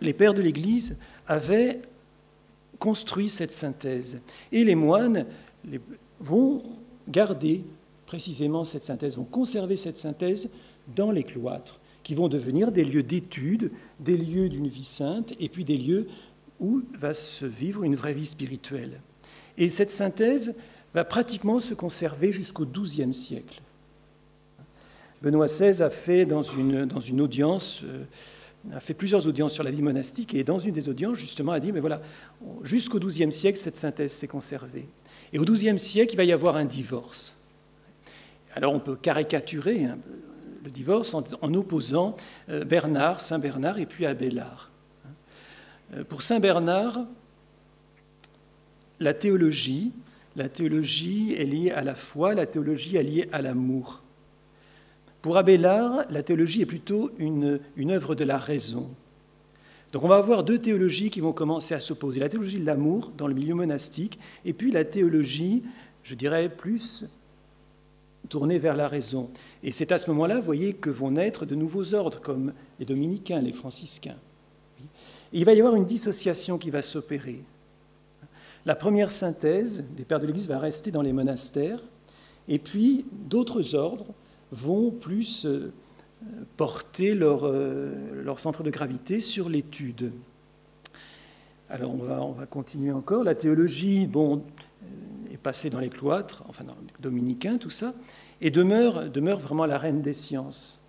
les 0.00 0.12
pères 0.12 0.34
de 0.34 0.42
l'Église 0.42 1.00
avaient 1.26 1.80
construit 2.78 3.28
cette 3.28 3.52
synthèse. 3.52 4.20
Et 4.52 4.64
les 4.64 4.74
moines 4.74 5.26
vont 6.20 6.62
garder 7.08 7.64
précisément 8.06 8.64
cette 8.64 8.82
synthèse, 8.82 9.16
vont 9.16 9.24
conserver 9.24 9.76
cette 9.76 9.98
synthèse 9.98 10.50
dans 10.96 11.10
les 11.10 11.22
cloîtres, 11.22 11.78
qui 12.02 12.14
vont 12.14 12.28
devenir 12.28 12.72
des 12.72 12.84
lieux 12.84 13.02
d'étude, 13.02 13.70
des 14.00 14.16
lieux 14.16 14.48
d'une 14.48 14.68
vie 14.68 14.84
sainte, 14.84 15.34
et 15.38 15.48
puis 15.48 15.64
des 15.64 15.76
lieux 15.76 16.08
où 16.58 16.82
va 16.98 17.14
se 17.14 17.44
vivre 17.46 17.84
une 17.84 17.94
vraie 17.94 18.14
vie 18.14 18.26
spirituelle. 18.26 19.00
Et 19.58 19.70
cette 19.70 19.90
synthèse, 19.90 20.56
va 20.94 21.04
pratiquement 21.04 21.60
se 21.60 21.74
conserver 21.74 22.32
jusqu'au 22.32 22.66
XIIe 22.66 23.14
siècle. 23.14 23.60
Benoît 25.22 25.46
XVI 25.46 25.82
a 25.82 25.90
fait 25.90 26.24
dans 26.24 26.42
une, 26.42 27.20
audience, 27.20 27.82
euh, 27.84 28.04
a 28.74 28.80
fait 28.80 28.94
plusieurs 28.94 29.26
audiences 29.26 29.52
sur 29.52 29.62
la 29.62 29.70
vie 29.70 29.82
monastique, 29.82 30.34
et 30.34 30.44
dans 30.44 30.58
une 30.58 30.72
des 30.72 30.88
audiences, 30.88 31.18
justement, 31.18 31.52
a 31.52 31.60
dit, 31.60 31.72
mais 31.72 31.80
voilà, 31.80 32.00
jusqu'au 32.62 32.98
XIIe 32.98 33.32
siècle, 33.32 33.58
cette 33.58 33.76
synthèse 33.76 34.12
s'est 34.12 34.28
conservée. 34.28 34.88
Et 35.32 35.38
au 35.38 35.44
XIIe 35.44 35.78
siècle, 35.78 36.14
il 36.14 36.16
va 36.16 36.24
y 36.24 36.32
avoir 36.32 36.56
un 36.56 36.64
divorce. 36.64 37.36
Alors 38.54 38.72
on 38.72 38.80
peut 38.80 38.96
caricaturer 38.96 39.84
hein, 39.84 39.98
le 40.64 40.70
divorce 40.70 41.14
en, 41.14 41.54
opposant 41.54 42.16
euh, 42.48 42.64
Bernard, 42.64 43.20
Saint 43.20 43.38
Bernard 43.38 43.78
et 43.78 43.86
puis 43.86 44.06
Abélard. 44.06 44.70
Euh, 45.94 46.04
pour 46.04 46.22
Saint 46.22 46.40
Bernard, 46.40 47.00
la 48.98 49.14
théologie, 49.14 49.92
la 50.36 50.48
théologie 50.48 51.34
est 51.34 51.44
liée 51.44 51.70
à 51.70 51.82
la 51.82 51.94
foi, 51.94 52.34
la 52.34 52.46
théologie 52.46 52.96
est 52.96 53.02
liée 53.02 53.28
à 53.32 53.42
l'amour. 53.42 54.02
Pour 55.22 55.36
Abélard, 55.36 56.04
la 56.10 56.22
théologie 56.22 56.62
est 56.62 56.66
plutôt 56.66 57.10
une, 57.18 57.60
œuvre 57.90 58.14
de 58.14 58.24
la 58.24 58.38
raison. 58.38 58.88
Donc 59.92 60.04
on 60.04 60.08
va 60.08 60.16
avoir 60.16 60.44
deux 60.44 60.58
théologies 60.58 61.10
qui 61.10 61.20
vont 61.20 61.32
commencer 61.32 61.74
à 61.74 61.80
s'opposer. 61.80 62.20
La 62.20 62.28
théologie 62.28 62.60
de 62.60 62.64
l'amour 62.64 63.12
dans 63.18 63.26
le 63.26 63.34
milieu 63.34 63.54
monastique, 63.54 64.18
et 64.44 64.52
puis 64.52 64.70
la 64.70 64.84
théologie, 64.84 65.62
je 66.04 66.14
dirais, 66.14 66.48
plus 66.48 67.04
tournée 68.28 68.58
vers 68.58 68.76
la 68.76 68.88
raison. 68.88 69.30
Et 69.62 69.72
c'est 69.72 69.92
à 69.92 69.98
ce 69.98 70.08
moment-là, 70.10 70.36
vous 70.36 70.44
voyez, 70.44 70.74
que 70.74 70.90
vont 70.90 71.10
naître 71.10 71.44
de 71.44 71.56
nouveaux 71.56 71.94
ordres, 71.94 72.20
comme 72.20 72.52
les 72.78 72.86
dominicains, 72.86 73.40
les 73.40 73.52
franciscains. 73.52 74.16
il 75.32 75.44
va 75.44 75.52
y 75.52 75.58
avoir 75.58 75.74
une 75.74 75.84
dissociation 75.84 76.56
qui 76.56 76.70
va 76.70 76.82
s'opérer. 76.82 77.42
La 78.66 78.74
première 78.74 79.10
synthèse 79.10 79.86
des 79.96 80.04
pères 80.04 80.20
de 80.20 80.26
l'Église 80.26 80.46
va 80.46 80.58
rester 80.58 80.90
dans 80.90 81.02
les 81.02 81.12
monastères, 81.12 81.80
et 82.48 82.58
puis 82.58 83.06
d'autres 83.12 83.74
ordres 83.74 84.12
vont 84.52 84.90
plus 84.90 85.46
euh, 85.46 85.72
porter 86.56 87.14
leur, 87.14 87.44
euh, 87.44 88.22
leur, 88.22 88.38
centre 88.38 88.62
de 88.62 88.70
gravité 88.70 89.20
sur 89.20 89.48
l'étude. 89.48 90.12
Alors 91.68 91.94
on 91.94 92.04
va, 92.04 92.22
on 92.22 92.32
va, 92.32 92.46
continuer 92.46 92.92
encore. 92.92 93.24
La 93.24 93.34
théologie 93.34 94.06
bon, 94.06 94.42
euh, 94.82 95.32
est 95.32 95.38
passée 95.38 95.70
dans 95.70 95.78
les 95.78 95.88
cloîtres, 95.88 96.44
enfin 96.48 96.64
dans 96.64 96.74
les 96.74 96.92
dominicains, 97.02 97.56
tout 97.56 97.70
ça, 97.70 97.94
et 98.40 98.50
demeure 98.50 99.38
vraiment 99.38 99.66
la 99.66 99.78
reine 99.78 100.02
des 100.02 100.14
sciences. 100.14 100.84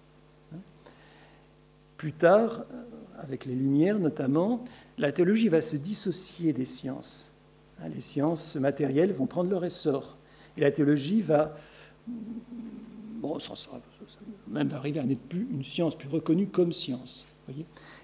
Plus 1.97 2.13
tard, 2.13 2.65
avec 3.19 3.45
les 3.45 3.53
Lumières 3.53 3.99
notamment, 3.99 4.65
la 4.97 5.11
théologie 5.11 5.49
va 5.49 5.61
se 5.61 5.75
dissocier 5.75 6.51
des 6.51 6.65
sciences. 6.65 7.30
Les 7.93 8.01
sciences 8.01 8.55
matérielles 8.55 9.13
vont 9.13 9.25
prendre 9.25 9.49
leur 9.49 9.65
essor. 9.65 10.17
Et 10.57 10.61
la 10.61 10.71
théologie 10.71 11.21
va 11.21 11.55
bon, 13.21 13.39
ça, 13.39 13.53
même 14.47 14.71
arriver 14.73 14.99
à 14.99 15.03
n'être 15.03 15.21
plus 15.21 15.47
une 15.51 15.63
science 15.63 15.95
plus 15.95 16.09
reconnue 16.09 16.47
comme 16.47 16.73
science. 16.73 17.25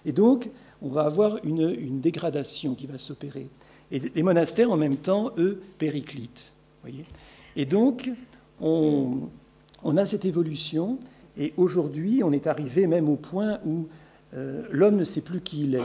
Et 0.06 0.12
donc, 0.12 0.50
on 0.82 0.90
va 0.90 1.04
avoir 1.04 1.44
une, 1.46 2.00
dégradation 2.00 2.76
qui 2.76 2.88
va 2.88 2.98
s'opérer. 2.98 3.50
Et 3.92 4.00
les 4.00 4.24
monastères, 4.24 4.72
en 4.72 4.78
même 4.78 4.98
temps, 4.98 5.32
eux, 5.38 5.62
périclitent. 5.78 6.52
Et 7.56 7.66
donc, 7.66 8.12
on, 8.60 9.30
on, 9.84 9.98
a 9.98 10.06
cette 10.06 10.26
évolution, 10.26 11.00
et 11.38 11.54
aujourd'hui, 11.58 12.24
on 12.24 12.32
est 12.32 12.48
arrivé 12.48 12.88
même 12.88 13.10
au 13.10 13.16
point 13.16 13.60
où 13.66 13.88
euh, 14.34 14.64
l'homme 14.72 14.98
ne 14.98 15.04
sait 15.04 15.22
plus 15.22 15.42
qui 15.42 15.64
il 15.64 15.76
est. 15.76 15.82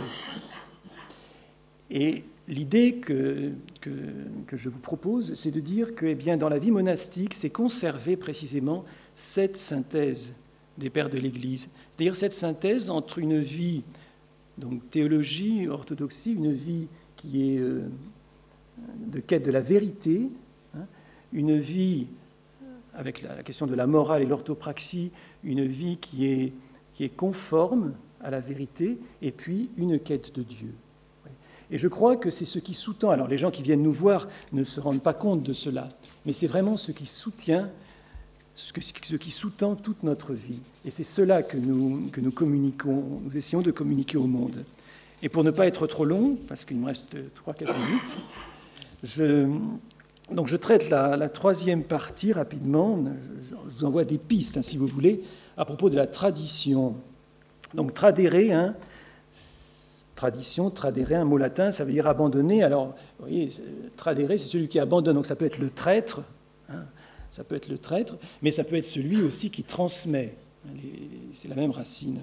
Et 1.90 2.24
l'idée 2.48 2.96
que, 2.96 3.52
que, 3.82 4.56
je 4.56 4.68
vous 4.68 4.78
propose, 4.78 5.34
c'est 5.34 5.50
de 5.50 5.60
dire 5.60 5.94
que 5.94 6.06
eh 6.06 6.14
bien, 6.14 6.36
dans 6.36 6.48
la 6.48 6.58
vie 6.58 6.70
monastique, 6.70 7.34
c'est 7.34 7.50
conserver 7.50 8.16
précisément 8.16 8.84
cette 9.14 9.56
synthèse 9.56 10.32
des 10.78 10.88
pères 10.88 11.10
de 11.10 11.18
l'Église, 11.18 11.68
c'est-à-dire 11.90 12.16
cette 12.16 12.32
synthèse 12.32 12.88
entre 12.88 13.18
une 13.18 13.40
vie, 13.40 13.82
donc 14.56 14.88
théologie, 14.90 15.68
orthodoxie, 15.68 16.32
une 16.32 16.52
vie 16.52 16.88
qui 17.16 17.54
est 17.54 17.58
euh, 17.58 17.82
de 19.06 19.20
quête 19.20 19.44
de 19.44 19.50
la 19.50 19.60
vérité, 19.60 20.30
hein, 20.74 20.86
une 21.32 21.58
vie 21.58 22.06
avec 22.94 23.22
la, 23.22 23.42
question 23.42 23.66
de 23.66 23.74
la 23.74 23.86
morale 23.86 24.22
et 24.22 24.26
l'orthopraxie, 24.26 25.10
une 25.44 25.66
vie 25.66 25.98
qui 25.98 26.26
est, 26.26 26.52
qui 26.94 27.04
est 27.04 27.14
conforme 27.14 27.94
à 28.22 28.30
la 28.30 28.40
vérité, 28.40 28.98
et 29.20 29.32
puis 29.32 29.70
une 29.76 29.98
quête 29.98 30.34
de 30.34 30.42
Dieu. 30.42 30.72
Et 31.72 31.78
je 31.78 31.88
crois 31.88 32.16
que 32.16 32.30
c'est 32.30 32.44
ce 32.44 32.58
qui 32.58 32.74
sous-tend, 32.74 33.10
alors 33.10 33.26
les 33.26 33.38
gens 33.38 33.50
qui 33.50 33.62
viennent 33.62 33.82
nous 33.82 33.92
voir 33.92 34.28
ne 34.52 34.62
se 34.62 34.78
rendent 34.78 35.02
pas 35.02 35.14
compte 35.14 35.42
de 35.42 35.52
cela, 35.52 35.88
mais 36.26 36.32
c'est 36.32 36.46
vraiment 36.46 36.76
ce 36.76 36.92
qui 36.92 37.06
soutient 37.06 37.70
ce, 38.54 38.72
qui 39.16 39.30
sous-tend 39.30 39.76
toute 39.76 40.02
notre 40.02 40.34
vie. 40.34 40.60
Et 40.84 40.90
c'est 40.90 41.04
cela 41.04 41.42
que 41.42 41.56
nous, 41.56 42.08
que 42.12 42.20
nous 42.20 42.30
communiquons, 42.30 43.20
nous 43.24 43.36
essayons 43.36 43.62
de 43.62 43.70
communiquer 43.70 44.18
au 44.18 44.26
monde. 44.26 44.64
Et 45.22 45.28
pour 45.28 45.44
ne 45.44 45.50
pas 45.50 45.66
être 45.66 45.86
trop 45.86 46.04
long, 46.04 46.36
parce 46.48 46.64
qu'il 46.64 46.76
me 46.76 46.86
reste 46.86 47.14
3-4 47.14 47.74
minutes, 47.86 48.18
je, 49.02 49.48
donc 50.30 50.48
je 50.48 50.56
traite 50.56 50.90
la, 50.90 51.28
troisième 51.28 51.84
partie 51.84 52.32
rapidement. 52.32 53.02
Je, 53.48 53.76
vous 53.76 53.84
envoie 53.84 54.04
des 54.04 54.18
pistes, 54.18 54.56
hein, 54.56 54.62
si 54.62 54.76
vous 54.76 54.86
voulez, 54.86 55.22
à 55.56 55.64
propos 55.64 55.90
de 55.90 55.96
la 55.96 56.06
tradition. 56.06 56.96
Donc 57.74 57.94
tradere, 57.94 58.52
hein, 58.52 58.74
tradition, 60.22 60.70
tradere, 60.70 61.14
un 61.14 61.24
mot 61.24 61.36
latin, 61.36 61.72
ça 61.72 61.84
veut 61.84 61.90
dire 61.90 62.06
abandonner. 62.06 62.62
Alors, 62.62 62.94
vous 63.18 63.26
voyez, 63.26 63.50
tradere, 63.96 64.30
c'est 64.30 64.38
celui 64.38 64.68
qui 64.68 64.78
abandonne, 64.78 65.16
donc 65.16 65.26
ça 65.26 65.34
peut 65.34 65.46
être 65.46 65.58
le 65.58 65.68
traître. 65.68 66.20
Hein, 66.68 66.84
ça 67.32 67.42
peut 67.42 67.56
être 67.56 67.68
le 67.68 67.76
traître, 67.76 68.14
mais 68.40 68.52
ça 68.52 68.62
peut 68.62 68.76
être 68.76 68.84
celui 68.84 69.20
aussi 69.20 69.50
qui 69.50 69.64
transmet. 69.64 70.36
C'est 71.34 71.48
la 71.48 71.56
même 71.56 71.72
racine. 71.72 72.20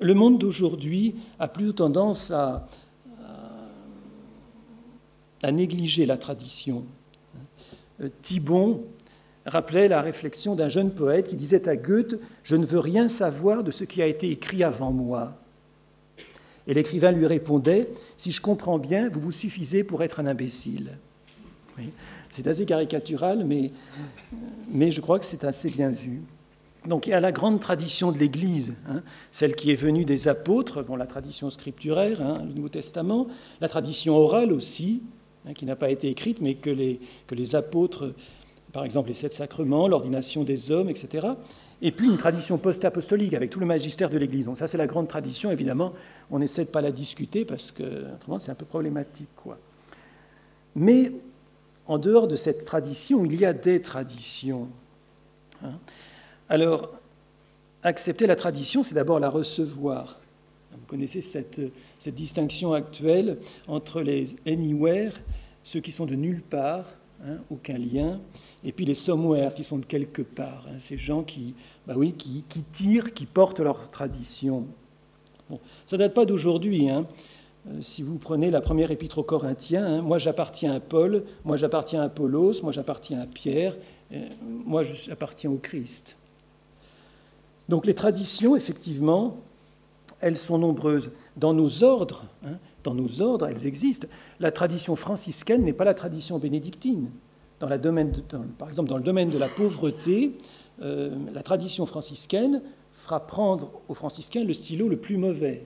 Le 0.00 0.14
monde 0.14 0.38
d'aujourd'hui 0.38 1.16
a 1.38 1.46
plutôt 1.46 1.74
tendance 1.74 2.30
à, 2.30 2.66
à, 5.42 5.52
négliger 5.52 6.06
la 6.06 6.16
tradition. 6.16 6.86
Thibon 8.22 8.82
rappelait 9.44 9.88
la 9.88 10.00
réflexion 10.00 10.54
d'un 10.54 10.70
jeune 10.70 10.90
poète 10.90 11.28
qui 11.28 11.36
disait 11.36 11.68
à 11.68 11.76
Goethe 11.76 12.18
Je 12.44 12.56
ne 12.56 12.64
veux 12.64 12.78
rien 12.78 13.08
savoir 13.08 13.62
de 13.62 13.70
ce 13.70 13.84
qui 13.84 14.00
a 14.00 14.06
été 14.06 14.30
écrit 14.30 14.64
avant 14.64 14.90
moi. 14.90 15.41
Et 16.66 16.74
l'écrivain 16.74 17.12
lui 17.12 17.26
répondait 17.26 17.88
Si 18.16 18.30
je 18.30 18.40
comprends 18.40 18.78
bien, 18.78 19.08
vous 19.08 19.20
vous 19.20 19.30
suffisez 19.30 19.84
pour 19.84 20.02
être 20.02 20.20
un 20.20 20.26
imbécile. 20.26 20.98
C'est 22.30 22.46
assez 22.46 22.64
caricatural, 22.64 23.44
mais, 23.44 23.72
mais 24.70 24.90
je 24.90 25.00
crois 25.00 25.18
que 25.18 25.24
c'est 25.24 25.44
assez 25.44 25.70
bien 25.70 25.90
vu. 25.90 26.22
Donc 26.86 27.06
il 27.06 27.10
y 27.10 27.14
a 27.14 27.20
la 27.20 27.32
grande 27.32 27.60
tradition 27.60 28.10
de 28.10 28.18
l'Église, 28.18 28.74
hein, 28.88 29.02
celle 29.30 29.54
qui 29.54 29.70
est 29.70 29.76
venue 29.76 30.04
des 30.04 30.26
apôtres, 30.26 30.82
bon, 30.82 30.96
la 30.96 31.06
tradition 31.06 31.48
scripturaire, 31.50 32.20
hein, 32.20 32.42
le 32.44 32.54
Nouveau 32.54 32.68
Testament, 32.68 33.28
la 33.60 33.68
tradition 33.68 34.16
orale 34.16 34.52
aussi, 34.52 35.02
hein, 35.46 35.54
qui 35.54 35.64
n'a 35.64 35.76
pas 35.76 35.90
été 35.90 36.08
écrite, 36.08 36.40
mais 36.40 36.54
que 36.54 36.70
les, 36.70 37.00
que 37.28 37.36
les 37.36 37.54
apôtres, 37.54 38.12
par 38.72 38.84
exemple 38.84 39.08
les 39.08 39.14
sept 39.14 39.32
sacrements, 39.32 39.88
l'ordination 39.88 40.44
des 40.44 40.70
hommes, 40.70 40.88
etc. 40.88 41.28
Et 41.82 41.92
puis 41.92 42.08
une 42.08 42.16
tradition 42.16 42.58
post-apostolique 42.58 43.34
avec 43.34 43.50
tout 43.50 43.60
le 43.60 43.66
magistère 43.66 44.08
de 44.08 44.18
l'Église. 44.18 44.46
Donc 44.46 44.56
ça 44.56 44.66
c'est 44.66 44.78
la 44.78 44.86
grande 44.86 45.08
tradition, 45.08 45.50
évidemment, 45.50 45.92
on 46.30 46.40
essaie 46.40 46.64
de 46.64 46.70
pas 46.70 46.80
la 46.80 46.92
discuter 46.92 47.44
parce 47.44 47.70
que 47.70 48.14
autrement 48.14 48.38
c'est 48.38 48.50
un 48.50 48.56
peu 48.56 48.66
problématique. 48.66 49.28
Mais 50.74 51.12
en 51.86 51.98
dehors 51.98 52.28
de 52.28 52.36
cette 52.36 52.64
tradition, 52.64 53.24
il 53.24 53.38
y 53.38 53.44
a 53.44 53.52
des 53.52 53.82
traditions. 53.82 54.68
Hein. 55.62 55.74
Alors, 56.48 56.92
accepter 57.82 58.26
la 58.26 58.36
tradition, 58.36 58.82
c'est 58.82 58.94
d'abord 58.94 59.20
la 59.20 59.28
recevoir. 59.28 60.20
Vous 60.72 60.86
connaissez 60.86 61.20
cette, 61.20 61.60
distinction 62.06 62.72
actuelle 62.72 63.38
entre 63.68 64.00
les 64.00 64.36
anywhere, 64.46 65.20
ceux 65.62 65.80
qui 65.80 65.92
sont 65.92 66.06
de 66.06 66.14
nulle 66.14 66.42
part, 66.42 66.86
hein, 67.24 67.36
aucun 67.50 67.78
lien, 67.78 68.20
et 68.64 68.72
puis 68.72 68.84
les 68.84 68.94
somewhere, 68.94 69.54
qui 69.54 69.64
sont 69.64 69.78
de 69.78 69.86
quelque 69.86 70.22
part, 70.22 70.66
hein, 70.68 70.78
ces 70.78 70.96
gens 70.96 71.22
qui, 71.22 71.54
bah 71.86 71.94
oui, 71.96 72.12
qui, 72.12 72.44
tirent, 72.72 73.12
qui 73.12 73.26
portent 73.26 73.60
leur 73.60 73.90
tradition. 73.90 74.66
ça 75.86 75.96
ne 75.96 75.98
date 75.98 76.14
pas 76.14 76.24
d'aujourd'hui. 76.24 76.88
Euh, 76.90 77.02
si 77.80 78.02
vous 78.02 78.18
prenez 78.18 78.50
la 78.50 78.60
première 78.60 78.90
épître 78.90 79.18
aux 79.18 79.24
Corinthiens, 79.24 79.86
hein, 79.86 80.02
moi 80.02 80.18
j'appartiens 80.18 80.72
à 80.72 80.80
Paul, 80.80 81.24
moi 81.44 81.56
j'appartiens 81.56 82.02
à 82.02 82.04
Apollos, 82.04 82.62
moi 82.62 82.72
j'appartiens 82.72 83.20
à 83.20 83.26
Pierre, 83.26 83.76
euh, 84.12 84.28
moi 84.42 84.82
j'appartiens 84.82 85.50
au 85.50 85.58
Christ. 85.58 86.16
Donc 87.68 87.86
les 87.86 87.94
traditions, 87.94 88.56
effectivement, 88.56 89.38
elles 90.20 90.36
sont 90.36 90.58
nombreuses. 90.58 91.10
Dans 91.36 91.54
nos 91.54 91.82
ordres, 91.82 92.24
hein, 92.44 92.58
dans 92.84 92.94
nos 92.94 93.20
ordres, 93.20 93.46
elles 93.46 93.66
existent. 93.66 94.06
La 94.40 94.52
tradition 94.52 94.96
franciscaine 94.96 95.62
n'est 95.62 95.72
pas 95.72 95.84
la 95.84 95.94
tradition 95.94 96.38
bénédictine. 96.38 97.10
Dans 97.62 97.78
domaine 97.78 98.12
par 98.58 98.66
exemple, 98.66 98.88
dans 98.88 98.96
le 98.96 99.04
domaine 99.04 99.28
de 99.28 99.38
la 99.38 99.46
pauvreté, 99.46 100.32
euh, 100.82 101.14
la 101.32 101.44
tradition 101.44 101.86
franciscaine 101.86 102.60
fera 102.92 103.24
prendre 103.24 103.70
aux 103.86 103.94
franciscains 103.94 104.42
le 104.42 104.52
stylo 104.52 104.88
le 104.88 104.96
plus 104.96 105.16
mauvais. 105.16 105.64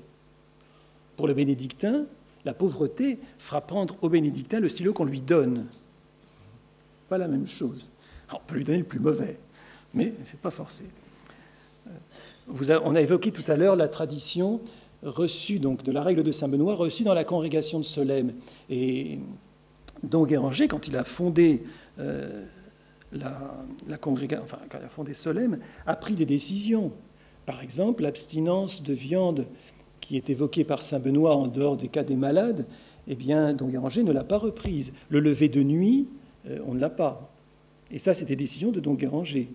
Pour 1.17 1.27
le 1.27 1.33
bénédictin, 1.33 2.05
la 2.45 2.53
pauvreté 2.53 3.19
fera 3.39 3.63
prendre 3.63 3.97
au 4.03 4.11
bénédictin 4.11 4.61
le 4.61 4.69
stylo 4.69 4.93
qu'on 4.93 5.07
lui 5.07 5.23
donne. 5.23 5.65
Pas 7.09 7.17
la 7.17 7.29
même 7.29 7.49
chose. 7.49 7.89
on 8.31 8.41
peut 8.47 8.57
lui 8.57 8.65
donner 8.65 8.79
le 8.79 8.85
plus 8.85 9.01
mauvais, 9.01 9.39
mais 9.95 10.05
n'est 10.05 10.39
pas 10.43 10.51
forcé. 10.51 10.85
Euh, 11.87 12.81
on 12.85 12.95
a 12.95 13.01
évoqué 13.01 13.33
tout 13.33 13.51
à 13.51 13.57
l'heure 13.57 13.75
la 13.75 13.89
tradition 13.89 14.61
reçue 15.03 15.61
donc 15.61 15.83
de 15.83 15.93
la 15.93 16.03
règle 16.03 16.23
de 16.25 16.33
Saint 16.33 16.49
Benoît 16.49 16.75
reçue 16.75 17.05
dans 17.05 17.15
la 17.15 17.25
congrégation 17.25 17.79
de 17.79 17.85
Solesmes. 17.85 18.33
Et 18.69 19.19
Don 20.03 20.27
Guéranger, 20.27 20.69
quand 20.69 20.89
il 20.89 20.97
a 20.97 21.05
fondé 21.05 21.63
euh, 21.99 22.45
la, 23.13 23.99
congrégation, 23.99 24.45
enfin, 24.45 24.59
quand 24.71 24.79
il 24.79 25.13
a 25.13 25.91
a 25.91 25.97
pris 25.97 26.15
des 26.15 26.27
décisions. 26.27 26.93
Par 27.47 27.63
exemple, 27.63 28.03
l'abstinence 28.03 28.83
de 28.83 28.93
viande 28.93 29.47
qui 30.01 30.17
est 30.17 30.31
évoquée 30.31 30.65
par 30.65 30.83
Saint 30.83 30.99
Benoît 30.99 31.37
en 31.37 31.47
dehors 31.47 31.77
des 31.77 31.89
cas 31.89 32.03
des 32.03 32.17
malades, 32.17 32.67
eh 33.09 33.15
bien, 33.15 33.55
Don 33.55 33.69
Guéranger 33.69 34.03
ne 34.03 34.13
l'a 34.13 34.25
pas 34.25 34.39
reprise. 34.39 34.93
Le 35.09 35.21
lever 35.21 35.49
de 35.49 35.63
nuit, 35.63 36.09
euh, 36.49 36.59
on 36.67 36.75
ne 36.75 36.81
l'a 36.81 36.91
pas. 36.91 37.31
Et 37.91 37.99
ça, 37.99 38.15
c'est 38.15 38.25
des 38.25 38.37
décisions 38.37 38.73
de 38.73 38.81
Don 38.81 38.95
Guéranger. 38.95 39.49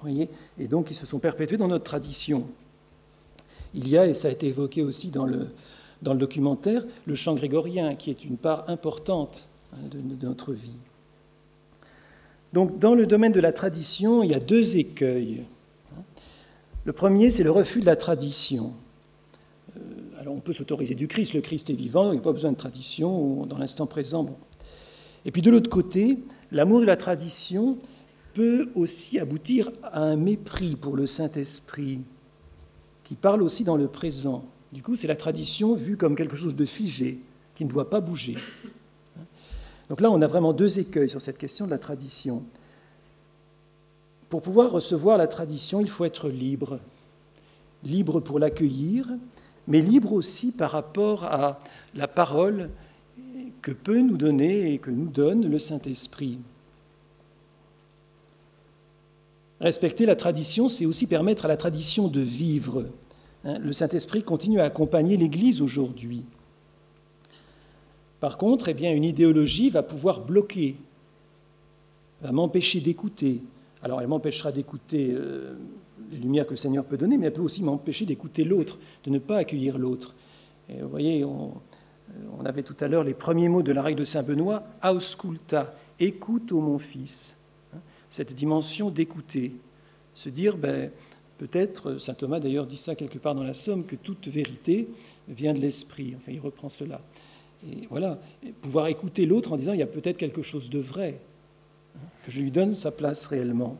Voyez 0.00 0.28
Et 0.58 0.68
donc, 0.68 0.90
ils 0.90 0.94
se 0.94 1.06
sont 1.06 1.18
perpétués 1.18 1.56
dans 1.56 1.68
notre 1.68 1.84
tradition. 1.84 2.46
il 3.74 3.88
y 3.88 3.98
a, 3.98 4.06
et 4.06 4.14
ça 4.14 4.28
a 4.28 4.30
été 4.30 4.46
évoqué 4.46 4.82
aussi 4.82 5.10
dans 5.10 5.26
le, 5.26 5.48
dans 6.02 6.12
le 6.12 6.18
documentaire, 6.18 6.84
le 7.06 7.14
chant 7.14 7.34
grégorien, 7.34 7.94
qui 7.94 8.10
est 8.10 8.24
une 8.24 8.36
part 8.36 8.68
importante 8.68 9.46
hein, 9.72 9.88
de, 9.90 10.26
notre 10.26 10.52
vie. 10.52 10.76
Donc 12.56 12.78
dans 12.78 12.94
le 12.94 13.06
domaine 13.06 13.32
de 13.32 13.40
la 13.40 13.52
tradition, 13.52 14.22
il 14.22 14.30
y 14.30 14.34
a 14.34 14.40
deux 14.40 14.78
écueils. 14.78 15.44
Le 16.84 16.92
premier, 16.94 17.28
c'est 17.28 17.42
le 17.42 17.50
refus 17.50 17.80
de 17.80 17.84
la 17.84 17.96
tradition. 17.96 18.72
Euh, 19.76 19.80
alors 20.18 20.34
on 20.34 20.40
peut 20.40 20.54
s'autoriser 20.54 20.94
du 20.94 21.06
Christ, 21.06 21.34
le 21.34 21.42
Christ 21.42 21.68
est 21.68 21.74
vivant, 21.74 22.12
il 22.12 22.14
n'y 22.14 22.18
a 22.20 22.22
pas 22.22 22.32
besoin 22.32 22.52
de 22.52 22.56
tradition, 22.56 23.44
dans 23.44 23.58
l'instant 23.58 23.86
présent. 23.86 24.38
Et 25.26 25.32
puis 25.32 25.42
de 25.42 25.50
l'autre 25.50 25.68
côté, 25.68 26.16
l'amour 26.50 26.80
de 26.80 26.86
la 26.86 26.96
tradition 26.96 27.76
peut 28.32 28.70
aussi 28.74 29.18
aboutir 29.18 29.70
à 29.82 30.00
un 30.00 30.16
mépris 30.16 30.76
pour 30.76 30.96
le 30.96 31.04
Saint-Esprit, 31.04 32.00
qui 33.04 33.16
parle 33.16 33.42
aussi 33.42 33.64
dans 33.64 33.76
le 33.76 33.88
présent. 33.88 34.46
Du 34.72 34.82
coup, 34.82 34.96
c'est 34.96 35.06
la 35.06 35.16
tradition 35.16 35.74
vue 35.74 35.98
comme 35.98 36.16
quelque 36.16 36.36
chose 36.36 36.56
de 36.56 36.64
figé, 36.64 37.20
qui 37.54 37.66
ne 37.66 37.70
doit 37.70 37.90
pas 37.90 38.00
bouger. 38.00 38.36
Donc 39.88 40.00
là, 40.00 40.10
on 40.10 40.20
a 40.20 40.26
vraiment 40.26 40.52
deux 40.52 40.78
écueils 40.78 41.10
sur 41.10 41.20
cette 41.20 41.38
question 41.38 41.66
de 41.66 41.70
la 41.70 41.78
tradition. 41.78 42.42
Pour 44.28 44.42
pouvoir 44.42 44.72
recevoir 44.72 45.18
la 45.18 45.28
tradition, 45.28 45.80
il 45.80 45.88
faut 45.88 46.04
être 46.04 46.28
libre. 46.28 46.80
Libre 47.84 48.20
pour 48.20 48.38
l'accueillir, 48.38 49.08
mais 49.68 49.80
libre 49.80 50.12
aussi 50.12 50.52
par 50.52 50.72
rapport 50.72 51.24
à 51.24 51.60
la 51.94 52.08
parole 52.08 52.70
que 53.62 53.70
peut 53.70 54.00
nous 54.00 54.16
donner 54.16 54.72
et 54.72 54.78
que 54.78 54.90
nous 54.90 55.08
donne 55.08 55.48
le 55.48 55.58
Saint-Esprit. 55.58 56.38
Respecter 59.60 60.04
la 60.04 60.16
tradition, 60.16 60.68
c'est 60.68 60.86
aussi 60.86 61.06
permettre 61.06 61.46
à 61.46 61.48
la 61.48 61.56
tradition 61.56 62.08
de 62.08 62.20
vivre. 62.20 62.86
Hein, 63.44 63.58
le 63.58 63.72
Saint-Esprit 63.72 64.22
continue 64.22 64.60
à 64.60 64.64
accompagner 64.64 65.16
l'Église 65.16 65.62
aujourd'hui. 65.62 66.24
Par 68.20 68.38
contre, 68.38 68.68
eh 68.68 68.74
bien, 68.74 68.92
une 68.92 69.04
idéologie 69.04 69.70
va 69.70 69.82
pouvoir 69.82 70.24
bloquer, 70.24 70.76
va 72.22 72.32
m'empêcher 72.32 72.80
d'écouter. 72.80 73.42
Alors 73.82 74.00
elle 74.00 74.08
m'empêchera 74.08 74.52
d'écouter 74.52 75.12
euh, 75.12 75.54
les 76.10 76.18
lumières 76.18 76.46
que 76.46 76.52
le 76.52 76.56
Seigneur 76.56 76.84
peut 76.84 76.96
donner, 76.96 77.18
mais 77.18 77.26
elle 77.26 77.32
peut 77.32 77.42
aussi 77.42 77.62
m'empêcher 77.62 78.06
d'écouter 78.06 78.44
l'autre, 78.44 78.78
de 79.04 79.10
ne 79.10 79.18
pas 79.18 79.38
accueillir 79.38 79.78
l'autre. 79.78 80.14
Vous 80.68 80.88
voyez, 80.88 81.24
on, 81.24 81.52
on, 82.38 82.44
avait 82.44 82.62
tout 82.62 82.76
à 82.80 82.88
l'heure 82.88 83.04
les 83.04 83.14
premiers 83.14 83.48
mots 83.48 83.62
de 83.62 83.70
la 83.70 83.82
règle 83.82 84.00
de 84.00 84.04
Saint 84.04 84.22
Benoît, 84.22 84.64
ausculta, 84.82 85.74
écoute, 86.00 86.50
ô 86.52 86.60
mon 86.60 86.78
fils. 86.78 87.38
Hein, 87.74 87.78
cette 88.10 88.34
dimension 88.34 88.90
d'écouter, 88.90 89.52
se 90.14 90.28
dire, 90.28 90.56
ben, 90.56 90.90
peut-être, 91.38 91.98
Saint 91.98 92.14
Thomas 92.14 92.40
d'ailleurs 92.40 92.66
dit 92.66 92.76
ça 92.76 92.94
quelque 92.94 93.18
part 93.18 93.34
dans 93.34 93.42
la 93.42 93.54
Somme, 93.54 93.84
que 93.84 93.96
toute 93.96 94.28
vérité 94.28 94.88
vient 95.28 95.54
de 95.54 95.60
l'esprit. 95.60 96.14
Enfin, 96.16 96.32
il 96.32 96.40
reprend 96.40 96.68
cela. 96.68 97.00
Et 97.70 97.86
voilà, 97.90 98.18
pouvoir 98.62 98.86
écouter 98.86 99.26
l'autre 99.26 99.52
en 99.52 99.56
disant 99.56 99.72
il 99.72 99.80
y 99.80 99.82
a 99.82 99.86
peut-être 99.86 100.18
quelque 100.18 100.42
chose 100.42 100.70
de 100.70 100.78
vrai, 100.78 101.20
hein, 101.96 102.06
que 102.24 102.30
je 102.30 102.40
lui 102.40 102.50
donne 102.50 102.74
sa 102.74 102.90
place 102.90 103.26
réellement. 103.26 103.78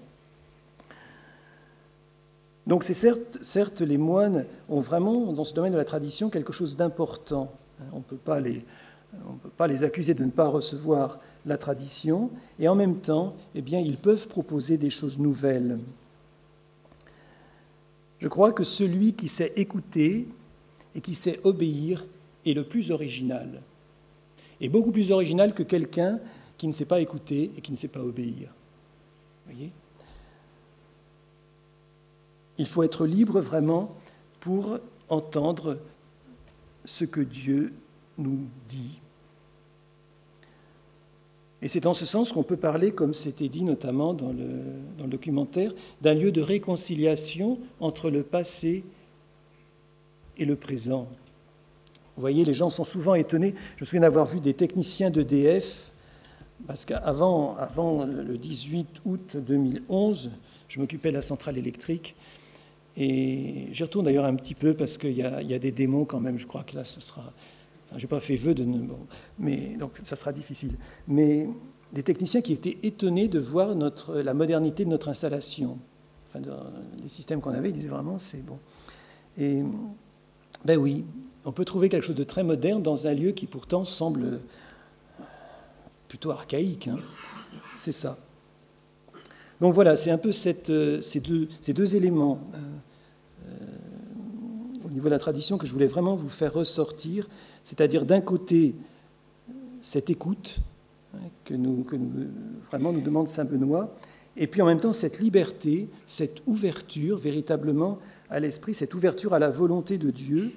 Donc 2.66 2.82
c'est 2.82 2.94
certes, 2.94 3.38
certes, 3.42 3.80
les 3.80 3.98
moines 3.98 4.44
ont 4.68 4.80
vraiment, 4.80 5.32
dans 5.32 5.44
ce 5.44 5.54
domaine 5.54 5.72
de 5.72 5.78
la 5.78 5.84
tradition, 5.84 6.30
quelque 6.30 6.52
chose 6.52 6.76
d'important. 6.76 7.52
Hein, 7.80 7.84
on 7.92 7.98
ne 7.98 8.02
peut 8.02 8.16
pas 8.16 8.40
les 9.68 9.84
accuser 9.84 10.14
de 10.14 10.24
ne 10.24 10.30
pas 10.30 10.48
recevoir 10.48 11.20
la 11.44 11.58
tradition, 11.58 12.30
et 12.58 12.66
en 12.66 12.74
même 12.74 12.96
temps, 12.96 13.36
eh 13.54 13.62
bien, 13.62 13.78
ils 13.78 13.96
peuvent 13.96 14.26
proposer 14.26 14.78
des 14.78 14.90
choses 14.90 15.20
nouvelles. 15.20 15.78
Je 18.18 18.26
crois 18.26 18.50
que 18.50 18.64
celui 18.64 19.12
qui 19.12 19.28
sait 19.28 19.52
écouter 19.54 20.26
et 20.96 21.00
qui 21.00 21.14
sait 21.14 21.38
obéir 21.44 22.04
est 22.44 22.54
le 22.54 22.64
plus 22.64 22.90
original 22.90 23.62
est 24.60 24.68
beaucoup 24.68 24.92
plus 24.92 25.10
original 25.10 25.54
que 25.54 25.62
quelqu'un 25.62 26.18
qui 26.56 26.66
ne 26.66 26.72
sait 26.72 26.84
pas 26.84 27.00
écouter 27.00 27.50
et 27.56 27.60
qui 27.60 27.72
ne 27.72 27.76
sait 27.76 27.88
pas 27.88 28.00
obéir. 28.00 28.50
Voyez? 29.46 29.70
Il 32.58 32.66
faut 32.66 32.82
être 32.82 33.06
libre 33.06 33.40
vraiment 33.40 33.94
pour 34.40 34.78
entendre 35.08 35.78
ce 36.84 37.04
que 37.04 37.20
Dieu 37.20 37.74
nous 38.16 38.40
dit. 38.68 38.98
Et 41.62 41.68
c'est 41.68 41.86
en 41.86 41.94
ce 41.94 42.04
sens 42.04 42.32
qu'on 42.32 42.42
peut 42.42 42.56
parler, 42.56 42.92
comme 42.92 43.14
c'était 43.14 43.48
dit 43.48 43.64
notamment 43.64 44.14
dans 44.14 44.32
dans 44.32 45.04
le 45.04 45.10
documentaire, 45.10 45.72
d'un 46.00 46.14
lieu 46.14 46.32
de 46.32 46.40
réconciliation 46.40 47.58
entre 47.80 48.10
le 48.10 48.22
passé 48.22 48.84
et 50.36 50.44
le 50.44 50.56
présent. 50.56 51.08
Vous 52.16 52.22
voyez, 52.22 52.44
les 52.46 52.54
gens 52.54 52.70
sont 52.70 52.84
souvent 52.84 53.14
étonnés. 53.14 53.54
Je 53.76 53.82
me 53.82 53.86
souviens 53.86 54.00
d'avoir 54.00 54.24
vu 54.24 54.40
des 54.40 54.54
techniciens 54.54 55.10
d'EDF, 55.10 55.92
parce 56.66 56.86
qu'avant 56.86 57.54
avant 57.56 58.06
le 58.06 58.38
18 58.38 59.02
août 59.04 59.36
2011, 59.36 60.30
je 60.68 60.80
m'occupais 60.80 61.10
de 61.10 61.16
la 61.16 61.22
centrale 61.22 61.58
électrique. 61.58 62.16
Et 62.96 63.68
j'y 63.72 63.82
retourne 63.82 64.06
d'ailleurs 64.06 64.24
un 64.24 64.34
petit 64.34 64.54
peu 64.54 64.72
parce 64.72 64.96
qu'il 64.96 65.12
y, 65.12 65.22
a 65.22 65.58
des 65.58 65.70
démons 65.70 66.06
quand 66.06 66.20
même. 66.20 66.38
Je 66.38 66.46
crois 66.46 66.64
que 66.64 66.74
là, 66.74 66.84
ce 66.84 67.00
sera. 67.00 67.20
Enfin, 67.86 67.98
je 67.98 68.04
n'ai 68.04 68.08
pas 68.08 68.20
fait 68.20 68.36
vœu 68.36 68.54
de. 68.54 68.64
Bon, 68.64 68.98
mais 69.38 69.76
donc, 69.78 69.92
ça 70.04 70.16
sera 70.16 70.32
difficile. 70.32 70.72
Mais 71.06 71.46
des 71.92 72.02
techniciens 72.02 72.40
qui 72.40 72.54
étaient 72.54 72.78
étonnés 72.82 73.28
de 73.28 73.38
voir 73.38 73.74
la 74.08 74.34
modernité 74.34 74.86
de 74.86 74.90
notre 74.90 75.10
installation. 75.10 75.78
Enfin, 76.30 76.40
les 77.02 77.10
systèmes 77.10 77.42
qu'on 77.42 77.52
avait, 77.52 77.68
ils 77.68 77.74
disaient 77.74 77.88
vraiment, 77.88 78.18
c'est 78.18 78.44
bon. 78.44 78.58
Et 79.38 79.62
ben 80.64 80.78
oui, 80.78 81.04
on 81.46 81.52
peut 81.52 81.64
trouver 81.64 81.88
quelque 81.88 82.04
chose 82.04 82.16
de 82.16 82.24
très 82.24 82.42
moderne 82.42 82.82
dans 82.82 83.06
un 83.06 83.14
lieu 83.14 83.30
qui 83.30 83.46
pourtant 83.46 83.84
semble 83.84 84.40
plutôt 86.08 86.32
archaïque. 86.32 86.88
Hein. 86.88 86.96
C'est 87.76 87.92
ça. 87.92 88.18
Donc 89.60 89.72
voilà, 89.72 89.96
c'est 89.96 90.10
un 90.10 90.18
peu 90.18 90.30
euh, 90.68 91.00
ces, 91.00 91.20
deux, 91.20 91.96
éléments 91.96 92.40
euh, 92.52 92.58
euh, 93.48 93.52
au 94.84 94.90
niveau 94.90 95.06
de 95.06 95.10
la 95.10 95.18
tradition 95.18 95.56
que 95.56 95.66
je 95.66 95.72
voulais 95.72 95.86
vraiment 95.86 96.16
vous 96.16 96.28
faire 96.28 96.52
ressortir, 96.52 97.28
c'est-à-dire 97.64 98.04
d'un 98.04 98.20
côté 98.20 98.74
cette 99.80 100.10
écoute 100.10 100.58
hein, 101.14 101.20
que, 101.44 101.54
vraiment 102.70 102.92
nous 102.92 103.00
demande 103.00 103.28
Saint 103.28 103.44
Benoît, 103.44 103.94
et 104.36 104.46
puis 104.46 104.60
en 104.60 104.66
même 104.66 104.80
temps 104.80 104.92
cette 104.92 105.20
liberté, 105.20 105.88
cette 106.06 106.42
ouverture 106.46 107.16
véritablement 107.18 107.98
à 108.28 108.40
l'esprit, 108.40 108.74
cette 108.74 108.94
ouverture 108.94 109.32
à 109.32 109.38
la 109.38 109.48
volonté 109.48 109.96
de 109.96 110.10
Dieu, 110.10 110.52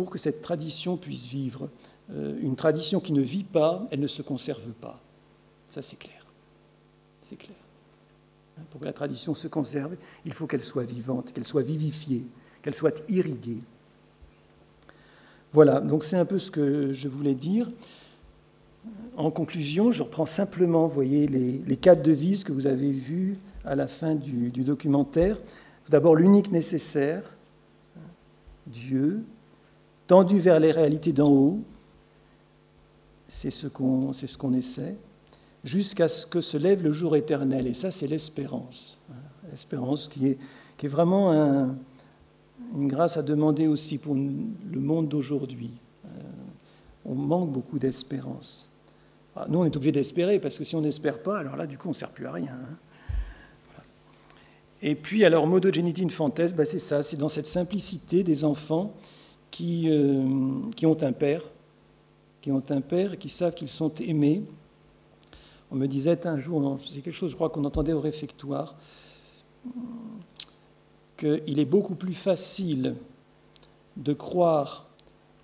pour 0.00 0.08
que 0.08 0.18
cette 0.18 0.40
tradition 0.40 0.96
puisse 0.96 1.26
vivre. 1.26 1.68
Euh, 2.10 2.34
une 2.40 2.56
tradition 2.56 3.00
qui 3.00 3.12
ne 3.12 3.20
vit 3.20 3.44
pas, 3.44 3.86
elle 3.90 4.00
ne 4.00 4.06
se 4.06 4.22
conserve 4.22 4.70
pas. 4.80 4.98
Ça, 5.68 5.82
c'est 5.82 5.98
clair. 5.98 6.24
C'est 7.22 7.36
clair. 7.36 7.58
Hein, 8.58 8.62
pour 8.70 8.80
que 8.80 8.86
la 8.86 8.94
tradition 8.94 9.34
se 9.34 9.46
conserve, 9.46 9.96
il 10.24 10.32
faut 10.32 10.46
qu'elle 10.46 10.64
soit 10.64 10.84
vivante, 10.84 11.34
qu'elle 11.34 11.44
soit 11.44 11.60
vivifiée, 11.60 12.22
qu'elle 12.62 12.74
soit 12.74 13.02
irriguée. 13.10 13.60
Voilà, 15.52 15.80
donc 15.80 16.02
c'est 16.02 16.16
un 16.16 16.24
peu 16.24 16.38
ce 16.38 16.50
que 16.50 16.94
je 16.94 17.06
voulais 17.06 17.34
dire. 17.34 17.70
En 19.18 19.30
conclusion, 19.30 19.92
je 19.92 20.02
reprends 20.02 20.24
simplement, 20.24 20.86
vous 20.86 20.94
voyez, 20.94 21.26
les, 21.26 21.76
quatre 21.76 22.02
devises 22.02 22.42
que 22.42 22.52
vous 22.52 22.66
avez 22.66 22.90
vues 22.90 23.34
à 23.66 23.74
la 23.74 23.86
fin 23.86 24.14
du, 24.14 24.48
du 24.48 24.64
documentaire. 24.64 25.36
D'abord, 25.90 26.16
l'unique 26.16 26.50
nécessaire, 26.50 27.22
Dieu, 28.66 29.24
tendu 30.10 30.40
vers 30.40 30.58
les 30.58 30.72
réalités 30.72 31.12
d'en 31.12 31.30
haut, 31.30 31.60
c'est 33.28 33.52
ce 33.52 33.68
qu'on 33.68 34.52
essaie, 34.54 34.96
jusqu'à 35.62 36.08
ce 36.08 36.26
que 36.26 36.40
se 36.40 36.56
lève 36.56 36.82
le 36.82 36.90
jour 36.90 37.14
éternel. 37.14 37.68
Et 37.68 37.74
ça, 37.74 37.92
c'est 37.92 38.08
l'espérance. 38.08 38.98
L'espérance 39.52 40.08
qui 40.08 40.26
est, 40.26 40.38
qui 40.76 40.86
est 40.86 40.88
vraiment 40.88 41.30
une 42.76 42.88
grâce 42.88 43.18
à 43.18 43.22
demander 43.22 43.68
aussi 43.68 43.98
pour 43.98 44.16
le 44.16 44.80
monde 44.80 45.08
d'aujourd'hui. 45.08 45.70
Euh, 46.04 46.08
on 47.04 47.14
manque 47.14 47.52
beaucoup 47.52 47.78
d'espérance. 47.78 48.68
Ah, 49.36 49.46
nous, 49.48 49.60
on 49.60 49.64
est 49.64 49.76
obligé 49.76 49.92
d'espérer, 49.92 50.40
parce 50.40 50.58
que 50.58 50.64
si 50.64 50.74
on 50.74 50.80
n'espère 50.80 51.22
pas, 51.22 51.38
alors 51.38 51.54
là, 51.54 51.68
du 51.68 51.78
coup, 51.78 51.86
on 51.86 51.92
ne 51.92 51.96
sert 51.96 52.10
plus 52.10 52.26
à 52.26 52.32
rien. 52.32 52.58
Hein. 52.60 53.82
Et 54.82 54.96
puis, 54.96 55.24
alors, 55.24 55.46
modo 55.46 55.72
geniti 55.72 56.02
infantes, 56.02 56.52
bah, 56.56 56.64
c'est 56.64 56.80
ça, 56.80 57.04
c'est 57.04 57.16
dans 57.16 57.28
cette 57.28 57.46
simplicité 57.46 58.24
des 58.24 58.42
enfants 58.42 58.92
qui, 59.50 59.90
euh, 59.90 60.24
qui 60.76 60.86
ont 60.86 61.02
un 61.02 61.12
père, 61.12 61.42
qui 62.40 62.50
ont 62.52 62.62
un 62.70 62.80
père, 62.80 63.18
qui 63.18 63.28
savent 63.28 63.54
qu'ils 63.54 63.68
sont 63.68 63.94
aimés. 63.96 64.42
On 65.70 65.76
me 65.76 65.86
disait 65.86 66.26
un 66.26 66.38
jour, 66.38 66.78
c'est 66.80 67.00
quelque 67.00 67.12
chose, 67.12 67.30
je 67.30 67.36
crois 67.36 67.50
qu'on 67.50 67.64
entendait 67.64 67.92
au 67.92 68.00
réfectoire, 68.00 68.74
qu'il 71.16 71.58
est 71.58 71.64
beaucoup 71.64 71.94
plus 71.94 72.14
facile 72.14 72.96
de 73.96 74.12
croire 74.12 74.86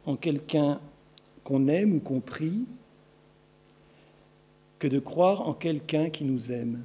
en 0.07 0.17
quelqu'un 0.17 0.81
qu'on 1.45 1.69
aime 1.69 1.97
ou 1.97 2.01
qu'on 2.01 2.21
prie 2.21 2.65
que 4.79 4.89
de 4.89 4.99
croire 4.99 5.47
en 5.47 5.55
quelqu'un 5.55 6.11
qui 6.11 6.25
nous 6.25 6.53
aime. 6.53 6.85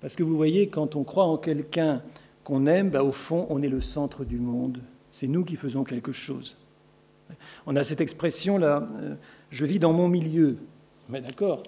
Parce 0.00 0.14
que 0.14 0.22
vous 0.22 0.36
voyez, 0.36 0.68
quand 0.68 0.96
on 0.96 1.04
croit 1.04 1.24
en 1.24 1.36
quelqu'un 1.36 2.02
qu'on 2.44 2.66
aime, 2.66 2.90
bah, 2.90 3.02
au 3.02 3.12
fond, 3.12 3.46
on 3.50 3.62
est 3.62 3.68
le 3.68 3.80
centre 3.80 4.24
du 4.24 4.38
monde. 4.38 4.80
C'est 5.12 5.26
nous 5.26 5.44
qui 5.44 5.56
faisons 5.56 5.84
quelque 5.84 6.12
chose. 6.12 6.56
On 7.66 7.76
a 7.76 7.84
cette 7.84 8.00
expression-là, 8.00 8.88
euh, 8.96 9.14
je 9.50 9.64
vis 9.64 9.78
dans 9.78 9.92
mon 9.92 10.08
milieu. 10.08 10.58
Mais 11.08 11.20
d'accord, 11.20 11.62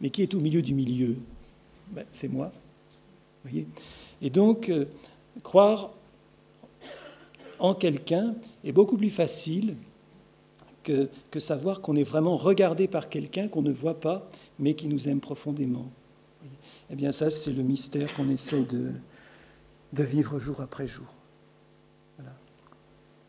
mais 0.00 0.10
qui 0.10 0.22
est 0.22 0.34
au 0.34 0.40
milieu 0.40 0.62
du 0.62 0.74
milieu? 0.74 1.16
Ben, 1.90 2.04
C'est 2.10 2.28
moi. 2.28 2.52
Voyez? 3.42 3.66
Et 4.22 4.30
donc, 4.30 4.68
euh, 4.68 4.86
croire 5.42 5.92
en 7.58 7.74
quelqu'un 7.74 8.34
est 8.64 8.72
beaucoup 8.72 8.96
plus 8.96 9.10
facile 9.10 9.76
que, 10.82 11.08
savoir 11.38 11.80
qu'on 11.80 11.96
est 11.96 12.04
vraiment 12.04 12.36
regardé 12.36 12.88
par 12.88 13.08
quelqu'un 13.08 13.48
qu'on 13.48 13.62
ne 13.62 13.72
voit 13.72 14.00
pas, 14.00 14.28
mais 14.58 14.74
qui 14.74 14.86
nous 14.86 15.08
aime 15.08 15.20
profondément. 15.20 15.90
Eh 16.90 16.94
bien, 16.94 17.10
ça, 17.10 17.30
c'est 17.30 17.52
le 17.52 17.62
mystère 17.62 18.12
qu'on 18.14 18.28
essaie 18.28 18.64
de 18.64 20.02
vivre 20.02 20.38
jour 20.38 20.60
après 20.60 20.86
jour. 20.86 21.06